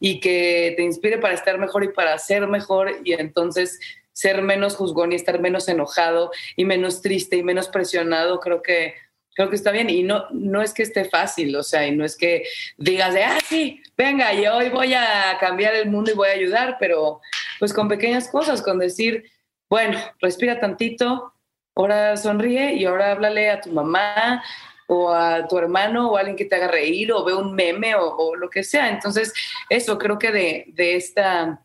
y 0.00 0.20
que 0.20 0.74
te 0.76 0.82
inspire 0.82 1.18
para 1.18 1.34
estar 1.34 1.58
mejor 1.58 1.84
y 1.84 1.88
para 1.88 2.18
ser 2.18 2.46
mejor 2.46 3.00
y 3.04 3.12
entonces 3.12 3.78
ser 4.18 4.42
menos 4.42 4.74
juzgón 4.74 5.12
y 5.12 5.14
estar 5.14 5.38
menos 5.38 5.68
enojado 5.68 6.32
y 6.56 6.64
menos 6.64 7.02
triste 7.02 7.36
y 7.36 7.44
menos 7.44 7.68
presionado, 7.68 8.40
creo 8.40 8.62
que 8.62 8.94
creo 9.36 9.48
que 9.48 9.54
está 9.54 9.70
bien 9.70 9.88
y 9.88 10.02
no 10.02 10.24
no 10.32 10.60
es 10.60 10.74
que 10.74 10.82
esté 10.82 11.04
fácil, 11.04 11.54
o 11.54 11.62
sea, 11.62 11.86
y 11.86 11.94
no 11.94 12.04
es 12.04 12.16
que 12.16 12.42
digas 12.76 13.14
de, 13.14 13.22
ah, 13.22 13.38
sí, 13.48 13.80
venga, 13.96 14.34
y 14.34 14.44
hoy 14.48 14.70
voy 14.70 14.92
a 14.92 15.36
cambiar 15.38 15.76
el 15.76 15.88
mundo 15.88 16.10
y 16.10 16.14
voy 16.14 16.30
a 16.30 16.32
ayudar, 16.32 16.78
pero 16.80 17.20
pues 17.60 17.72
con 17.72 17.86
pequeñas 17.86 18.28
cosas, 18.28 18.60
con 18.60 18.80
decir, 18.80 19.30
bueno, 19.70 20.00
respira 20.20 20.58
tantito, 20.58 21.32
ahora 21.76 22.16
sonríe 22.16 22.74
y 22.74 22.86
ahora 22.86 23.12
háblale 23.12 23.50
a 23.50 23.60
tu 23.60 23.70
mamá 23.70 24.42
o 24.88 25.12
a 25.12 25.46
tu 25.46 25.58
hermano 25.58 26.10
o 26.10 26.16
a 26.16 26.20
alguien 26.20 26.36
que 26.36 26.46
te 26.46 26.56
haga 26.56 26.66
reír 26.66 27.12
o 27.12 27.24
ve 27.24 27.34
un 27.34 27.54
meme 27.54 27.94
o, 27.94 28.34
lo 28.34 28.50
que 28.50 28.64
sea. 28.64 28.88
Entonces, 28.88 29.32
eso 29.68 29.96
creo 29.96 30.18
que 30.18 30.32
de, 30.32 30.64
de 30.74 30.96
esta 30.96 31.60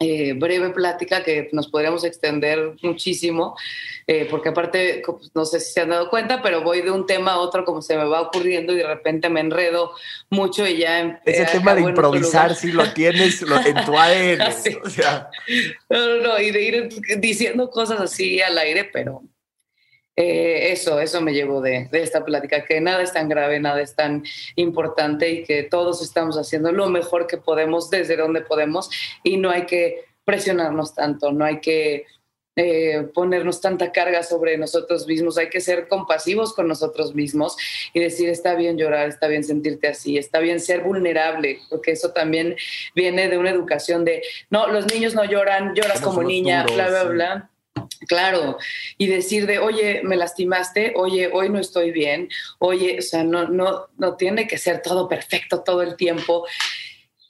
eh, 0.00 0.32
breve 0.32 0.70
plática 0.70 1.22
que 1.22 1.48
nos 1.52 1.68
podríamos 1.68 2.04
extender 2.04 2.74
muchísimo, 2.82 3.56
eh, 4.06 4.26
porque 4.30 4.48
aparte, 4.48 5.02
no 5.34 5.44
sé 5.44 5.60
si 5.60 5.72
se 5.72 5.80
han 5.80 5.90
dado 5.90 6.10
cuenta, 6.10 6.42
pero 6.42 6.62
voy 6.62 6.82
de 6.82 6.90
un 6.90 7.06
tema 7.06 7.32
a 7.32 7.38
otro 7.38 7.64
como 7.64 7.80
se 7.80 7.96
me 7.96 8.04
va 8.04 8.22
ocurriendo 8.22 8.72
y 8.72 8.76
de 8.76 8.86
repente 8.86 9.28
me 9.28 9.40
enredo 9.40 9.92
mucho 10.30 10.66
y 10.66 10.78
ya... 10.78 11.20
Ese 11.24 11.46
tema 11.46 11.74
de 11.74 11.82
improvisar, 11.82 12.54
si 12.54 12.72
lo 12.72 12.92
tienes 12.92 13.42
en 13.42 13.84
tu 13.84 13.96
ADN. 13.98 14.42
O 14.84 14.90
sea. 14.90 15.30
No, 15.88 16.06
no, 16.06 16.22
no, 16.22 16.40
y 16.40 16.50
de 16.50 16.62
ir 16.62 16.88
diciendo 17.18 17.70
cosas 17.70 18.00
así 18.00 18.40
al 18.42 18.58
aire, 18.58 18.84
pero 18.92 19.22
eh, 20.16 20.70
eso, 20.70 21.00
eso 21.00 21.20
me 21.20 21.32
llevo 21.32 21.60
de, 21.60 21.88
esta 21.92 22.24
plática, 22.24 22.64
que 22.64 22.80
nada 22.80 23.02
es 23.02 23.12
tan 23.12 23.28
grave, 23.28 23.58
nada 23.58 23.80
es 23.80 23.96
tan 23.96 24.22
importante 24.54 25.28
y 25.28 25.42
que 25.42 25.64
todos 25.64 26.02
estamos 26.02 26.36
haciendo 26.36 26.70
lo 26.70 26.88
mejor 26.88 27.26
que 27.26 27.36
podemos 27.36 27.90
desde 27.90 28.16
donde 28.16 28.40
podemos 28.40 28.90
y 29.24 29.38
no 29.38 29.50
hay 29.50 29.66
que 29.66 30.04
presionarnos 30.24 30.94
tanto, 30.94 31.32
no 31.32 31.44
hay 31.44 31.60
que 31.60 32.06
eh, 32.54 33.08
ponernos 33.12 33.60
tanta 33.60 33.90
carga 33.90 34.22
sobre 34.22 34.56
nosotros 34.56 35.08
mismos, 35.08 35.36
hay 35.36 35.50
que 35.50 35.60
ser 35.60 35.88
compasivos 35.88 36.54
con 36.54 36.68
nosotros 36.68 37.12
mismos 37.12 37.56
y 37.92 37.98
decir, 37.98 38.28
está 38.28 38.54
bien 38.54 38.78
llorar, 38.78 39.08
está 39.08 39.26
bien 39.26 39.42
sentirte 39.42 39.88
así, 39.88 40.16
está 40.16 40.38
bien 40.38 40.60
ser 40.60 40.82
vulnerable, 40.82 41.58
porque 41.68 41.90
eso 41.90 42.12
también 42.12 42.54
viene 42.94 43.28
de 43.28 43.36
una 43.36 43.50
educación 43.50 44.04
de, 44.04 44.22
no, 44.48 44.68
los 44.68 44.86
niños 44.86 45.16
no 45.16 45.24
lloran, 45.24 45.74
lloras 45.74 46.00
como 46.00 46.22
niña, 46.22 46.64
bla, 46.72 46.88
bla, 46.88 47.02
bla 47.02 47.50
Claro, 48.06 48.58
y 48.98 49.06
decir 49.06 49.46
de, 49.46 49.58
oye, 49.58 50.02
me 50.02 50.16
lastimaste, 50.16 50.92
oye, 50.96 51.30
hoy 51.32 51.48
no 51.48 51.58
estoy 51.58 51.90
bien, 51.90 52.28
oye, 52.58 52.98
o 52.98 53.02
sea, 53.02 53.24
no, 53.24 53.48
no, 53.48 53.88
no 53.96 54.16
tiene 54.16 54.46
que 54.46 54.58
ser 54.58 54.82
todo 54.82 55.08
perfecto 55.08 55.62
todo 55.62 55.82
el 55.82 55.96
tiempo. 55.96 56.46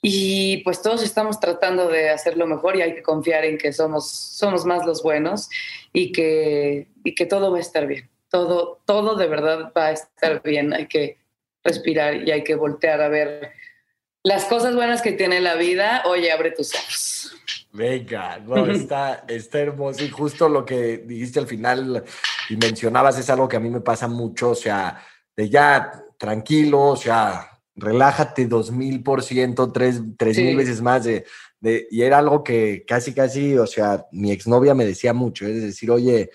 y 0.01 0.57
pues 0.57 0.81
todos 0.81 1.01
estamos 1.03 1.39
tratando 1.39 1.87
de 1.87 2.09
hacerlo 2.09 2.45
mejor 2.45 2.75
y 2.75 2.81
hay 2.81 2.93
que 2.93 3.01
confiar 3.01 3.43
en 3.45 3.57
que 3.57 3.73
somos, 3.73 4.11
somos 4.11 4.65
más 4.65 4.85
los 4.85 5.01
buenos 5.01 5.49
y 5.93 6.11
que, 6.11 6.87
y 7.03 7.15
que 7.15 7.25
todo 7.25 7.51
va 7.51 7.57
a 7.57 7.61
estar 7.61 7.87
bien. 7.87 8.09
Todo, 8.29 8.81
todo 8.85 9.15
de 9.15 9.27
verdad 9.27 9.71
va 9.75 9.87
a 9.87 9.91
estar 9.91 10.43
bien. 10.43 10.73
Hay 10.73 10.87
que 10.87 11.17
respirar 11.63 12.27
y 12.27 12.31
hay 12.31 12.43
que 12.43 12.53
voltear 12.55 13.01
a 13.01 13.07
ver 13.07 13.51
las 14.23 14.45
cosas 14.45 14.75
buenas 14.75 15.01
que 15.01 15.13
tiene 15.13 15.39
la 15.39 15.55
vida. 15.55 16.03
Oye, 16.05 16.31
abre 16.31 16.51
tus 16.51 16.75
ojos. 16.75 17.35
Venga, 17.75 18.39
no, 18.39 18.65
está, 18.67 19.25
está 19.27 19.59
hermoso. 19.59 20.01
Y 20.01 20.09
justo 20.09 20.47
lo 20.47 20.65
que 20.65 20.99
dijiste 20.99 21.39
al 21.39 21.47
final 21.47 22.03
y 22.49 22.55
mencionabas 22.55 23.19
es 23.19 23.29
algo 23.29 23.49
que 23.49 23.57
a 23.57 23.59
mí 23.59 23.69
me 23.69 23.81
pasa 23.81 24.07
mucho, 24.07 24.51
o 24.51 24.55
sea, 24.55 25.03
de 25.35 25.49
ya 25.49 25.91
tranquilo, 26.17 26.81
o 26.81 26.95
sea, 26.95 27.59
relájate 27.75 28.45
dos 28.47 28.71
mil 28.71 29.03
por 29.03 29.23
ciento, 29.23 29.73
tres, 29.73 30.01
mil 30.01 30.55
veces 30.55 30.81
más 30.81 31.03
de, 31.03 31.25
de, 31.59 31.85
y 31.91 32.03
era 32.03 32.19
algo 32.19 32.45
que 32.45 32.85
casi, 32.87 33.13
casi, 33.13 33.57
o 33.57 33.67
sea, 33.67 34.05
mi 34.13 34.31
exnovia 34.31 34.73
me 34.73 34.85
decía 34.85 35.13
mucho, 35.13 35.45
es 35.45 35.61
decir, 35.61 35.91
oye, 35.91 36.29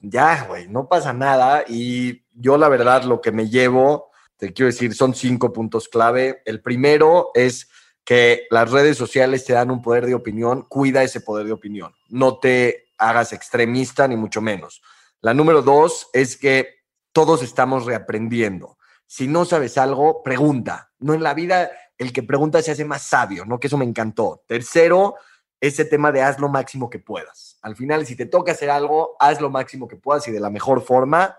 ya, 0.00 0.46
güey, 0.48 0.66
no 0.66 0.88
pasa 0.88 1.12
nada 1.12 1.64
y 1.68 2.24
yo 2.34 2.58
la 2.58 2.68
verdad 2.68 3.04
lo 3.04 3.20
que 3.20 3.30
me 3.30 3.48
llevo, 3.48 4.10
te 4.36 4.52
quiero 4.52 4.66
decir, 4.66 4.94
son 4.94 5.14
cinco 5.14 5.52
puntos 5.52 5.88
clave. 5.88 6.42
El 6.46 6.62
primero 6.62 7.30
es 7.34 7.68
que 8.10 8.48
las 8.50 8.72
redes 8.72 8.96
sociales 8.96 9.44
te 9.44 9.52
dan 9.52 9.70
un 9.70 9.80
poder 9.80 10.04
de 10.04 10.16
opinión, 10.16 10.62
cuida 10.62 11.04
ese 11.04 11.20
poder 11.20 11.46
de 11.46 11.52
opinión, 11.52 11.94
no 12.08 12.38
te 12.38 12.88
hagas 12.98 13.32
extremista 13.32 14.08
ni 14.08 14.16
mucho 14.16 14.40
menos. 14.40 14.82
La 15.20 15.32
número 15.32 15.62
dos 15.62 16.08
es 16.12 16.36
que 16.36 16.80
todos 17.12 17.40
estamos 17.40 17.84
reaprendiendo. 17.84 18.78
Si 19.06 19.28
no 19.28 19.44
sabes 19.44 19.78
algo, 19.78 20.24
pregunta. 20.24 20.90
No 20.98 21.14
en 21.14 21.22
la 21.22 21.34
vida 21.34 21.70
el 21.98 22.12
que 22.12 22.24
pregunta 22.24 22.60
se 22.62 22.72
hace 22.72 22.84
más 22.84 23.02
sabio, 23.02 23.44
¿no? 23.44 23.60
Que 23.60 23.68
eso 23.68 23.78
me 23.78 23.84
encantó. 23.84 24.42
Tercero, 24.48 25.14
ese 25.60 25.84
tema 25.84 26.10
de 26.10 26.22
haz 26.22 26.40
lo 26.40 26.48
máximo 26.48 26.90
que 26.90 26.98
puedas. 26.98 27.60
Al 27.62 27.76
final, 27.76 28.06
si 28.06 28.16
te 28.16 28.26
toca 28.26 28.50
hacer 28.50 28.70
algo, 28.70 29.14
haz 29.20 29.40
lo 29.40 29.50
máximo 29.50 29.86
que 29.86 29.94
puedas 29.94 30.26
y 30.26 30.32
de 30.32 30.40
la 30.40 30.50
mejor 30.50 30.82
forma. 30.82 31.36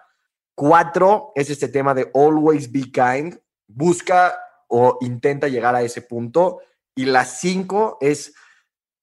Cuatro, 0.55 1.33
es 1.35 1.49
este 1.49 1.67
tema 1.67 1.93
de 1.93 2.09
always 2.15 2.71
be 2.71 2.89
kind. 2.89 3.37
Busca 3.67 4.33
o 4.71 4.97
intenta 5.01 5.47
llegar 5.47 5.75
a 5.75 5.83
ese 5.83 6.01
punto. 6.01 6.61
Y 6.95 7.05
la 7.05 7.25
cinco 7.25 7.97
es, 8.01 8.33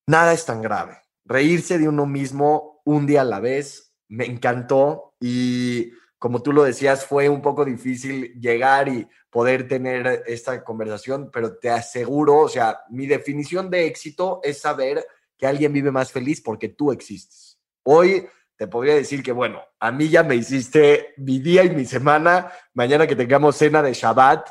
nada 0.07 0.33
es 0.33 0.45
tan 0.45 0.63
grave. 0.63 0.99
Reírse 1.25 1.79
de 1.79 1.89
uno 1.89 2.07
mismo 2.07 2.81
un 2.85 3.07
día 3.07 3.21
a 3.21 3.25
la 3.25 3.41
vez. 3.41 3.95
Me 4.09 4.25
encantó 4.25 5.15
y 5.21 5.93
como 6.19 6.43
tú 6.43 6.53
lo 6.53 6.65
decías, 6.65 7.05
fue 7.05 7.29
un 7.29 7.41
poco 7.41 7.65
difícil 7.65 8.33
llegar 8.41 8.89
y 8.89 9.07
poder 9.31 9.69
tener 9.69 10.25
esta 10.27 10.65
conversación, 10.65 11.31
pero 11.33 11.59
te 11.59 11.71
aseguro, 11.71 12.39
o 12.39 12.49
sea, 12.49 12.81
mi 12.91 13.07
definición 13.07 13.71
de 13.71 13.87
éxito 13.87 14.41
es 14.43 14.61
saber 14.61 15.07
que 15.37 15.47
alguien 15.47 15.73
vive 15.73 15.93
más 15.93 16.11
feliz 16.11 16.41
porque 16.41 16.71
tú 16.71 16.91
existes. 16.91 17.61
Hoy 17.85 18.27
te 18.57 18.67
podría 18.67 18.97
decir 18.97 19.23
que, 19.23 19.31
bueno, 19.31 19.63
a 19.79 19.93
mí 19.93 20.09
ya 20.09 20.25
me 20.25 20.35
hiciste 20.35 21.15
mi 21.19 21.39
día 21.39 21.63
y 21.63 21.71
mi 21.71 21.85
semana, 21.85 22.51
mañana 22.75 23.07
que 23.07 23.15
tengamos 23.15 23.57
cena 23.57 23.81
de 23.83 23.93
Shabbat, 23.93 24.51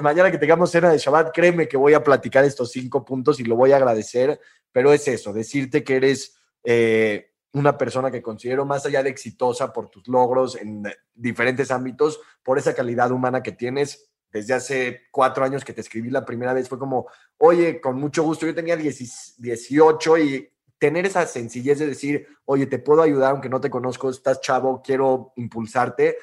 mañana 0.00 0.30
que 0.30 0.38
tengamos 0.38 0.70
cena 0.70 0.90
de 0.90 0.98
Shabbat, 0.98 1.32
créeme 1.32 1.68
que 1.68 1.76
voy 1.76 1.94
a 1.94 2.02
platicar 2.04 2.44
estos 2.44 2.70
cinco 2.70 3.04
puntos 3.04 3.40
y 3.40 3.44
lo 3.44 3.56
voy 3.56 3.72
a 3.72 3.76
agradecer, 3.76 4.40
pero 4.72 4.92
es 4.92 5.06
eso, 5.08 5.32
decirte 5.32 5.84
que 5.84 5.96
eres... 5.96 6.36
Eh, 6.64 7.28
una 7.52 7.78
persona 7.78 8.10
que 8.10 8.22
considero 8.22 8.64
más 8.64 8.84
allá 8.86 9.02
de 9.02 9.10
exitosa 9.10 9.72
por 9.72 9.88
tus 9.88 10.06
logros 10.08 10.56
en 10.56 10.82
diferentes 11.14 11.70
ámbitos, 11.70 12.20
por 12.42 12.58
esa 12.58 12.74
calidad 12.74 13.10
humana 13.10 13.42
que 13.42 13.52
tienes. 13.52 14.10
Desde 14.30 14.54
hace 14.54 15.02
cuatro 15.10 15.44
años 15.44 15.64
que 15.64 15.72
te 15.72 15.80
escribí 15.80 16.10
la 16.10 16.24
primera 16.24 16.52
vez 16.52 16.68
fue 16.68 16.78
como, 16.78 17.08
oye, 17.38 17.80
con 17.80 17.98
mucho 17.98 18.22
gusto, 18.22 18.46
yo 18.46 18.54
tenía 18.54 18.76
18 18.76 20.18
y 20.18 20.50
tener 20.78 21.06
esa 21.06 21.26
sencillez 21.26 21.78
de 21.78 21.86
decir, 21.86 22.26
oye, 22.44 22.66
te 22.66 22.78
puedo 22.78 23.02
ayudar 23.02 23.30
aunque 23.32 23.48
no 23.48 23.60
te 23.60 23.70
conozco, 23.70 24.10
estás 24.10 24.40
chavo, 24.40 24.82
quiero 24.82 25.32
impulsarte, 25.36 26.18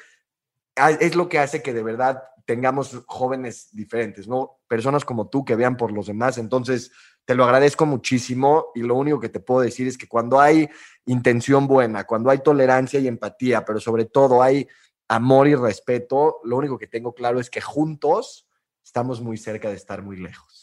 es 1.00 1.16
lo 1.16 1.28
que 1.28 1.40
hace 1.40 1.62
que 1.62 1.74
de 1.74 1.82
verdad 1.82 2.22
tengamos 2.46 3.02
jóvenes 3.06 3.68
diferentes, 3.72 4.26
¿no? 4.26 4.60
Personas 4.68 5.04
como 5.04 5.28
tú 5.28 5.44
que 5.44 5.56
vean 5.56 5.76
por 5.76 5.92
los 5.92 6.06
demás. 6.06 6.38
Entonces, 6.38 6.92
te 7.24 7.34
lo 7.34 7.44
agradezco 7.44 7.84
muchísimo 7.84 8.68
y 8.74 8.82
lo 8.82 8.94
único 8.94 9.20
que 9.20 9.28
te 9.28 9.40
puedo 9.40 9.60
decir 9.60 9.88
es 9.88 9.98
que 9.98 10.06
cuando 10.06 10.40
hay 10.40 10.68
intención 11.06 11.66
buena, 11.66 12.04
cuando 12.04 12.30
hay 12.30 12.38
tolerancia 12.38 13.00
y 13.00 13.08
empatía, 13.08 13.64
pero 13.64 13.80
sobre 13.80 14.04
todo 14.04 14.42
hay 14.42 14.66
amor 15.08 15.48
y 15.48 15.56
respeto, 15.56 16.38
lo 16.44 16.56
único 16.56 16.78
que 16.78 16.86
tengo 16.86 17.12
claro 17.14 17.40
es 17.40 17.50
que 17.50 17.60
juntos 17.60 18.48
estamos 18.82 19.20
muy 19.20 19.36
cerca 19.36 19.68
de 19.68 19.74
estar 19.74 20.02
muy 20.02 20.16
lejos. 20.16 20.55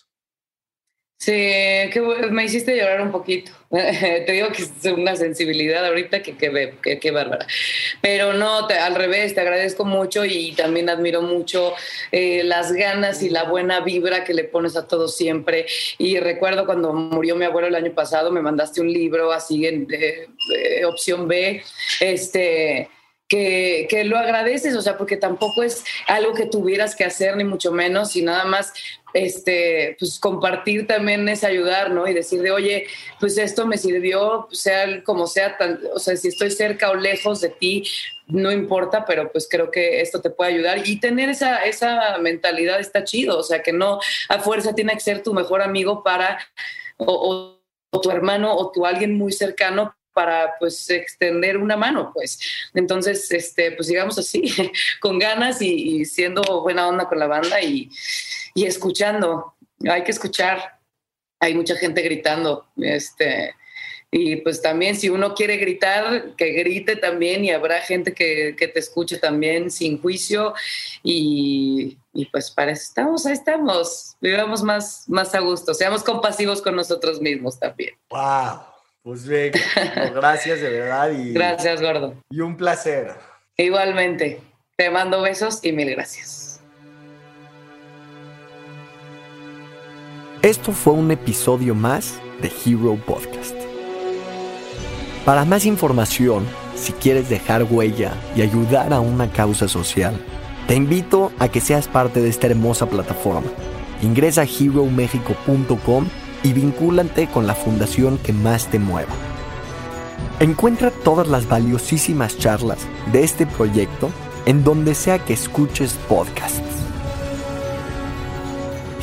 Sí, 1.24 1.32
que 1.32 2.02
me 2.32 2.44
hiciste 2.44 2.76
llorar 2.76 3.00
un 3.00 3.10
poquito. 3.10 3.54
te 3.70 4.30
digo 4.30 4.50
que 4.50 4.64
es 4.64 4.92
una 4.92 5.16
sensibilidad 5.16 5.86
ahorita 5.86 6.22
que 6.22 6.36
qué 6.36 7.00
que, 7.00 7.12
bárbara. 7.12 7.48
Pero 8.02 8.34
no, 8.34 8.68
al 8.68 8.96
revés, 8.96 9.34
te 9.34 9.40
agradezco 9.40 9.86
mucho 9.86 10.26
y 10.26 10.52
también 10.52 10.90
admiro 10.90 11.22
mucho 11.22 11.76
eh, 12.12 12.44
las 12.44 12.74
ganas 12.74 13.24
y 13.24 13.30
la 13.30 13.46
buena 13.46 13.80
vibra 13.80 14.26
que 14.26 14.34
le 14.34 14.44
pones 14.44 14.76
a 14.76 14.86
todo 14.86 15.08
siempre. 15.08 15.66
Y 15.98 16.20
recuerdo 16.20 16.66
cuando 16.66 16.92
murió 16.92 17.38
mi 17.38 17.46
abuelo 17.46 17.70
el 17.70 17.76
año 17.76 17.94
pasado, 17.94 18.30
me 18.30 18.42
mandaste 18.42 18.82
un 18.82 18.92
libro 18.92 19.32
así 19.32 19.66
en 19.66 19.88
opción 20.86 21.30
B, 21.30 21.64
este 22.02 22.90
que, 23.30 23.88
que, 23.90 24.04
lo 24.04 24.18
agradeces, 24.18 24.76
o 24.76 24.82
sea, 24.82 24.98
porque 24.98 25.18
tampoco 25.18 25.64
es 25.64 25.84
algo 26.08 26.34
que 26.34 26.46
tuvieras 26.46 26.96
que 26.96 27.06
hacer, 27.06 27.36
ni 27.38 27.44
mucho 27.44 27.72
menos, 27.72 28.16
y 28.16 28.22
nada 28.22 28.44
más, 28.44 28.74
este, 29.14 29.96
pues 30.00 30.20
compartir 30.20 30.88
también 30.88 31.28
es 31.30 31.44
ayudar, 31.44 31.92
¿no? 31.92 32.08
Y 32.08 32.14
decir 32.14 32.42
de, 32.42 32.52
oye, 32.52 32.88
pues 33.20 33.38
esto 33.38 33.68
me 33.68 33.78
sirvió, 33.78 34.48
sea 34.52 35.04
como 35.04 35.28
sea, 35.28 35.58
o 35.94 36.00
sea, 36.00 36.16
si 36.16 36.30
estoy 36.30 36.52
cerca 36.52 36.90
o 36.90 36.96
lejos 36.96 37.42
de 37.42 37.50
ti, 37.50 37.84
no 38.28 38.52
importa, 38.52 39.06
pero 39.06 39.32
pues 39.32 39.48
creo 39.50 39.70
que 39.70 40.02
esto 40.02 40.22
te 40.22 40.30
puede 40.30 40.54
ayudar. 40.54 40.88
Y 40.88 41.00
tener 41.00 41.30
esa, 41.30 41.64
esa 41.66 42.18
mentalidad 42.18 42.80
está 42.80 43.04
chido, 43.04 43.38
o 43.38 43.44
sea, 43.44 43.62
que 43.62 43.74
no 43.74 44.00
a 44.30 44.40
fuerza 44.40 44.74
tiene 44.74 44.94
que 44.94 45.00
ser 45.00 45.24
tu 45.24 45.34
mejor 45.34 45.62
amigo 45.62 46.04
para, 46.04 46.40
o, 46.98 47.60
o 47.92 48.02
tu 48.02 48.10
hermano 48.12 48.56
o 48.56 48.72
tu 48.72 48.86
alguien 48.86 49.18
muy 49.18 49.32
cercano 49.32 49.96
para 50.14 50.56
pues 50.60 50.90
extender 50.90 51.58
una 51.58 51.76
mano, 51.76 52.12
pues. 52.14 52.40
Entonces, 52.74 53.32
este, 53.32 53.72
pues 53.72 53.88
digamos 53.88 54.18
así, 54.18 54.44
con 55.00 55.20
ganas 55.20 55.62
y, 55.62 56.06
siendo 56.06 56.62
buena 56.62 56.88
onda 56.88 57.08
con 57.08 57.20
la 57.20 57.28
banda 57.28 57.62
y, 57.62 57.90
y, 58.54 58.66
escuchando. 58.66 59.56
Hay 59.90 60.04
que 60.04 60.12
escuchar. 60.12 60.80
Hay 61.40 61.56
mucha 61.56 61.76
gente 61.76 62.02
gritando. 62.02 62.68
Este, 62.78 63.54
y 64.16 64.36
pues 64.38 64.62
también 64.62 64.96
si 64.96 65.10
uno 65.10 65.34
quiere 65.34 65.58
gritar, 65.58 66.36
que 66.36 66.52
grite 66.52 66.96
también 66.96 67.44
y 67.44 67.50
habrá 67.50 67.82
gente 67.82 68.14
que, 68.14 68.56
que 68.56 68.68
te 68.68 68.80
escuche 68.80 69.18
también 69.18 69.72
sin 69.72 70.00
juicio. 70.00 70.54
Y, 71.02 71.98
y, 72.14 72.26
pues 72.26 72.52
para 72.52 72.72
estamos, 72.72 73.26
ahí 73.26 73.34
estamos. 73.34 74.16
Vivamos 74.22 74.62
más, 74.62 75.06
más 75.10 75.34
a 75.34 75.40
gusto. 75.40 75.74
Seamos 75.74 76.04
compasivos 76.04 76.62
con 76.62 76.76
nosotros 76.76 77.20
mismos 77.20 77.60
también. 77.60 77.96
¡Wow! 78.12 78.73
Pues 79.04 79.28
bien, 79.28 79.52
gracias 80.16 80.62
de 80.62 80.70
verdad. 80.70 81.12
Y, 81.12 81.34
gracias, 81.34 81.82
Gordo. 81.82 82.16
Y 82.30 82.40
un 82.40 82.56
placer. 82.56 83.12
Igualmente. 83.58 84.40
Te 84.78 84.90
mando 84.90 85.22
besos 85.22 85.60
y 85.62 85.74
mil 85.74 85.92
gracias. 85.92 86.62
Esto 90.42 90.72
fue 90.72 90.94
un 90.94 91.12
episodio 91.12 91.76
más 91.76 92.18
de 92.42 92.50
Hero 92.66 92.98
Podcast. 93.06 93.56
Para 95.26 95.44
más 95.44 95.66
información, 95.66 96.46
si 96.76 96.94
quieres 96.94 97.30
dejar 97.30 97.64
huella 97.64 98.14
y 98.38 98.42
ayudar 98.42 98.94
a 98.94 99.02
una 99.02 99.30
causa 99.32 99.68
social, 99.68 100.16
te 100.68 100.76
invito 100.76 101.32
a 101.40 101.50
que 101.50 101.60
seas 101.60 101.90
parte 101.90 102.22
de 102.22 102.30
esta 102.30 102.48
hermosa 102.48 102.90
plataforma. 102.90 103.52
Ingresa 104.02 104.42
a 104.42 104.46
heromexico.com 104.46 106.08
y 106.44 106.54
vincúlate 106.54 107.28
con 107.28 107.48
la 107.48 107.56
fundación 107.56 108.18
que 108.18 108.34
más 108.34 108.70
te 108.70 108.80
mueva. 108.80 109.14
Encuentra 110.40 110.92
todas 110.92 111.28
las 111.28 111.48
valiosísimas 111.48 112.38
charlas 112.38 112.88
de 113.12 113.24
este 113.24 113.46
proyecto 113.46 114.12
en 114.46 114.64
donde 114.64 114.94
sea 114.94 115.20
que 115.20 115.34
escuches 115.34 115.94
podcasts. 116.10 116.62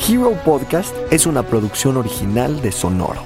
Hero 0.08 0.32
Podcast 0.44 0.94
es 1.10 1.26
una 1.26 1.42
producción 1.42 1.96
original 1.96 2.60
de 2.62 2.72
Sonoro. 2.72 3.22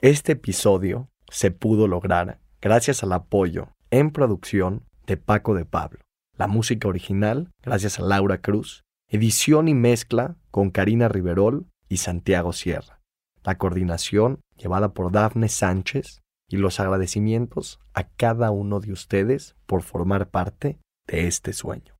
Este 0.00 0.32
episodio 0.32 1.08
se 1.30 1.50
pudo 1.50 1.88
lograr 1.88 2.40
gracias 2.60 3.02
al 3.02 3.12
apoyo 3.12 3.68
en 3.90 4.10
producción 4.10 4.84
de 5.06 5.16
Paco 5.16 5.54
de 5.54 5.64
Pablo. 5.64 6.00
La 6.36 6.46
música 6.46 6.88
original 6.88 7.52
gracias 7.62 7.98
a 7.98 8.02
Laura 8.02 8.38
Cruz 8.38 8.85
Edición 9.08 9.68
y 9.68 9.74
mezcla 9.74 10.36
con 10.50 10.70
Karina 10.70 11.06
Riverol 11.06 11.66
y 11.88 11.98
Santiago 11.98 12.52
Sierra. 12.52 13.00
La 13.44 13.56
coordinación 13.56 14.40
llevada 14.56 14.94
por 14.94 15.12
Dafne 15.12 15.48
Sánchez 15.48 16.22
y 16.48 16.56
los 16.56 16.80
agradecimientos 16.80 17.78
a 17.94 18.08
cada 18.08 18.50
uno 18.50 18.80
de 18.80 18.90
ustedes 18.90 19.54
por 19.66 19.82
formar 19.82 20.30
parte 20.30 20.80
de 21.06 21.28
este 21.28 21.52
sueño. 21.52 21.94